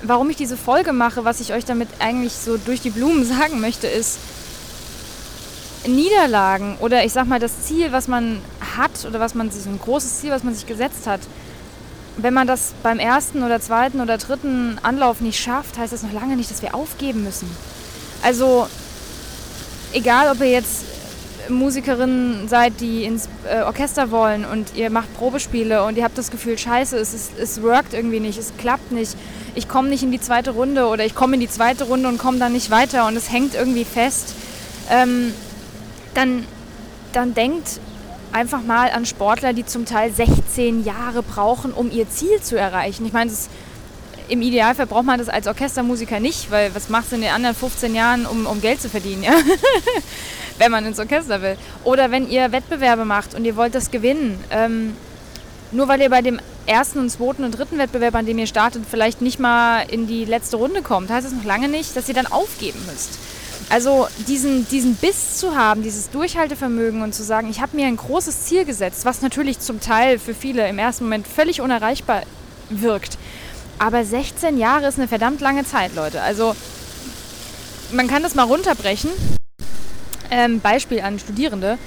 warum 0.02 0.30
ich 0.30 0.36
diese 0.36 0.56
Folge 0.56 0.92
mache, 0.92 1.24
was 1.24 1.40
ich 1.40 1.52
euch 1.52 1.64
damit 1.64 1.88
eigentlich 2.00 2.32
so 2.32 2.56
durch 2.56 2.80
die 2.80 2.90
Blumen 2.90 3.24
sagen 3.38 3.60
möchte, 3.60 3.86
ist, 3.86 4.18
Niederlagen 5.86 6.76
oder 6.80 7.04
ich 7.04 7.12
sag 7.12 7.26
mal 7.26 7.38
das 7.38 7.62
Ziel, 7.62 7.92
was 7.92 8.08
man 8.08 8.40
hat 8.76 9.04
oder 9.06 9.20
was 9.20 9.34
man 9.34 9.50
sich, 9.50 9.66
ein 9.66 9.78
großes 9.78 10.20
Ziel, 10.20 10.30
was 10.30 10.42
man 10.42 10.54
sich 10.54 10.66
gesetzt 10.66 11.06
hat, 11.06 11.20
wenn 12.16 12.34
man 12.34 12.46
das 12.46 12.74
beim 12.82 12.98
ersten 12.98 13.42
oder 13.42 13.60
zweiten 13.60 14.00
oder 14.00 14.18
dritten 14.18 14.78
Anlauf 14.82 15.20
nicht 15.20 15.40
schafft, 15.40 15.78
heißt 15.78 15.92
das 15.92 16.02
noch 16.02 16.12
lange 16.12 16.36
nicht, 16.36 16.50
dass 16.50 16.62
wir 16.62 16.74
aufgeben 16.74 17.24
müssen. 17.24 17.50
Also 18.22 18.68
egal, 19.92 20.30
ob 20.30 20.40
ihr 20.40 20.50
jetzt 20.50 20.84
Musikerinnen 21.48 22.48
seid, 22.48 22.80
die 22.80 23.04
ins 23.04 23.28
äh, 23.48 23.62
Orchester 23.62 24.10
wollen 24.10 24.44
und 24.44 24.74
ihr 24.76 24.90
macht 24.90 25.14
Probespiele 25.14 25.84
und 25.84 25.98
ihr 25.98 26.04
habt 26.04 26.16
das 26.16 26.30
Gefühl, 26.30 26.56
scheiße, 26.56 26.96
es, 26.96 27.12
ist, 27.12 27.38
es 27.38 27.62
workt 27.62 27.92
irgendwie 27.92 28.20
nicht, 28.20 28.38
es 28.38 28.52
klappt 28.56 28.92
nicht, 28.92 29.14
ich 29.54 29.68
komme 29.68 29.88
nicht 29.88 30.02
in 30.02 30.10
die 30.10 30.20
zweite 30.20 30.52
Runde 30.52 30.86
oder 30.86 31.04
ich 31.04 31.14
komme 31.14 31.34
in 31.34 31.40
die 31.40 31.48
zweite 31.48 31.84
Runde 31.84 32.08
und 32.08 32.18
komme 32.18 32.38
dann 32.38 32.52
nicht 32.52 32.70
weiter 32.70 33.06
und 33.06 33.16
es 33.16 33.30
hängt 33.30 33.54
irgendwie 33.54 33.84
fest, 33.84 34.34
ähm, 34.90 35.34
dann, 36.14 36.46
dann 37.12 37.34
denkt 37.34 37.80
einfach 38.32 38.62
mal 38.62 38.90
an 38.90 39.06
Sportler, 39.06 39.52
die 39.52 39.64
zum 39.64 39.86
Teil 39.86 40.12
16 40.12 40.84
Jahre 40.84 41.22
brauchen, 41.22 41.72
um 41.72 41.90
ihr 41.90 42.08
Ziel 42.10 42.40
zu 42.42 42.58
erreichen. 42.58 43.06
Ich 43.06 43.12
meine, 43.12 43.30
im 44.28 44.42
Idealfall 44.42 44.86
braucht 44.86 45.04
man 45.04 45.18
das 45.18 45.28
als 45.28 45.46
Orchestermusiker 45.46 46.18
nicht, 46.18 46.50
weil 46.50 46.74
was 46.74 46.88
machst 46.88 47.12
du 47.12 47.16
in 47.16 47.22
den 47.22 47.30
anderen 47.30 47.54
15 47.54 47.94
Jahren, 47.94 48.26
um, 48.26 48.46
um 48.46 48.60
Geld 48.60 48.80
zu 48.80 48.88
verdienen, 48.88 49.22
ja? 49.22 49.32
wenn 50.58 50.70
man 50.70 50.86
ins 50.86 50.98
Orchester 50.98 51.42
will. 51.42 51.56
Oder 51.84 52.10
wenn 52.10 52.28
ihr 52.28 52.52
Wettbewerbe 52.52 53.04
macht 53.04 53.34
und 53.34 53.44
ihr 53.44 53.56
wollt 53.56 53.74
das 53.74 53.90
gewinnen. 53.90 54.42
Ähm, 54.50 54.96
nur 55.72 55.88
weil 55.88 56.00
ihr 56.00 56.10
bei 56.10 56.22
dem 56.22 56.40
ersten 56.66 57.00
und 57.00 57.10
zweiten 57.10 57.44
und 57.44 57.58
dritten 57.58 57.78
Wettbewerb, 57.78 58.14
an 58.14 58.26
dem 58.26 58.38
ihr 58.38 58.46
startet, 58.46 58.84
vielleicht 58.88 59.20
nicht 59.20 59.38
mal 59.38 59.84
in 59.90 60.06
die 60.06 60.24
letzte 60.24 60.56
Runde 60.56 60.82
kommt, 60.82 61.10
heißt 61.10 61.26
das 61.26 61.32
noch 61.32 61.44
lange 61.44 61.68
nicht, 61.68 61.96
dass 61.96 62.08
ihr 62.08 62.14
dann 62.14 62.26
aufgeben 62.26 62.78
müsst. 62.86 63.18
Also 63.70 64.08
diesen, 64.28 64.68
diesen 64.68 64.94
Biss 64.96 65.38
zu 65.38 65.56
haben, 65.56 65.82
dieses 65.82 66.10
Durchhaltevermögen 66.10 67.02
und 67.02 67.14
zu 67.14 67.24
sagen, 67.24 67.48
ich 67.50 67.60
habe 67.60 67.76
mir 67.76 67.86
ein 67.86 67.96
großes 67.96 68.44
Ziel 68.44 68.64
gesetzt, 68.64 69.04
was 69.04 69.22
natürlich 69.22 69.58
zum 69.58 69.80
Teil 69.80 70.18
für 70.18 70.34
viele 70.34 70.68
im 70.68 70.78
ersten 70.78 71.04
Moment 71.04 71.26
völlig 71.26 71.60
unerreichbar 71.60 72.22
wirkt. 72.70 73.18
Aber 73.78 74.04
16 74.04 74.58
Jahre 74.58 74.86
ist 74.86 74.98
eine 74.98 75.08
verdammt 75.08 75.40
lange 75.40 75.64
Zeit, 75.64 75.94
Leute. 75.94 76.22
Also 76.22 76.54
man 77.92 78.06
kann 78.06 78.22
das 78.22 78.34
mal 78.34 78.44
runterbrechen. 78.44 79.10
Ähm, 80.30 80.60
Beispiel 80.60 81.00
an 81.00 81.18
Studierende. 81.18 81.78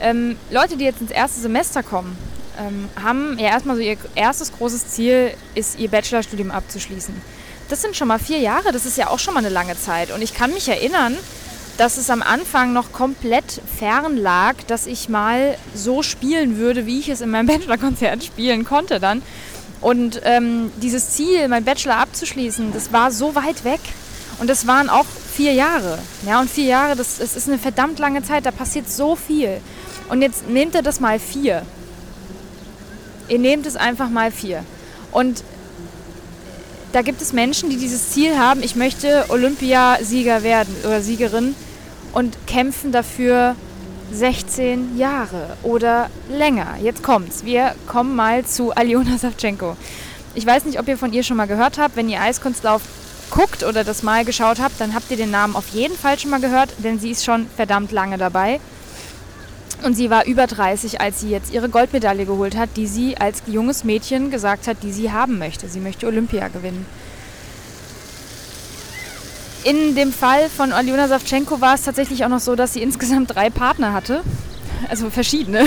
Ähm, 0.00 0.36
Leute, 0.50 0.76
die 0.76 0.84
jetzt 0.84 1.00
ins 1.00 1.10
erste 1.10 1.40
Semester 1.40 1.82
kommen, 1.82 2.16
ähm, 2.58 2.88
haben 3.02 3.38
ja 3.38 3.48
erstmal 3.48 3.76
so 3.76 3.82
ihr 3.82 3.96
erstes 4.14 4.52
großes 4.52 4.88
Ziel, 4.88 5.32
ist 5.54 5.78
ihr 5.78 5.88
Bachelorstudium 5.88 6.50
abzuschließen. 6.50 7.14
Das 7.68 7.82
sind 7.82 7.96
schon 7.96 8.08
mal 8.08 8.18
vier 8.18 8.38
Jahre, 8.38 8.70
das 8.72 8.86
ist 8.86 8.96
ja 8.96 9.08
auch 9.08 9.18
schon 9.18 9.34
mal 9.34 9.40
eine 9.40 9.48
lange 9.48 9.76
Zeit. 9.76 10.12
Und 10.12 10.22
ich 10.22 10.34
kann 10.34 10.52
mich 10.52 10.68
erinnern, 10.68 11.16
dass 11.78 11.98
es 11.98 12.10
am 12.10 12.22
Anfang 12.22 12.72
noch 12.72 12.92
komplett 12.92 13.60
fern 13.78 14.16
lag, 14.16 14.54
dass 14.66 14.86
ich 14.86 15.08
mal 15.08 15.58
so 15.74 16.02
spielen 16.02 16.56
würde, 16.56 16.86
wie 16.86 17.00
ich 17.00 17.08
es 17.08 17.20
in 17.20 17.30
meinem 17.30 17.46
Bachelorkonzert 17.48 18.24
spielen 18.24 18.64
konnte 18.64 19.00
dann. 19.00 19.22
Und 19.80 20.20
ähm, 20.24 20.72
dieses 20.80 21.10
Ziel, 21.10 21.48
mein 21.48 21.64
Bachelor 21.64 21.98
abzuschließen, 21.98 22.72
das 22.72 22.92
war 22.92 23.10
so 23.10 23.34
weit 23.34 23.64
weg. 23.64 23.80
Und 24.38 24.48
das 24.48 24.66
waren 24.66 24.88
auch 24.88 25.06
vier 25.34 25.52
Jahre. 25.52 25.98
Ja, 26.26 26.40
und 26.40 26.50
vier 26.50 26.66
Jahre, 26.66 26.96
das, 26.96 27.18
das 27.18 27.36
ist 27.36 27.48
eine 27.48 27.58
verdammt 27.58 27.98
lange 27.98 28.22
Zeit, 28.22 28.46
da 28.46 28.50
passiert 28.50 28.88
so 28.88 29.16
viel. 29.16 29.60
Und 30.08 30.22
jetzt 30.22 30.48
nehmt 30.48 30.74
ihr 30.74 30.82
das 30.82 31.00
mal 31.00 31.18
vier. 31.18 31.62
Ihr 33.28 33.38
nehmt 33.38 33.66
es 33.66 33.76
einfach 33.76 34.08
mal 34.08 34.30
vier. 34.30 34.64
Und 35.10 35.42
da 36.96 37.02
gibt 37.02 37.20
es 37.20 37.34
Menschen, 37.34 37.68
die 37.68 37.76
dieses 37.76 38.12
Ziel 38.12 38.38
haben, 38.38 38.62
ich 38.62 38.74
möchte 38.74 39.26
Olympiasieger 39.28 40.42
werden 40.42 40.74
oder 40.82 41.02
Siegerin 41.02 41.54
und 42.14 42.38
kämpfen 42.46 42.90
dafür 42.90 43.54
16 44.12 44.96
Jahre 44.96 45.58
oder 45.62 46.08
länger. 46.30 46.76
Jetzt 46.82 47.02
kommt's. 47.02 47.44
Wir 47.44 47.74
kommen 47.86 48.16
mal 48.16 48.46
zu 48.46 48.72
Aljona 48.72 49.18
Savchenko. 49.18 49.76
Ich 50.34 50.46
weiß 50.46 50.64
nicht, 50.64 50.80
ob 50.80 50.88
ihr 50.88 50.96
von 50.96 51.12
ihr 51.12 51.22
schon 51.22 51.36
mal 51.36 51.46
gehört 51.46 51.76
habt. 51.76 51.96
Wenn 51.96 52.08
ihr 52.08 52.22
Eiskunstlauf 52.22 52.80
guckt 53.30 53.62
oder 53.62 53.84
das 53.84 54.02
mal 54.02 54.24
geschaut 54.24 54.58
habt, 54.58 54.80
dann 54.80 54.94
habt 54.94 55.10
ihr 55.10 55.18
den 55.18 55.30
Namen 55.30 55.54
auf 55.54 55.68
jeden 55.68 55.98
Fall 55.98 56.18
schon 56.18 56.30
mal 56.30 56.40
gehört, 56.40 56.70
denn 56.78 56.98
sie 56.98 57.10
ist 57.10 57.26
schon 57.26 57.46
verdammt 57.56 57.92
lange 57.92 58.16
dabei. 58.16 58.58
Und 59.82 59.94
sie 59.94 60.10
war 60.10 60.24
über 60.24 60.46
30, 60.46 61.00
als 61.00 61.20
sie 61.20 61.30
jetzt 61.30 61.52
ihre 61.52 61.68
Goldmedaille 61.68 62.24
geholt 62.24 62.56
hat, 62.56 62.70
die 62.76 62.86
sie 62.86 63.16
als 63.16 63.42
junges 63.46 63.84
Mädchen 63.84 64.30
gesagt 64.30 64.66
hat, 64.66 64.78
die 64.82 64.92
sie 64.92 65.12
haben 65.12 65.38
möchte. 65.38 65.68
Sie 65.68 65.80
möchte 65.80 66.06
Olympia 66.06 66.48
gewinnen. 66.48 66.86
In 69.64 69.94
dem 69.94 70.12
Fall 70.12 70.48
von 70.48 70.72
Aljona 70.72 71.08
Savchenko 71.08 71.60
war 71.60 71.74
es 71.74 71.82
tatsächlich 71.82 72.24
auch 72.24 72.28
noch 72.28 72.40
so, 72.40 72.54
dass 72.54 72.72
sie 72.72 72.82
insgesamt 72.82 73.34
drei 73.34 73.50
Partner 73.50 73.92
hatte. 73.92 74.22
Also 74.88 75.10
verschiedene 75.10 75.64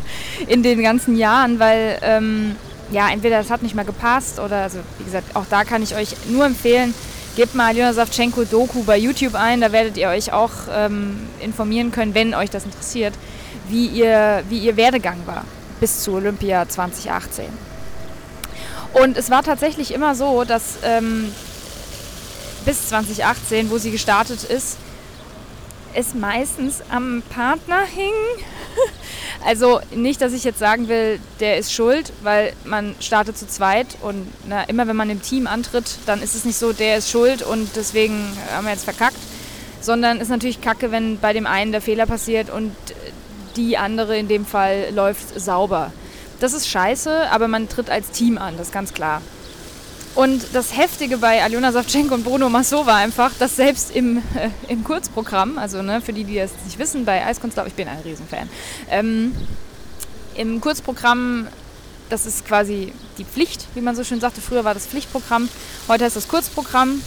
in 0.46 0.62
den 0.62 0.82
ganzen 0.82 1.16
Jahren, 1.16 1.58
weil 1.58 1.98
ähm, 2.02 2.56
ja, 2.90 3.10
entweder 3.10 3.38
das 3.38 3.50
hat 3.50 3.62
nicht 3.62 3.74
mehr 3.74 3.84
gepasst 3.84 4.38
oder, 4.38 4.62
also 4.62 4.78
wie 4.98 5.04
gesagt, 5.04 5.36
auch 5.36 5.44
da 5.50 5.64
kann 5.64 5.82
ich 5.82 5.94
euch 5.94 6.14
nur 6.30 6.46
empfehlen, 6.46 6.94
gebt 7.36 7.54
mal 7.54 7.68
Aljona 7.68 7.92
Savchenko 7.92 8.44
Doku 8.44 8.84
bei 8.84 8.96
YouTube 8.96 9.34
ein, 9.34 9.60
da 9.60 9.72
werdet 9.72 9.96
ihr 9.96 10.08
euch 10.08 10.32
auch 10.32 10.52
ähm, 10.72 11.18
informieren 11.40 11.90
können, 11.90 12.14
wenn 12.14 12.34
euch 12.34 12.50
das 12.50 12.64
interessiert 12.64 13.14
wie 13.72 13.86
ihr, 13.86 14.44
wie 14.48 14.58
ihr 14.58 14.76
Werdegang 14.76 15.18
war 15.26 15.44
bis 15.80 16.04
zu 16.04 16.12
Olympia 16.12 16.68
2018. 16.68 17.46
Und 18.92 19.16
es 19.16 19.30
war 19.30 19.42
tatsächlich 19.42 19.92
immer 19.92 20.14
so, 20.14 20.44
dass 20.44 20.76
ähm, 20.84 21.32
bis 22.64 22.88
2018, 22.88 23.70
wo 23.70 23.78
sie 23.78 23.90
gestartet 23.90 24.44
ist, 24.44 24.76
es 25.94 26.14
meistens 26.14 26.82
am 26.90 27.22
Partner 27.30 27.82
hing. 27.84 28.12
Also 29.44 29.80
nicht, 29.92 30.20
dass 30.20 30.32
ich 30.32 30.44
jetzt 30.44 30.60
sagen 30.60 30.86
will, 30.86 31.18
der 31.40 31.58
ist 31.58 31.72
schuld, 31.72 32.12
weil 32.22 32.52
man 32.64 32.94
startet 33.00 33.36
zu 33.36 33.48
zweit 33.48 33.88
und 34.00 34.32
na, 34.46 34.62
immer 34.64 34.86
wenn 34.86 34.94
man 34.94 35.10
im 35.10 35.20
Team 35.20 35.48
antritt, 35.48 35.98
dann 36.06 36.22
ist 36.22 36.36
es 36.36 36.44
nicht 36.44 36.56
so, 36.56 36.72
der 36.72 36.98
ist 36.98 37.10
schuld 37.10 37.42
und 37.42 37.74
deswegen 37.74 38.32
haben 38.54 38.66
wir 38.66 38.72
jetzt 38.72 38.84
verkackt, 38.84 39.16
sondern 39.80 40.20
ist 40.20 40.28
natürlich 40.28 40.60
kacke, 40.60 40.92
wenn 40.92 41.18
bei 41.18 41.32
dem 41.32 41.48
einen 41.48 41.72
der 41.72 41.80
Fehler 41.80 42.06
passiert 42.06 42.50
und 42.50 42.72
die 43.56 43.76
andere 43.78 44.16
in 44.16 44.28
dem 44.28 44.46
Fall 44.46 44.88
läuft 44.94 45.38
sauber. 45.40 45.92
Das 46.40 46.54
ist 46.54 46.68
scheiße, 46.68 47.30
aber 47.30 47.48
man 47.48 47.68
tritt 47.68 47.90
als 47.90 48.10
Team 48.10 48.38
an, 48.38 48.56
das 48.56 48.68
ist 48.68 48.72
ganz 48.72 48.92
klar. 48.92 49.22
Und 50.14 50.44
das 50.52 50.76
Heftige 50.76 51.16
bei 51.16 51.42
Aljona 51.42 51.72
Savchenko 51.72 52.14
und 52.14 52.24
Bruno 52.24 52.50
Massot 52.50 52.84
war 52.84 52.96
einfach, 52.96 53.32
dass 53.38 53.56
selbst 53.56 53.94
im, 53.94 54.18
äh, 54.18 54.50
im 54.68 54.84
Kurzprogramm, 54.84 55.56
also 55.56 55.80
ne, 55.80 56.02
für 56.02 56.12
die, 56.12 56.24
die 56.24 56.34
das 56.34 56.50
nicht 56.64 56.78
wissen, 56.78 57.06
bei 57.06 57.24
Eiskunstlauf, 57.24 57.66
ich 57.66 57.74
bin 57.74 57.88
ein 57.88 58.00
Riesenfan, 58.04 58.50
ähm, 58.90 59.34
im 60.34 60.60
Kurzprogramm, 60.60 61.48
das 62.10 62.26
ist 62.26 62.44
quasi 62.44 62.92
die 63.16 63.24
Pflicht, 63.24 63.66
wie 63.74 63.80
man 63.80 63.96
so 63.96 64.04
schön 64.04 64.20
sagte, 64.20 64.42
früher 64.42 64.64
war 64.64 64.74
das 64.74 64.86
Pflichtprogramm, 64.86 65.48
heute 65.88 66.04
heißt 66.04 66.16
das 66.16 66.28
Kurzprogramm 66.28 67.00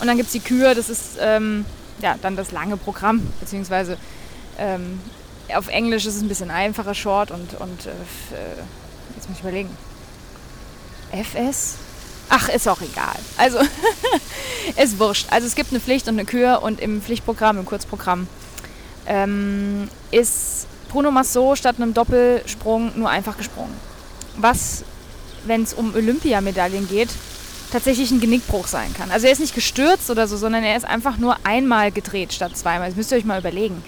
und 0.00 0.06
dann 0.06 0.16
gibt 0.18 0.26
es 0.26 0.32
die 0.32 0.40
Kür, 0.40 0.74
das 0.74 0.90
ist 0.90 1.16
ähm, 1.18 1.64
ja, 2.02 2.16
dann 2.20 2.36
das 2.36 2.52
lange 2.52 2.76
Programm, 2.76 3.26
beziehungsweise 3.40 3.96
ähm, 4.58 5.00
auf 5.54 5.68
Englisch 5.68 6.06
ist 6.06 6.16
es 6.16 6.22
ein 6.22 6.28
bisschen 6.28 6.50
einfacher, 6.50 6.94
Short 6.94 7.30
und, 7.30 7.54
und 7.54 7.86
äh, 7.86 7.90
äh 7.90 8.56
jetzt 9.16 9.28
muss 9.28 9.38
ich 9.38 9.40
überlegen. 9.40 9.70
FS? 11.12 11.76
Ach, 12.28 12.48
ist 12.48 12.68
auch 12.68 12.80
egal. 12.82 13.16
Also, 13.36 13.58
ist 14.76 14.98
wurscht. 14.98 15.26
Also 15.30 15.46
es 15.46 15.54
gibt 15.54 15.70
eine 15.70 15.80
Pflicht 15.80 16.08
und 16.08 16.14
eine 16.14 16.24
Kür 16.24 16.62
und 16.62 16.80
im 16.80 17.00
Pflichtprogramm, 17.00 17.58
im 17.58 17.64
Kurzprogramm, 17.64 18.26
ähm, 19.06 19.88
ist 20.10 20.66
Bruno 20.90 21.10
Massot 21.10 21.58
statt 21.58 21.76
einem 21.78 21.94
Doppelsprung 21.94 22.92
nur 22.98 23.08
einfach 23.08 23.36
gesprungen. 23.38 23.74
Was, 24.36 24.84
wenn 25.46 25.62
es 25.62 25.72
um 25.72 25.94
Olympiamedaillen 25.94 26.88
geht, 26.88 27.08
tatsächlich 27.72 28.10
ein 28.10 28.20
Genickbruch 28.20 28.66
sein 28.66 28.92
kann. 28.94 29.10
Also 29.10 29.26
er 29.26 29.32
ist 29.32 29.40
nicht 29.40 29.54
gestürzt 29.54 30.10
oder 30.10 30.26
so, 30.26 30.36
sondern 30.36 30.64
er 30.64 30.76
ist 30.76 30.84
einfach 30.84 31.18
nur 31.18 31.36
einmal 31.44 31.92
gedreht 31.92 32.32
statt 32.32 32.56
zweimal. 32.56 32.88
Das 32.88 32.96
müsst 32.96 33.12
ihr 33.12 33.18
euch 33.18 33.24
mal 33.24 33.40
überlegen. 33.40 33.82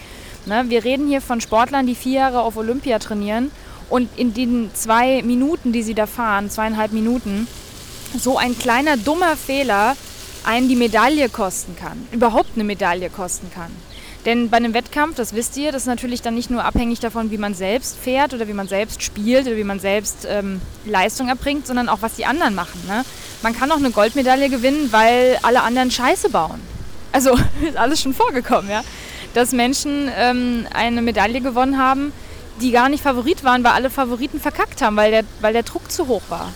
Ne? 0.47 0.65
Wir 0.69 0.85
reden 0.85 1.09
hier 1.09 1.21
von 1.21 1.41
Sportlern, 1.41 1.87
die 1.87 1.95
vier 1.95 2.21
Jahre 2.21 2.41
auf 2.43 2.57
Olympia 2.57 2.99
trainieren 2.99 3.51
und 3.89 4.09
in 4.17 4.33
den 4.35 4.71
zwei 4.75 5.23
Minuten, 5.23 5.73
die 5.73 5.83
sie 5.83 5.95
da 5.95 6.07
fahren, 6.07 6.51
zweieinhalb 6.51 6.93
Minuten, 6.93 7.47
so 8.19 8.39
ein 8.39 8.59
kleiner 8.59 8.97
dummer 8.97 9.37
Fehler 9.37 9.97
einen 10.45 10.69
die 10.69 10.77
Medaille 10.77 11.29
kosten 11.29 11.77
kann, 11.77 12.09
überhaupt 12.13 12.51
eine 12.55 12.65
Medaille 12.65 13.11
kosten 13.11 13.51
kann. 13.55 13.71
Denn 14.27 14.51
bei 14.51 14.59
einem 14.59 14.75
Wettkampf, 14.75 15.17
das 15.17 15.35
wisst 15.35 15.57
ihr, 15.57 15.73
das 15.73 15.83
ist 15.83 15.87
natürlich 15.87 16.21
dann 16.21 16.35
nicht 16.35 16.51
nur 16.51 16.65
abhängig 16.65 17.01
davon, 17.01 17.31
wie 17.31 17.39
man 17.39 17.55
selbst 17.55 17.97
fährt 17.97 18.35
oder 18.35 18.49
wie 18.49 18.53
man 18.53 18.69
selbst 18.69 19.03
spielt 19.03 19.47
oder 19.47 19.57
wie 19.57 19.65
man 19.65 19.81
selbst 19.81 20.27
ähm, 20.29 20.61
Leistung 20.85 21.29
erbringt, 21.29 21.67
sondern 21.67 21.89
auch, 21.89 21.99
was 22.03 22.17
die 22.17 22.27
anderen 22.27 22.55
machen. 22.55 22.81
Ne? 22.87 23.05
Man 23.43 23.55
kann 23.55 23.73
auch 23.73 23.79
eine 23.79 23.91
Goldmedaille 23.91 24.51
gewinnen, 24.51 24.89
weil 24.91 25.39
alle 25.43 25.63
anderen 25.63 25.91
Scheiße 25.91 26.29
bauen. 26.29 26.61
Also 27.13 27.31
ist 27.67 27.79
alles 27.79 28.03
schon 28.03 28.13
vorgekommen, 28.13 28.71
ja 28.71 28.83
dass 29.35 29.53
Menschen 29.53 30.11
ähm, 30.17 30.67
eine 30.73 31.03
Medaille 31.03 31.41
gewonnen 31.41 31.79
haben, 31.79 32.13
die 32.61 32.71
gar 32.71 32.89
nicht 32.89 33.03
Favorit 33.03 33.45
waren, 33.45 33.65
weil 33.65 33.73
alle 33.73 33.91
Favoriten 33.91 34.41
verkackt 34.41 34.83
haben, 34.83 34.97
weil 34.97 35.11
der, 35.11 35.25
weil 35.41 35.53
der 35.53 35.63
Druck 35.63 35.91
zu 35.91 36.09
hoch 36.09 36.23
war. 36.29 36.53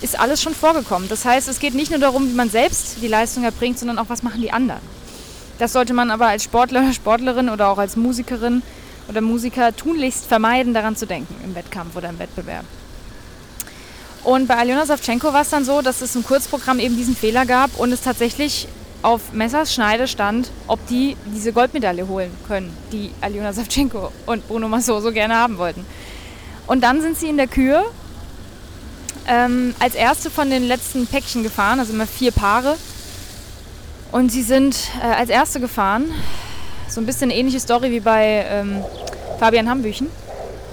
Ist 0.00 0.18
alles 0.18 0.40
schon 0.40 0.54
vorgekommen. 0.54 1.08
Das 1.08 1.24
heißt, 1.24 1.48
es 1.48 1.58
geht 1.58 1.74
nicht 1.74 1.90
nur 1.90 1.98
darum, 1.98 2.28
wie 2.28 2.34
man 2.34 2.50
selbst 2.50 2.98
die 3.02 3.08
Leistung 3.08 3.44
erbringt, 3.44 3.78
sondern 3.78 3.98
auch, 3.98 4.08
was 4.08 4.22
machen 4.22 4.40
die 4.40 4.52
anderen. 4.52 4.80
Das 5.58 5.72
sollte 5.72 5.92
man 5.92 6.10
aber 6.10 6.28
als 6.28 6.44
Sportler, 6.44 6.92
Sportlerin 6.92 7.48
oder 7.48 7.68
auch 7.68 7.78
als 7.78 7.96
Musikerin 7.96 8.62
oder 9.08 9.20
Musiker 9.20 9.74
tunlichst 9.74 10.26
vermeiden, 10.26 10.74
daran 10.74 10.94
zu 10.94 11.06
denken 11.06 11.34
im 11.44 11.54
Wettkampf 11.54 11.96
oder 11.96 12.10
im 12.10 12.18
Wettbewerb. 12.18 12.64
Und 14.22 14.46
bei 14.46 14.56
Aljona 14.56 14.84
Savchenko 14.84 15.32
war 15.32 15.42
es 15.42 15.50
dann 15.50 15.64
so, 15.64 15.80
dass 15.80 16.02
es 16.02 16.14
im 16.14 16.24
Kurzprogramm 16.24 16.80
eben 16.80 16.96
diesen 16.96 17.16
Fehler 17.16 17.46
gab 17.46 17.78
und 17.78 17.92
es 17.92 18.02
tatsächlich 18.02 18.68
auf 19.02 19.32
Messers 19.32 19.72
Schneide 19.72 20.08
stand, 20.08 20.50
ob 20.66 20.84
die 20.88 21.16
diese 21.26 21.52
Goldmedaille 21.52 22.08
holen 22.08 22.30
können, 22.46 22.76
die 22.92 23.12
Aljona 23.20 23.52
Savchenko 23.52 24.12
und 24.26 24.46
Bruno 24.48 24.68
Massot 24.68 25.02
so 25.02 25.12
gerne 25.12 25.36
haben 25.36 25.58
wollten. 25.58 25.86
Und 26.66 26.82
dann 26.82 27.00
sind 27.00 27.16
sie 27.16 27.28
in 27.28 27.36
der 27.36 27.46
Kür 27.46 27.84
ähm, 29.26 29.74
als 29.78 29.94
erste 29.94 30.30
von 30.30 30.50
den 30.50 30.66
letzten 30.66 31.06
Päckchen 31.06 31.42
gefahren, 31.42 31.78
also 31.78 31.92
immer 31.92 32.06
vier 32.06 32.32
Paare. 32.32 32.76
Und 34.10 34.32
sie 34.32 34.42
sind 34.42 34.76
äh, 35.02 35.06
als 35.06 35.30
erste 35.30 35.60
gefahren. 35.60 36.06
So 36.88 37.00
ein 37.00 37.06
bisschen 37.06 37.30
ähnliche 37.30 37.60
Story 37.60 37.90
wie 37.90 38.00
bei 38.00 38.46
ähm, 38.48 38.82
Fabian 39.38 39.68
Hambüchen. 39.68 40.10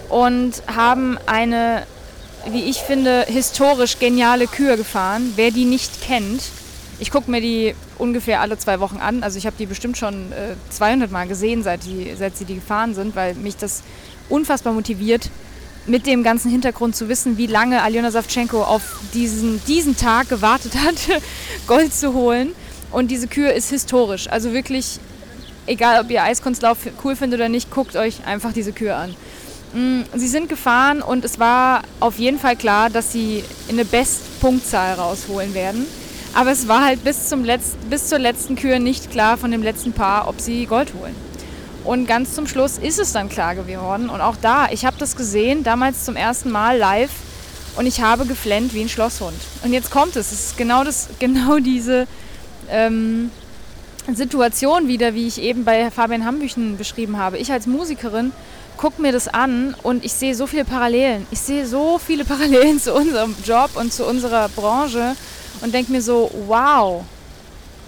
Und 0.10 0.64
haben 0.74 1.18
eine, 1.26 1.84
wie 2.50 2.64
ich 2.64 2.78
finde, 2.78 3.26
historisch 3.28 4.00
geniale 4.00 4.48
Kür 4.48 4.78
gefahren. 4.78 5.34
Wer 5.36 5.52
die 5.52 5.66
nicht 5.66 6.02
kennt, 6.02 6.42
ich 7.00 7.12
gucke 7.12 7.30
mir 7.30 7.42
die 7.42 7.76
ungefähr 7.98 8.42
alle 8.42 8.58
zwei 8.58 8.80
Wochen 8.80 8.98
an. 8.98 9.24
Also 9.24 9.38
ich 9.38 9.46
habe 9.46 9.56
die 9.58 9.66
bestimmt 9.66 9.98
schon 9.98 10.32
äh, 10.32 10.56
200 10.70 11.12
Mal 11.12 11.28
gesehen, 11.28 11.64
seit, 11.64 11.86
die, 11.86 12.14
seit 12.18 12.38
sie 12.38 12.46
die 12.46 12.56
gefahren 12.56 12.96
sind, 12.96 13.16
weil 13.16 13.34
mich 13.36 13.58
das 13.58 13.84
unfassbar 14.30 14.74
motiviert, 14.74 15.30
mit 15.88 16.08
dem 16.08 16.24
ganzen 16.24 16.50
Hintergrund 16.50 16.96
zu 16.96 17.10
wissen, 17.10 17.38
wie 17.38 17.46
lange 17.48 17.84
Aljona 17.84 18.10
Savchenko 18.10 18.64
auf 18.64 19.00
diesen, 19.14 19.64
diesen 19.66 19.96
Tag 19.96 20.30
gewartet 20.30 20.74
hat, 20.76 20.96
Gold 21.68 21.94
zu 21.94 22.14
holen. 22.14 22.54
Und 22.92 23.12
diese 23.12 23.28
Kür 23.28 23.54
ist 23.54 23.70
historisch. 23.70 24.28
Also 24.30 24.54
wirklich, 24.54 25.00
egal 25.68 26.02
ob 26.02 26.10
ihr 26.10 26.24
Eiskunstlauf 26.24 26.78
cool 27.04 27.16
findet 27.16 27.40
oder 27.40 27.50
nicht, 27.50 27.70
guckt 27.72 27.96
euch 27.96 28.26
einfach 28.26 28.54
diese 28.54 28.72
Kür 28.72 28.96
an. 28.96 29.16
Mm, 29.74 30.04
sie 30.16 30.28
sind 30.28 30.48
gefahren 30.50 31.02
und 31.02 31.26
es 31.26 31.40
war 31.40 31.82
auf 32.00 32.18
jeden 32.18 32.40
Fall 32.40 32.56
klar, 32.56 32.90
dass 32.90 33.12
sie 33.12 33.44
eine 33.70 33.84
Bestpunktzahl 33.84 34.94
rausholen 34.94 35.54
werden. 35.54 35.86
Aber 36.36 36.52
es 36.52 36.68
war 36.68 36.84
halt 36.84 37.04
bis, 37.06 37.30
zum 37.30 37.46
Letz 37.46 37.76
bis 37.90 38.10
zur 38.10 38.20
letzten 38.20 38.58
Kür 38.58 38.80
nicht 38.80 39.10
klar 39.10 39.38
von 39.38 39.52
dem 39.52 39.64
letzten 39.64 39.94
Paar, 39.94 40.28
ob 40.28 40.42
sie 40.42 40.66
Gold 40.66 40.94
holen. 40.94 41.16
Und 41.86 42.08
ganz 42.08 42.36
zum 42.36 42.46
Schluss 42.46 42.78
ist 42.78 43.00
es 43.00 43.14
dann 43.14 43.30
klar 43.30 43.56
geworden. 43.56 44.10
Und 44.10 44.20
auch 44.20 44.36
da, 44.36 44.68
ich 44.70 44.86
habe 44.86 44.98
das 45.00 45.16
gesehen, 45.16 45.64
damals 45.64 46.04
zum 46.04 46.18
ersten 46.18 46.52
Mal 46.52 46.78
live. 46.78 47.12
Und 47.78 47.86
ich 47.86 48.02
habe 48.02 48.26
geflennt 48.26 48.74
wie 48.74 48.82
ein 48.82 48.90
Schlosshund. 48.90 49.40
Und 49.64 49.72
jetzt 49.72 49.92
kommt 49.92 50.18
es. 50.18 50.34
Es 50.34 50.48
ist 50.48 50.58
genau, 50.58 50.84
das, 50.84 51.08
genau 51.20 51.60
diese 51.60 52.06
ähm, 52.70 53.32
Situation 54.14 54.90
wieder, 54.90 55.14
wie 55.14 55.28
ich 55.28 55.42
eben 55.42 55.64
bei 55.64 55.90
Fabian 55.90 56.26
Hambüchen 56.26 56.78
beschrieben 56.78 57.18
habe. 57.18 57.38
Ich 57.38 57.54
als 57.54 57.66
Musikerin 57.66 58.34
gucke 58.76 59.02
mir 59.02 59.14
das 59.14 59.30
an 59.30 59.74
und 59.84 60.04
ich 60.04 60.12
sehe 60.12 60.36
so 60.36 60.48
viele 60.48 60.66
Parallelen. 60.66 61.28
Ich 61.32 61.40
sehe 61.40 61.66
so 61.66 61.98
viele 61.98 62.26
Parallelen 62.26 62.78
zu 62.82 62.94
unserem 62.94 63.36
Job 63.46 63.72
und 63.76 63.94
zu 63.94 64.06
unserer 64.06 64.50
Branche 64.50 65.16
und 65.62 65.74
denke 65.74 65.92
mir 65.92 66.02
so, 66.02 66.32
wow, 66.48 67.04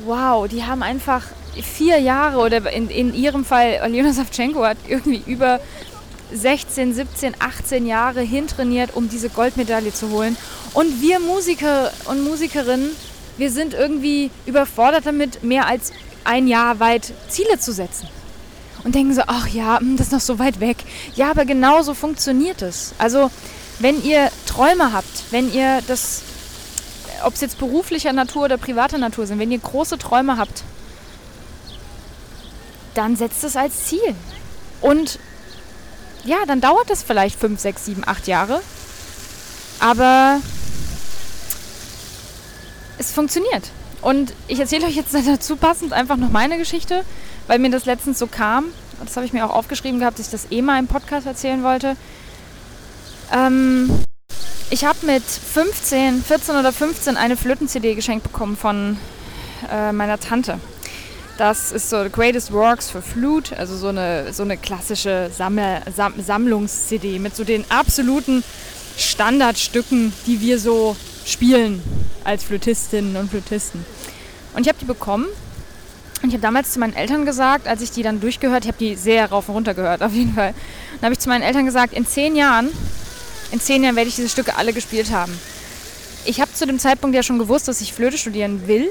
wow, 0.05 0.47
die 0.47 0.63
haben 0.63 0.83
einfach 0.83 1.23
vier 1.61 1.97
Jahre 1.99 2.39
oder 2.39 2.71
in, 2.71 2.89
in 2.89 3.13
ihrem 3.13 3.45
Fall, 3.45 3.79
Aljona 3.79 4.13
Savchenko 4.13 4.63
hat 4.63 4.77
irgendwie 4.87 5.23
über 5.25 5.59
16, 6.31 6.93
17, 6.93 7.35
18 7.39 7.85
Jahre 7.85 8.21
hintrainiert, 8.21 8.95
um 8.95 9.09
diese 9.09 9.29
Goldmedaille 9.29 9.93
zu 9.93 10.09
holen. 10.11 10.35
Und 10.73 11.01
wir 11.01 11.19
Musiker 11.19 11.91
und 12.05 12.23
Musikerinnen, 12.23 12.91
wir 13.37 13.51
sind 13.51 13.73
irgendwie 13.73 14.29
überfordert 14.45 15.05
damit, 15.05 15.43
mehr 15.43 15.67
als 15.67 15.91
ein 16.23 16.47
Jahr 16.47 16.79
weit 16.79 17.13
Ziele 17.29 17.59
zu 17.59 17.71
setzen. 17.71 18.07
Und 18.83 18.95
denken 18.95 19.13
so, 19.13 19.23
ach 19.27 19.47
ja, 19.47 19.79
hm, 19.79 19.97
das 19.97 20.07
ist 20.07 20.13
noch 20.13 20.19
so 20.19 20.39
weit 20.39 20.59
weg. 20.59 20.77
Ja, 21.15 21.31
aber 21.31 21.45
genau 21.45 21.81
so 21.81 21.93
funktioniert 21.93 22.61
es. 22.61 22.93
Also, 22.97 23.31
wenn 23.79 24.03
ihr 24.03 24.29
Träume 24.45 24.93
habt, 24.93 25.31
wenn 25.31 25.53
ihr 25.53 25.81
das, 25.87 26.21
ob 27.23 27.33
es 27.33 27.41
jetzt 27.41 27.59
beruflicher 27.59 28.13
Natur 28.13 28.45
oder 28.45 28.57
privater 28.57 28.97
Natur 28.97 29.27
sind, 29.27 29.39
wenn 29.39 29.51
ihr 29.51 29.59
große 29.59 29.97
Träume 29.97 30.37
habt, 30.37 30.63
dann 32.93 33.15
setzt 33.15 33.43
es 33.43 33.55
als 33.55 33.85
Ziel. 33.85 34.15
Und 34.81 35.19
ja, 36.23 36.37
dann 36.45 36.61
dauert 36.61 36.89
es 36.89 37.03
vielleicht 37.03 37.39
fünf, 37.39 37.59
sechs, 37.59 37.85
sieben, 37.85 38.03
acht 38.05 38.27
Jahre. 38.27 38.61
Aber 39.79 40.39
es 42.97 43.11
funktioniert. 43.11 43.71
Und 44.01 44.33
ich 44.47 44.59
erzähle 44.59 44.87
euch 44.87 44.95
jetzt 44.95 45.13
dazu 45.27 45.55
passend 45.55 45.93
einfach 45.93 46.17
noch 46.17 46.29
meine 46.29 46.57
Geschichte, 46.57 47.03
weil 47.47 47.59
mir 47.59 47.69
das 47.69 47.85
letztens 47.85 48.19
so 48.19 48.27
kam. 48.27 48.65
Das 49.03 49.15
habe 49.15 49.25
ich 49.25 49.33
mir 49.33 49.45
auch 49.45 49.55
aufgeschrieben 49.55 49.99
gehabt, 49.99 50.17
dass 50.17 50.27
ich 50.27 50.31
das 50.31 50.51
eh 50.51 50.61
mal 50.61 50.79
im 50.79 50.87
Podcast 50.87 51.27
erzählen 51.27 51.63
wollte. 51.63 51.95
Ähm, 53.31 53.91
ich 54.69 54.83
habe 54.83 55.05
mit 55.05 55.23
15, 55.23 56.23
14 56.23 56.55
oder 56.55 56.73
15 56.73 57.15
eine 57.15 57.37
Flöten-CD 57.37 57.95
geschenkt 57.95 58.23
bekommen 58.23 58.57
von 58.57 58.97
äh, 59.71 59.91
meiner 59.91 60.19
Tante. 60.19 60.59
Das 61.37 61.71
ist 61.71 61.89
so 61.89 62.03
The 62.03 62.09
Greatest 62.09 62.51
Works 62.51 62.89
for 62.89 63.01
Flute, 63.01 63.57
also 63.57 63.77
so 63.77 63.87
eine, 63.87 64.33
so 64.33 64.43
eine 64.43 64.57
klassische 64.57 65.29
Sammel, 65.35 65.81
Sam, 65.95 66.13
Sammlungs-CD 66.17 67.19
mit 67.19 67.35
so 67.35 67.43
den 67.43 67.63
absoluten 67.69 68.43
Standardstücken, 68.97 70.11
die 70.25 70.41
wir 70.41 70.59
so 70.59 70.97
spielen 71.25 71.81
als 72.23 72.43
Flötistinnen 72.43 73.15
und 73.15 73.29
Flötisten. 73.29 73.85
Und 74.55 74.63
ich 74.63 74.67
habe 74.67 74.79
die 74.79 74.85
bekommen 74.85 75.27
und 76.23 76.29
ich 76.29 76.33
habe 76.33 76.41
damals 76.41 76.73
zu 76.73 76.79
meinen 76.79 76.95
Eltern 76.95 77.25
gesagt, 77.25 77.67
als 77.67 77.81
ich 77.81 77.91
die 77.91 78.01
dann 78.01 78.19
durchgehört, 78.19 78.65
ich 78.65 78.69
habe 78.69 78.79
die 78.79 78.95
sehr 78.95 79.29
rauf 79.29 79.47
und 79.47 79.55
runter 79.55 79.75
gehört, 79.75 80.01
auf 80.03 80.13
jeden 80.13 80.33
Fall. 80.33 80.53
Dann 80.95 81.05
habe 81.05 81.13
ich 81.13 81.19
zu 81.19 81.29
meinen 81.29 81.43
Eltern 81.43 81.65
gesagt, 81.65 81.93
in 81.93 82.05
zehn 82.05 82.35
Jahren, 82.35 82.69
in 83.51 83.59
zehn 83.59 83.83
Jahren 83.83 83.95
werde 83.95 84.09
ich 84.09 84.15
diese 84.15 84.29
Stücke 84.29 84.55
alle 84.55 84.73
gespielt 84.73 85.11
haben. 85.11 85.37
Ich 86.25 86.41
habe 86.41 86.53
zu 86.53 86.65
dem 86.65 86.79
Zeitpunkt 86.79 87.15
ja 87.15 87.23
schon 87.23 87.39
gewusst, 87.39 87.67
dass 87.67 87.81
ich 87.81 87.93
Flöte 87.93 88.17
studieren 88.17 88.67
will, 88.67 88.89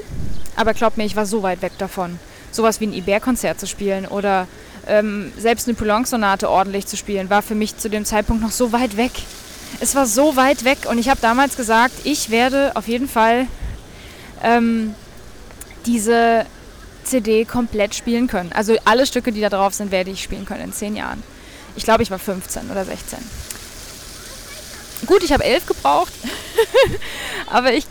aber 0.55 0.73
glaub 0.73 0.97
mir, 0.97 1.05
ich 1.05 1.15
war 1.15 1.25
so 1.25 1.43
weit 1.43 1.61
weg 1.61 1.73
davon 1.77 2.19
sowas 2.51 2.81
wie 2.81 2.87
ein 2.87 2.93
Iber-Konzert 2.93 3.59
zu 3.59 3.67
spielen 3.67 4.05
oder 4.05 4.47
ähm, 4.87 5.31
selbst 5.37 5.67
eine 5.67 5.75
Poulenc-Sonate 5.75 6.49
ordentlich 6.49 6.87
zu 6.87 6.97
spielen, 6.97 7.29
war 7.29 7.41
für 7.41 7.55
mich 7.55 7.77
zu 7.77 7.89
dem 7.89 8.05
Zeitpunkt 8.05 8.41
noch 8.41 8.51
so 8.51 8.71
weit 8.71 8.97
weg. 8.97 9.11
Es 9.79 9.95
war 9.95 10.05
so 10.05 10.35
weit 10.35 10.63
weg 10.63 10.79
und 10.89 10.97
ich 10.97 11.09
habe 11.09 11.19
damals 11.21 11.55
gesagt, 11.57 11.93
ich 12.03 12.29
werde 12.29 12.71
auf 12.75 12.87
jeden 12.87 13.07
Fall 13.07 13.47
ähm, 14.43 14.95
diese 15.85 16.45
CD 17.03 17.45
komplett 17.45 17.95
spielen 17.95 18.27
können. 18.27 18.51
Also 18.53 18.75
alle 18.85 19.05
Stücke, 19.05 19.31
die 19.31 19.41
da 19.41 19.49
drauf 19.49 19.73
sind, 19.73 19.91
werde 19.91 20.11
ich 20.11 20.23
spielen 20.23 20.45
können 20.45 20.65
in 20.65 20.73
zehn 20.73 20.95
Jahren. 20.95 21.23
Ich 21.75 21.83
glaube, 21.83 22.03
ich 22.03 22.11
war 22.11 22.19
15 22.19 22.71
oder 22.71 22.83
16. 22.85 23.19
Gut, 25.05 25.23
ich 25.23 25.31
habe 25.31 25.43
elf 25.43 25.65
gebraucht, 25.65 26.13
aber 27.47 27.73
ich 27.73 27.85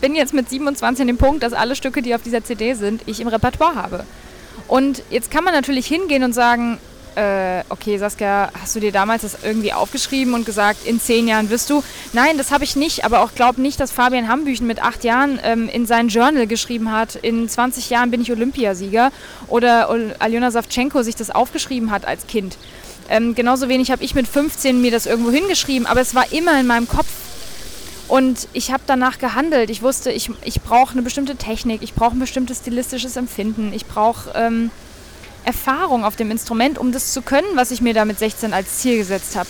bin 0.00 0.14
jetzt 0.14 0.34
mit 0.34 0.50
27 0.50 1.00
an 1.00 1.06
dem 1.06 1.18
Punkt, 1.18 1.42
dass 1.42 1.52
alle 1.52 1.74
Stücke, 1.74 2.02
die 2.02 2.14
auf 2.14 2.22
dieser 2.22 2.44
CD 2.44 2.74
sind, 2.74 3.02
ich 3.06 3.20
im 3.20 3.28
Repertoire 3.28 3.74
habe. 3.74 4.04
Und 4.68 5.02
jetzt 5.10 5.30
kann 5.30 5.44
man 5.44 5.54
natürlich 5.54 5.86
hingehen 5.86 6.24
und 6.24 6.34
sagen, 6.34 6.78
äh, 7.16 7.64
okay, 7.70 7.96
Saskia, 7.96 8.50
hast 8.60 8.76
du 8.76 8.80
dir 8.80 8.92
damals 8.92 9.22
das 9.22 9.38
irgendwie 9.42 9.72
aufgeschrieben 9.72 10.34
und 10.34 10.44
gesagt, 10.44 10.86
in 10.86 11.00
zehn 11.00 11.26
Jahren 11.26 11.48
wirst 11.48 11.70
du? 11.70 11.82
Nein, 12.12 12.36
das 12.36 12.50
habe 12.50 12.64
ich 12.64 12.76
nicht, 12.76 13.04
aber 13.04 13.20
auch 13.20 13.34
glaube 13.34 13.60
nicht, 13.62 13.80
dass 13.80 13.90
Fabian 13.90 14.28
Hambüchen 14.28 14.66
mit 14.66 14.82
acht 14.82 15.02
Jahren 15.02 15.40
ähm, 15.42 15.68
in 15.68 15.86
sein 15.86 16.08
Journal 16.08 16.46
geschrieben 16.46 16.92
hat, 16.92 17.14
in 17.14 17.48
20 17.48 17.88
Jahren 17.88 18.10
bin 18.10 18.20
ich 18.20 18.30
Olympiasieger 18.30 19.10
oder 19.48 19.88
Aljona 20.18 20.50
Savchenko 20.50 21.02
sich 21.02 21.16
das 21.16 21.30
aufgeschrieben 21.30 21.90
hat 21.90 22.04
als 22.04 22.26
Kind. 22.26 22.58
Ähm, 23.08 23.34
genauso 23.34 23.68
wenig 23.68 23.90
habe 23.90 24.02
ich 24.04 24.14
mit 24.14 24.26
15 24.26 24.80
mir 24.80 24.90
das 24.90 25.06
irgendwo 25.06 25.30
hingeschrieben, 25.30 25.86
aber 25.86 26.00
es 26.00 26.14
war 26.14 26.32
immer 26.32 26.58
in 26.58 26.66
meinem 26.66 26.88
Kopf 26.88 27.06
und 28.08 28.48
ich 28.52 28.70
habe 28.70 28.82
danach 28.86 29.18
gehandelt. 29.18 29.70
Ich 29.70 29.82
wusste, 29.82 30.12
ich, 30.12 30.30
ich 30.44 30.60
brauche 30.62 30.92
eine 30.92 31.02
bestimmte 31.02 31.36
Technik, 31.36 31.82
ich 31.82 31.94
brauche 31.94 32.16
ein 32.16 32.20
bestimmtes 32.20 32.58
stilistisches 32.58 33.16
Empfinden, 33.16 33.72
ich 33.72 33.86
brauche 33.86 34.30
ähm, 34.34 34.70
Erfahrung 35.44 36.04
auf 36.04 36.16
dem 36.16 36.30
Instrument, 36.30 36.78
um 36.78 36.92
das 36.92 37.12
zu 37.12 37.22
können, 37.22 37.46
was 37.54 37.70
ich 37.70 37.80
mir 37.80 37.94
da 37.94 38.04
mit 38.04 38.18
16 38.18 38.52
als 38.52 38.78
Ziel 38.78 38.98
gesetzt 38.98 39.36
habe. 39.36 39.48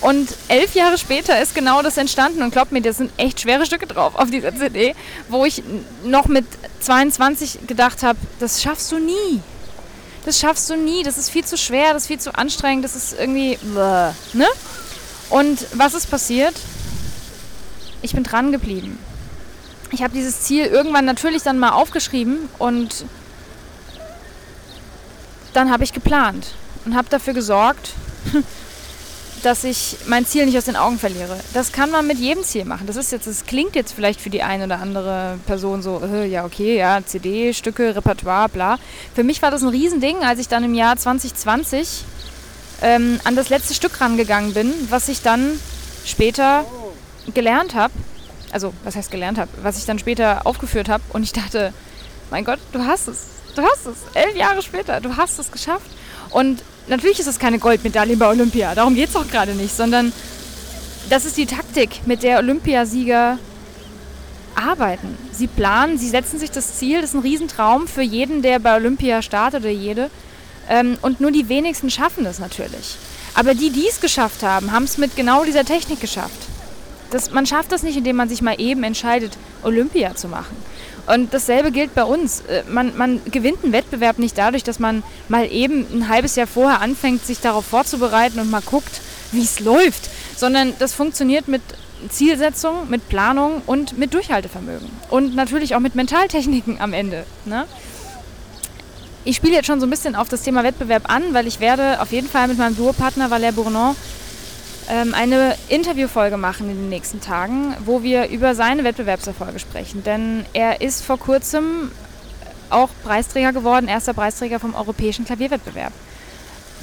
Und 0.00 0.28
elf 0.48 0.74
Jahre 0.74 0.98
später 0.98 1.40
ist 1.40 1.54
genau 1.54 1.82
das 1.82 1.96
entstanden 1.96 2.42
und 2.42 2.50
glaubt 2.50 2.70
mir, 2.70 2.82
da 2.82 2.92
sind 2.92 3.10
echt 3.16 3.40
schwere 3.40 3.64
Stücke 3.64 3.86
drauf 3.86 4.14
auf 4.14 4.30
dieser 4.30 4.54
CD, 4.54 4.94
wo 5.28 5.44
ich 5.44 5.62
noch 6.04 6.26
mit 6.26 6.44
22 6.80 7.60
gedacht 7.66 8.02
habe, 8.02 8.18
das 8.38 8.62
schaffst 8.62 8.92
du 8.92 8.98
nie. 8.98 9.40
Das 10.26 10.38
schaffst 10.38 10.68
du 10.68 10.76
nie, 10.76 11.02
das 11.02 11.16
ist 11.16 11.30
viel 11.30 11.44
zu 11.44 11.56
schwer, 11.56 11.94
das 11.94 12.02
ist 12.02 12.08
viel 12.08 12.20
zu 12.20 12.34
anstrengend, 12.34 12.84
das 12.84 12.94
ist 12.94 13.18
irgendwie... 13.18 13.58
Ne? 13.64 14.46
Und 15.30 15.66
was 15.72 15.94
ist 15.94 16.10
passiert? 16.10 16.54
ich 18.06 18.14
bin 18.14 18.22
dran 18.22 18.52
geblieben. 18.52 18.98
Ich 19.90 20.02
habe 20.02 20.14
dieses 20.14 20.42
Ziel 20.42 20.64
irgendwann 20.66 21.04
natürlich 21.04 21.42
dann 21.42 21.58
mal 21.58 21.70
aufgeschrieben 21.70 22.48
und 22.58 23.04
dann 25.52 25.70
habe 25.70 25.84
ich 25.84 25.92
geplant 25.92 26.48
und 26.84 26.96
habe 26.96 27.08
dafür 27.08 27.34
gesorgt, 27.34 27.92
dass 29.46 29.62
ich 29.62 29.96
mein 30.06 30.26
Ziel 30.26 30.44
nicht 30.44 30.58
aus 30.58 30.64
den 30.64 30.74
Augen 30.74 30.98
verliere. 30.98 31.38
Das 31.54 31.70
kann 31.70 31.92
man 31.92 32.04
mit 32.04 32.18
jedem 32.18 32.42
Ziel 32.42 32.64
machen. 32.64 32.88
Das 32.88 32.96
ist 32.96 33.12
jetzt, 33.12 33.28
das 33.28 33.46
klingt 33.46 33.76
jetzt 33.76 33.92
vielleicht 33.92 34.20
für 34.20 34.28
die 34.28 34.42
eine 34.42 34.64
oder 34.64 34.80
andere 34.80 35.38
Person 35.46 35.82
so, 35.82 36.02
äh, 36.04 36.26
ja 36.26 36.44
okay, 36.44 36.76
ja 36.76 37.00
CD, 37.06 37.52
Stücke, 37.52 37.94
Repertoire, 37.94 38.48
bla. 38.48 38.76
Für 39.14 39.22
mich 39.22 39.40
war 39.42 39.52
das 39.52 39.62
ein 39.62 39.68
Riesending, 39.68 40.24
als 40.24 40.40
ich 40.40 40.48
dann 40.48 40.64
im 40.64 40.74
Jahr 40.74 40.96
2020 40.96 42.04
ähm, 42.82 43.20
an 43.22 43.36
das 43.36 43.48
letzte 43.48 43.74
Stück 43.74 44.00
rangegangen 44.00 44.52
bin, 44.52 44.74
was 44.90 45.08
ich 45.08 45.22
dann 45.22 45.60
später 46.04 46.64
gelernt 47.32 47.76
habe, 47.76 47.94
also 48.50 48.72
was 48.82 48.96
heißt 48.96 49.12
gelernt 49.12 49.38
habe, 49.38 49.50
was 49.62 49.78
ich 49.78 49.84
dann 49.84 50.00
später 50.00 50.44
aufgeführt 50.44 50.88
habe 50.88 51.04
und 51.10 51.22
ich 51.22 51.32
dachte, 51.32 51.72
mein 52.32 52.44
Gott, 52.44 52.58
du 52.72 52.84
hast 52.84 53.06
es. 53.06 53.26
Du 53.54 53.62
hast 53.62 53.86
es. 53.86 53.96
Elf 54.14 54.34
Jahre 54.34 54.60
später, 54.60 55.00
du 55.00 55.16
hast 55.16 55.38
es 55.38 55.52
geschafft. 55.52 55.90
Und 56.30 56.62
natürlich 56.88 57.20
ist 57.20 57.26
es 57.26 57.38
keine 57.38 57.58
Goldmedaille 57.58 58.16
bei 58.16 58.28
Olympia. 58.28 58.74
Darum 58.74 58.94
geht 58.94 59.10
es 59.10 59.16
auch 59.16 59.28
gerade 59.28 59.52
nicht, 59.52 59.76
sondern 59.76 60.12
das 61.08 61.24
ist 61.24 61.36
die 61.36 61.46
Taktik, 61.46 62.06
mit 62.06 62.22
der 62.22 62.38
Olympiasieger 62.38 63.38
arbeiten. 64.54 65.16
Sie 65.32 65.46
planen, 65.46 65.98
sie 65.98 66.08
setzen 66.08 66.38
sich 66.38 66.50
das 66.50 66.78
Ziel, 66.78 67.00
das 67.00 67.10
ist 67.10 67.14
ein 67.14 67.20
Riesentraum 67.20 67.86
für 67.86 68.02
jeden, 68.02 68.42
der 68.42 68.58
bei 68.58 68.74
Olympia 68.74 69.22
startet 69.22 69.60
oder 69.62 69.70
jede. 69.70 70.10
Ähm, 70.68 70.98
und 71.02 71.20
nur 71.20 71.30
die 71.30 71.48
wenigsten 71.48 71.90
schaffen 71.90 72.26
es 72.26 72.38
natürlich. 72.38 72.96
Aber 73.34 73.54
die, 73.54 73.70
die 73.70 73.86
es 73.86 74.00
geschafft 74.00 74.42
haben, 74.42 74.72
haben 74.72 74.84
es 74.84 74.98
mit 74.98 75.14
genau 75.14 75.44
dieser 75.44 75.64
Technik 75.64 76.00
geschafft. 76.00 76.48
Das, 77.10 77.30
man 77.30 77.46
schafft 77.46 77.70
das 77.70 77.82
nicht, 77.82 77.96
indem 77.96 78.16
man 78.16 78.28
sich 78.28 78.42
mal 78.42 78.60
eben 78.60 78.82
entscheidet, 78.82 79.36
Olympia 79.62 80.16
zu 80.16 80.26
machen. 80.26 80.56
Und 81.06 81.32
dasselbe 81.32 81.70
gilt 81.70 81.94
bei 81.94 82.04
uns. 82.04 82.40
Äh, 82.40 82.64
man, 82.68 82.96
man, 82.96 83.20
gewinnt 83.30 83.62
einen 83.62 83.72
Wettbewerb 83.72 84.18
nicht 84.18 84.36
dadurch, 84.36 84.64
dass 84.64 84.78
man 84.78 85.02
mal 85.28 85.50
eben 85.50 85.86
ein 85.92 86.08
halbes 86.08 86.36
Jahr 86.36 86.46
vorher 86.46 86.80
anfängt, 86.80 87.24
sich 87.24 87.40
darauf 87.40 87.64
vorzubereiten 87.64 88.40
und 88.40 88.50
mal 88.50 88.62
guckt, 88.62 89.00
wie 89.32 89.42
es 89.42 89.60
läuft, 89.60 90.10
sondern 90.36 90.74
das 90.78 90.94
funktioniert 90.94 91.48
mit 91.48 91.62
Zielsetzung, 92.08 92.88
mit 92.88 93.08
Planung 93.08 93.62
und 93.66 93.98
mit 93.98 94.14
Durchhaltevermögen. 94.14 94.88
Und 95.08 95.34
natürlich 95.34 95.74
auch 95.74 95.80
mit 95.80 95.94
Mentaltechniken 95.94 96.80
am 96.80 96.92
Ende. 96.92 97.24
Ne? 97.44 97.66
Ich 99.24 99.36
spiele 99.36 99.54
jetzt 99.54 99.66
schon 99.66 99.80
so 99.80 99.86
ein 99.86 99.90
bisschen 99.90 100.14
auf 100.14 100.28
das 100.28 100.42
Thema 100.42 100.62
Wettbewerb 100.62 101.10
an, 101.10 101.34
weil 101.34 101.46
ich 101.46 101.58
werde 101.58 102.00
auf 102.00 102.12
jeden 102.12 102.28
Fall 102.28 102.48
mit 102.48 102.58
meinem 102.58 102.76
Duopartner 102.76 103.28
Valère 103.28 103.52
Bournon 103.52 103.96
eine 104.88 105.56
Interviewfolge 105.68 106.36
machen 106.36 106.70
in 106.70 106.76
den 106.76 106.88
nächsten 106.88 107.20
Tagen, 107.20 107.74
wo 107.84 108.02
wir 108.02 108.28
über 108.28 108.54
seine 108.54 108.84
Wettbewerbserfolge 108.84 109.58
sprechen. 109.58 110.04
Denn 110.04 110.44
er 110.52 110.80
ist 110.80 111.04
vor 111.04 111.18
kurzem 111.18 111.90
auch 112.70 112.90
Preisträger 113.04 113.52
geworden, 113.52 113.88
erster 113.88 114.14
Preisträger 114.14 114.60
vom 114.60 114.74
Europäischen 114.74 115.24
Klavierwettbewerb. 115.24 115.92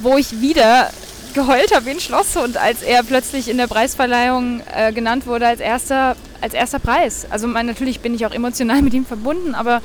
Wo 0.00 0.16
ich 0.16 0.40
wieder 0.40 0.90
geheult 1.34 1.74
habe 1.74 1.86
wie 1.86 1.90
ein 1.90 2.00
Schlosshund, 2.00 2.56
als 2.56 2.82
er 2.82 3.02
plötzlich 3.02 3.48
in 3.48 3.58
der 3.58 3.66
Preisverleihung 3.66 4.62
äh, 4.74 4.92
genannt 4.92 5.26
wurde 5.26 5.46
als 5.46 5.60
erster, 5.60 6.16
als 6.40 6.54
erster 6.54 6.78
Preis. 6.78 7.26
Also 7.30 7.48
mein, 7.48 7.66
natürlich 7.66 8.00
bin 8.00 8.14
ich 8.14 8.24
auch 8.24 8.32
emotional 8.32 8.82
mit 8.82 8.94
ihm 8.94 9.04
verbunden, 9.04 9.54
aber 9.54 9.82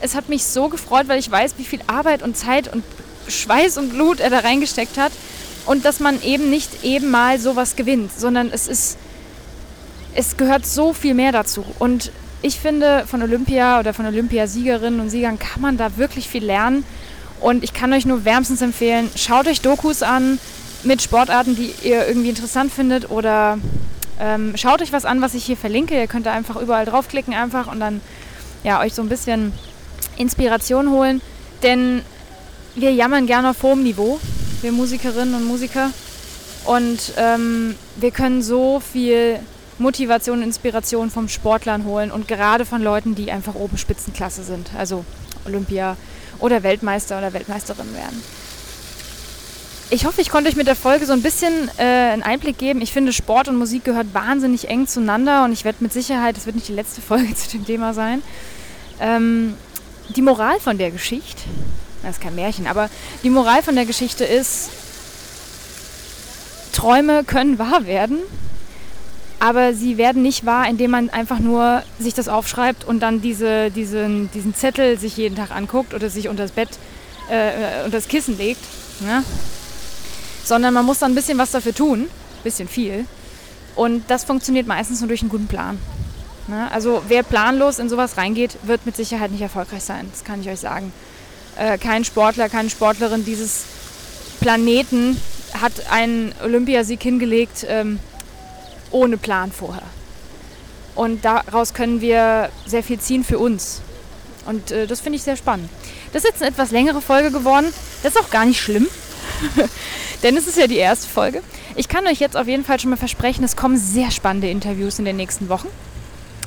es 0.00 0.14
hat 0.14 0.28
mich 0.28 0.44
so 0.44 0.68
gefreut, 0.68 1.08
weil 1.08 1.18
ich 1.18 1.30
weiß, 1.30 1.54
wie 1.58 1.64
viel 1.64 1.80
Arbeit 1.86 2.22
und 2.22 2.36
Zeit 2.36 2.72
und 2.72 2.84
Schweiß 3.26 3.78
und 3.78 3.90
Blut 3.90 4.20
er 4.20 4.30
da 4.30 4.40
reingesteckt 4.40 4.98
hat 4.98 5.12
und 5.66 5.84
dass 5.84 6.00
man 6.00 6.22
eben 6.22 6.50
nicht 6.50 6.84
eben 6.84 7.10
mal 7.10 7.38
sowas 7.38 7.76
gewinnt, 7.76 8.12
sondern 8.12 8.50
es 8.52 8.68
ist, 8.68 8.98
es 10.14 10.36
gehört 10.36 10.66
so 10.66 10.92
viel 10.92 11.14
mehr 11.14 11.32
dazu. 11.32 11.64
Und 11.78 12.12
ich 12.42 12.60
finde, 12.60 13.04
von 13.06 13.22
Olympia 13.22 13.80
oder 13.80 13.94
von 13.94 14.06
Olympiasiegerinnen 14.06 15.00
und 15.00 15.10
Siegern 15.10 15.38
kann 15.38 15.62
man 15.62 15.76
da 15.76 15.96
wirklich 15.96 16.28
viel 16.28 16.44
lernen. 16.44 16.84
Und 17.40 17.64
ich 17.64 17.72
kann 17.72 17.92
euch 17.92 18.06
nur 18.06 18.24
wärmstens 18.24 18.62
empfehlen, 18.62 19.10
schaut 19.16 19.46
euch 19.48 19.60
Dokus 19.60 20.02
an 20.02 20.38
mit 20.82 21.02
Sportarten, 21.02 21.56
die 21.56 21.74
ihr 21.82 22.06
irgendwie 22.06 22.28
interessant 22.28 22.72
findet 22.72 23.10
oder 23.10 23.58
ähm, 24.20 24.52
schaut 24.56 24.82
euch 24.82 24.92
was 24.92 25.04
an, 25.04 25.22
was 25.22 25.34
ich 25.34 25.44
hier 25.44 25.56
verlinke. 25.56 25.98
Ihr 25.98 26.06
könnt 26.06 26.26
da 26.26 26.32
einfach 26.32 26.56
überall 26.56 26.84
draufklicken 26.84 27.34
einfach 27.34 27.70
und 27.70 27.80
dann 27.80 28.00
ja, 28.62 28.80
euch 28.80 28.94
so 28.94 29.02
ein 29.02 29.08
bisschen 29.08 29.52
Inspiration 30.16 30.90
holen. 30.90 31.20
Denn 31.62 32.02
wir 32.74 32.92
jammern 32.92 33.26
gerne 33.26 33.50
auf 33.50 33.62
hohem 33.62 33.82
Niveau 33.82 34.20
wir 34.64 34.72
Musikerinnen 34.72 35.34
und 35.34 35.44
Musiker. 35.44 35.90
Und 36.64 37.12
ähm, 37.18 37.76
wir 37.96 38.10
können 38.10 38.42
so 38.42 38.80
viel 38.80 39.38
Motivation 39.78 40.38
und 40.38 40.44
Inspiration 40.44 41.10
vom 41.10 41.28
Sportlern 41.28 41.84
holen 41.84 42.10
und 42.10 42.26
gerade 42.26 42.64
von 42.64 42.82
Leuten, 42.82 43.14
die 43.14 43.30
einfach 43.30 43.54
oben 43.54 43.76
Spitzenklasse 43.76 44.42
sind, 44.42 44.70
also 44.76 45.04
Olympia 45.44 45.96
oder 46.38 46.62
Weltmeister 46.62 47.18
oder 47.18 47.32
Weltmeisterin 47.32 47.92
werden. 47.94 48.22
Ich 49.90 50.06
hoffe, 50.06 50.22
ich 50.22 50.30
konnte 50.30 50.48
euch 50.48 50.56
mit 50.56 50.66
der 50.66 50.76
Folge 50.76 51.04
so 51.04 51.12
ein 51.12 51.20
bisschen 51.20 51.68
äh, 51.76 51.82
einen 51.82 52.22
Einblick 52.22 52.56
geben. 52.56 52.80
Ich 52.80 52.92
finde, 52.92 53.12
Sport 53.12 53.48
und 53.48 53.56
Musik 53.56 53.84
gehört 53.84 54.14
wahnsinnig 54.14 54.68
eng 54.68 54.86
zueinander 54.86 55.44
und 55.44 55.52
ich 55.52 55.66
werde 55.66 55.78
mit 55.80 55.92
Sicherheit, 55.92 56.36
das 56.36 56.46
wird 56.46 56.56
nicht 56.56 56.68
die 56.68 56.72
letzte 56.72 57.00
Folge 57.02 57.34
zu 57.34 57.50
dem 57.50 57.66
Thema 57.66 57.92
sein, 57.92 58.22
ähm, 58.98 59.54
die 60.16 60.22
Moral 60.22 60.58
von 60.60 60.78
der 60.78 60.90
Geschichte 60.90 61.42
das 62.04 62.16
ist 62.16 62.22
kein 62.22 62.34
Märchen, 62.34 62.66
aber 62.66 62.90
die 63.22 63.30
Moral 63.30 63.62
von 63.62 63.74
der 63.74 63.86
Geschichte 63.86 64.24
ist, 64.24 64.70
Träume 66.74 67.24
können 67.24 67.58
wahr 67.58 67.86
werden, 67.86 68.18
aber 69.38 69.74
sie 69.74 69.96
werden 69.96 70.22
nicht 70.22 70.44
wahr, 70.44 70.68
indem 70.68 70.90
man 70.90 71.10
einfach 71.10 71.38
nur 71.38 71.82
sich 71.98 72.14
das 72.14 72.28
aufschreibt 72.28 72.84
und 72.84 73.00
dann 73.00 73.20
diese, 73.20 73.70
diesen, 73.70 74.30
diesen 74.32 74.54
Zettel 74.54 74.98
sich 74.98 75.16
jeden 75.16 75.36
Tag 75.36 75.50
anguckt 75.50 75.94
oder 75.94 76.10
sich 76.10 76.28
unter 76.28 76.42
das 76.42 76.52
Bett, 76.52 76.70
äh, 77.30 77.84
unter 77.84 77.98
das 77.98 78.08
Kissen 78.08 78.36
legt. 78.38 78.62
Ne? 79.00 79.22
Sondern 80.44 80.74
man 80.74 80.84
muss 80.84 80.98
dann 80.98 81.12
ein 81.12 81.14
bisschen 81.14 81.38
was 81.38 81.50
dafür 81.52 81.74
tun, 81.74 82.02
ein 82.02 82.42
bisschen 82.42 82.68
viel. 82.68 83.06
Und 83.76 84.04
das 84.08 84.24
funktioniert 84.24 84.66
meistens 84.66 85.00
nur 85.00 85.08
durch 85.08 85.20
einen 85.20 85.30
guten 85.30 85.46
Plan. 85.46 85.78
Ne? 86.48 86.70
Also 86.72 87.02
wer 87.08 87.22
planlos 87.22 87.78
in 87.78 87.88
sowas 87.88 88.16
reingeht, 88.16 88.56
wird 88.62 88.86
mit 88.86 88.96
Sicherheit 88.96 89.30
nicht 89.30 89.42
erfolgreich 89.42 89.84
sein. 89.84 90.08
Das 90.10 90.24
kann 90.24 90.40
ich 90.40 90.48
euch 90.48 90.60
sagen 90.60 90.92
äh, 91.58 91.78
kein 91.78 92.04
Sportler, 92.04 92.48
keine 92.48 92.70
Sportlerin 92.70 93.24
dieses 93.24 93.64
Planeten 94.40 95.20
hat 95.60 95.90
einen 95.90 96.34
Olympiasieg 96.42 97.02
hingelegt 97.02 97.64
ähm, 97.68 98.00
ohne 98.90 99.16
Plan 99.16 99.52
vorher. 99.52 99.82
Und 100.94 101.24
daraus 101.24 101.74
können 101.74 102.00
wir 102.00 102.50
sehr 102.66 102.82
viel 102.82 102.98
ziehen 102.98 103.24
für 103.24 103.38
uns. 103.38 103.80
Und 104.46 104.70
äh, 104.70 104.86
das 104.86 105.00
finde 105.00 105.16
ich 105.16 105.22
sehr 105.22 105.36
spannend. 105.36 105.68
Das 106.12 106.24
ist 106.24 106.30
jetzt 106.30 106.42
eine 106.42 106.50
etwas 106.50 106.70
längere 106.70 107.00
Folge 107.00 107.30
geworden. 107.30 107.66
Das 108.02 108.14
ist 108.14 108.20
auch 108.20 108.30
gar 108.30 108.44
nicht 108.44 108.60
schlimm. 108.60 108.86
Denn 110.22 110.36
es 110.36 110.46
ist 110.46 110.56
ja 110.56 110.66
die 110.66 110.76
erste 110.76 111.08
Folge. 111.08 111.42
Ich 111.76 111.88
kann 111.88 112.06
euch 112.06 112.20
jetzt 112.20 112.36
auf 112.36 112.46
jeden 112.46 112.64
Fall 112.64 112.78
schon 112.78 112.90
mal 112.90 112.96
versprechen, 112.96 113.44
es 113.44 113.56
kommen 113.56 113.76
sehr 113.76 114.10
spannende 114.10 114.48
Interviews 114.48 114.98
in 114.98 115.04
den 115.04 115.16
nächsten 115.16 115.48
Wochen 115.48 115.68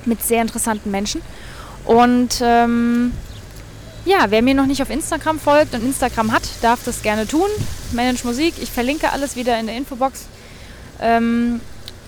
mit 0.05 0.23
sehr 0.23 0.41
interessanten 0.41 0.89
Menschen. 0.89 1.21
Und 1.83 2.39
ähm, 2.41 3.11
ja, 4.07 4.25
wer 4.29 4.41
mir 4.41 4.53
noch 4.53 4.65
nicht 4.65 4.81
auf 4.81 4.89
Instagram 4.89 5.37
folgt 5.37 5.73
und 5.73 5.83
Instagram 5.83 6.31
hat, 6.31 6.43
darf 6.61 6.79
das 6.85 7.01
gerne 7.01 7.27
tun. 7.27 7.49
Manage 7.91 8.25
Musik, 8.25 8.53
ich 8.61 8.71
verlinke 8.71 9.11
alles 9.11 9.35
wieder 9.35 9.59
in 9.59 9.67
der 9.67 9.75
Infobox. 9.75 10.27
Ähm, 11.01 11.59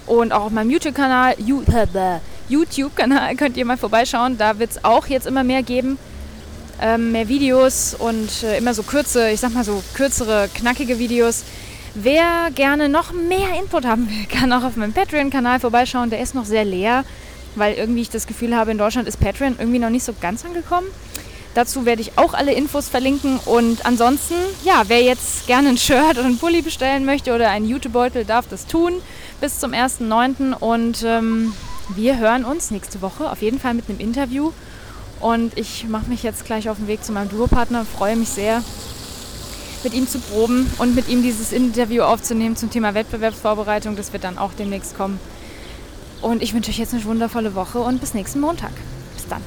und 0.08 0.32
auch 0.32 0.45
auf 0.45 0.52
meinem 0.52 0.70
YouTube-Kanal, 0.70 1.36
YouTube-Kanal 2.50 3.36
könnt 3.36 3.58
ihr 3.58 3.66
mal 3.66 3.78
vorbeischauen. 3.78 4.38
Da 4.38 4.60
wird 4.60 4.72
es 4.72 4.84
auch 4.86 5.08
jetzt 5.08 5.28
immer 5.28 5.43
mehr 5.43 5.62
geben. 5.62 6.00
Ähm, 6.82 7.12
mehr 7.12 7.28
Videos 7.28 7.93
und 7.93 8.43
äh, 8.43 8.58
immer 8.58 8.74
so 8.74 8.84
kürze, 8.84 9.30
ich 9.32 9.41
sag 9.41 9.54
mal 9.54 9.66
so 9.66 9.84
kürzere, 9.93 10.50
knackige 10.54 10.97
Videos. 10.97 11.43
Wer 11.93 12.50
gerne 12.56 12.88
noch 12.88 13.12
mehr 13.12 13.60
Input 13.60 13.86
haben 13.86 14.10
will, 14.10 14.26
kann 14.30 14.54
auch 14.54 14.64
auf 14.64 14.78
meinem 14.78 14.93
Patreon-Kanal 14.93 15.60
vorbeischauen. 15.60 16.10
Der 16.10 16.22
ist 16.22 16.34
noch 16.34 16.45
sehr 16.45 16.64
leer, 16.64 17.04
weil 17.56 17.74
irgendwie 17.74 18.04
ich 18.04 18.10
das 18.10 18.26
Gefühl 18.26 18.56
habe, 18.56 18.72
in 18.72 18.78
Deutschland 18.78 19.10
ist 19.10 19.20
Patreon 19.20 19.58
irgendwie 19.60 19.80
noch 19.80 19.89
nicht 19.89 20.06
so 20.06 20.14
ganz 20.22 20.45
angekommen. 20.45 20.88
Dazu 21.56 21.86
werde 21.86 22.02
ich 22.02 22.18
auch 22.18 22.34
alle 22.34 22.54
Infos 22.54 22.89
verlinken. 22.89 23.39
Und 23.45 23.86
ansonsten, 23.86 24.36
ja, 24.64 24.84
wer 24.88 25.02
jetzt 25.02 25.47
gerne 25.47 25.70
ein 25.70 25.78
Shirt 25.78 26.12
oder 26.12 26.26
einen 26.26 26.38
Pulli 26.38 26.62
bestellen 26.62 27.06
möchte 27.06 27.34
oder 27.34 27.50
einen 27.50 27.68
YouTube-Beutel, 27.68 28.26
darf 28.26 28.47
das 28.47 28.66
tun 28.68 28.93
bis 29.41 29.60
zum 29.60 29.72
1.9. 29.72 30.54
Und 30.54 31.04
ähm, 31.06 31.54
wir 31.95 32.18
hören 32.18 32.45
uns 32.45 32.72
nächste 32.72 33.02
Woche 33.02 33.30
auf 33.32 33.41
jeden 33.41 33.60
Fall 33.60 33.74
mit 33.74 33.89
einem 33.89 34.00
Interview. 34.00 34.52
Und 35.20 35.58
ich 35.58 35.88
mache 35.88 36.10
mich 36.10 36.24
jetzt 36.24 36.45
gleich 36.45 36.70
auf 36.70 36.78
den 36.78 36.88
Weg 36.88 37.04
zu 37.04 37.12
meinem 37.12 37.30
Duopartner, 37.30 37.84
freue 37.84 38.16
mich 38.16 38.30
sehr, 38.30 38.64
mit 39.84 39.93
ihm 39.93 40.08
zu 40.08 40.20
proben 40.20 40.72
und 40.78 40.95
mit 40.95 41.10
ihm 41.10 41.24
dieses 41.24 41.52
Interview 41.52 42.04
aufzunehmen 42.04 42.56
zum 42.56 42.70
Thema 42.70 42.93
Wettbewerbsvorbereitung. 42.93 43.95
Das 43.95 44.14
wird 44.14 44.24
dann 44.24 44.38
auch 44.38 44.54
demnächst 44.54 44.95
kommen. 44.95 45.20
Und 46.22 46.41
ich 46.41 46.54
wünsche 46.54 46.70
euch 46.70 46.80
jetzt 46.80 46.93
eine 46.93 47.04
wundervolle 47.06 47.56
Woche 47.56 47.80
und 47.80 48.00
bis 48.00 48.14
nächsten 48.14 48.39
Montag. 48.39 48.72
Bis 49.16 49.28
dann. 49.28 49.41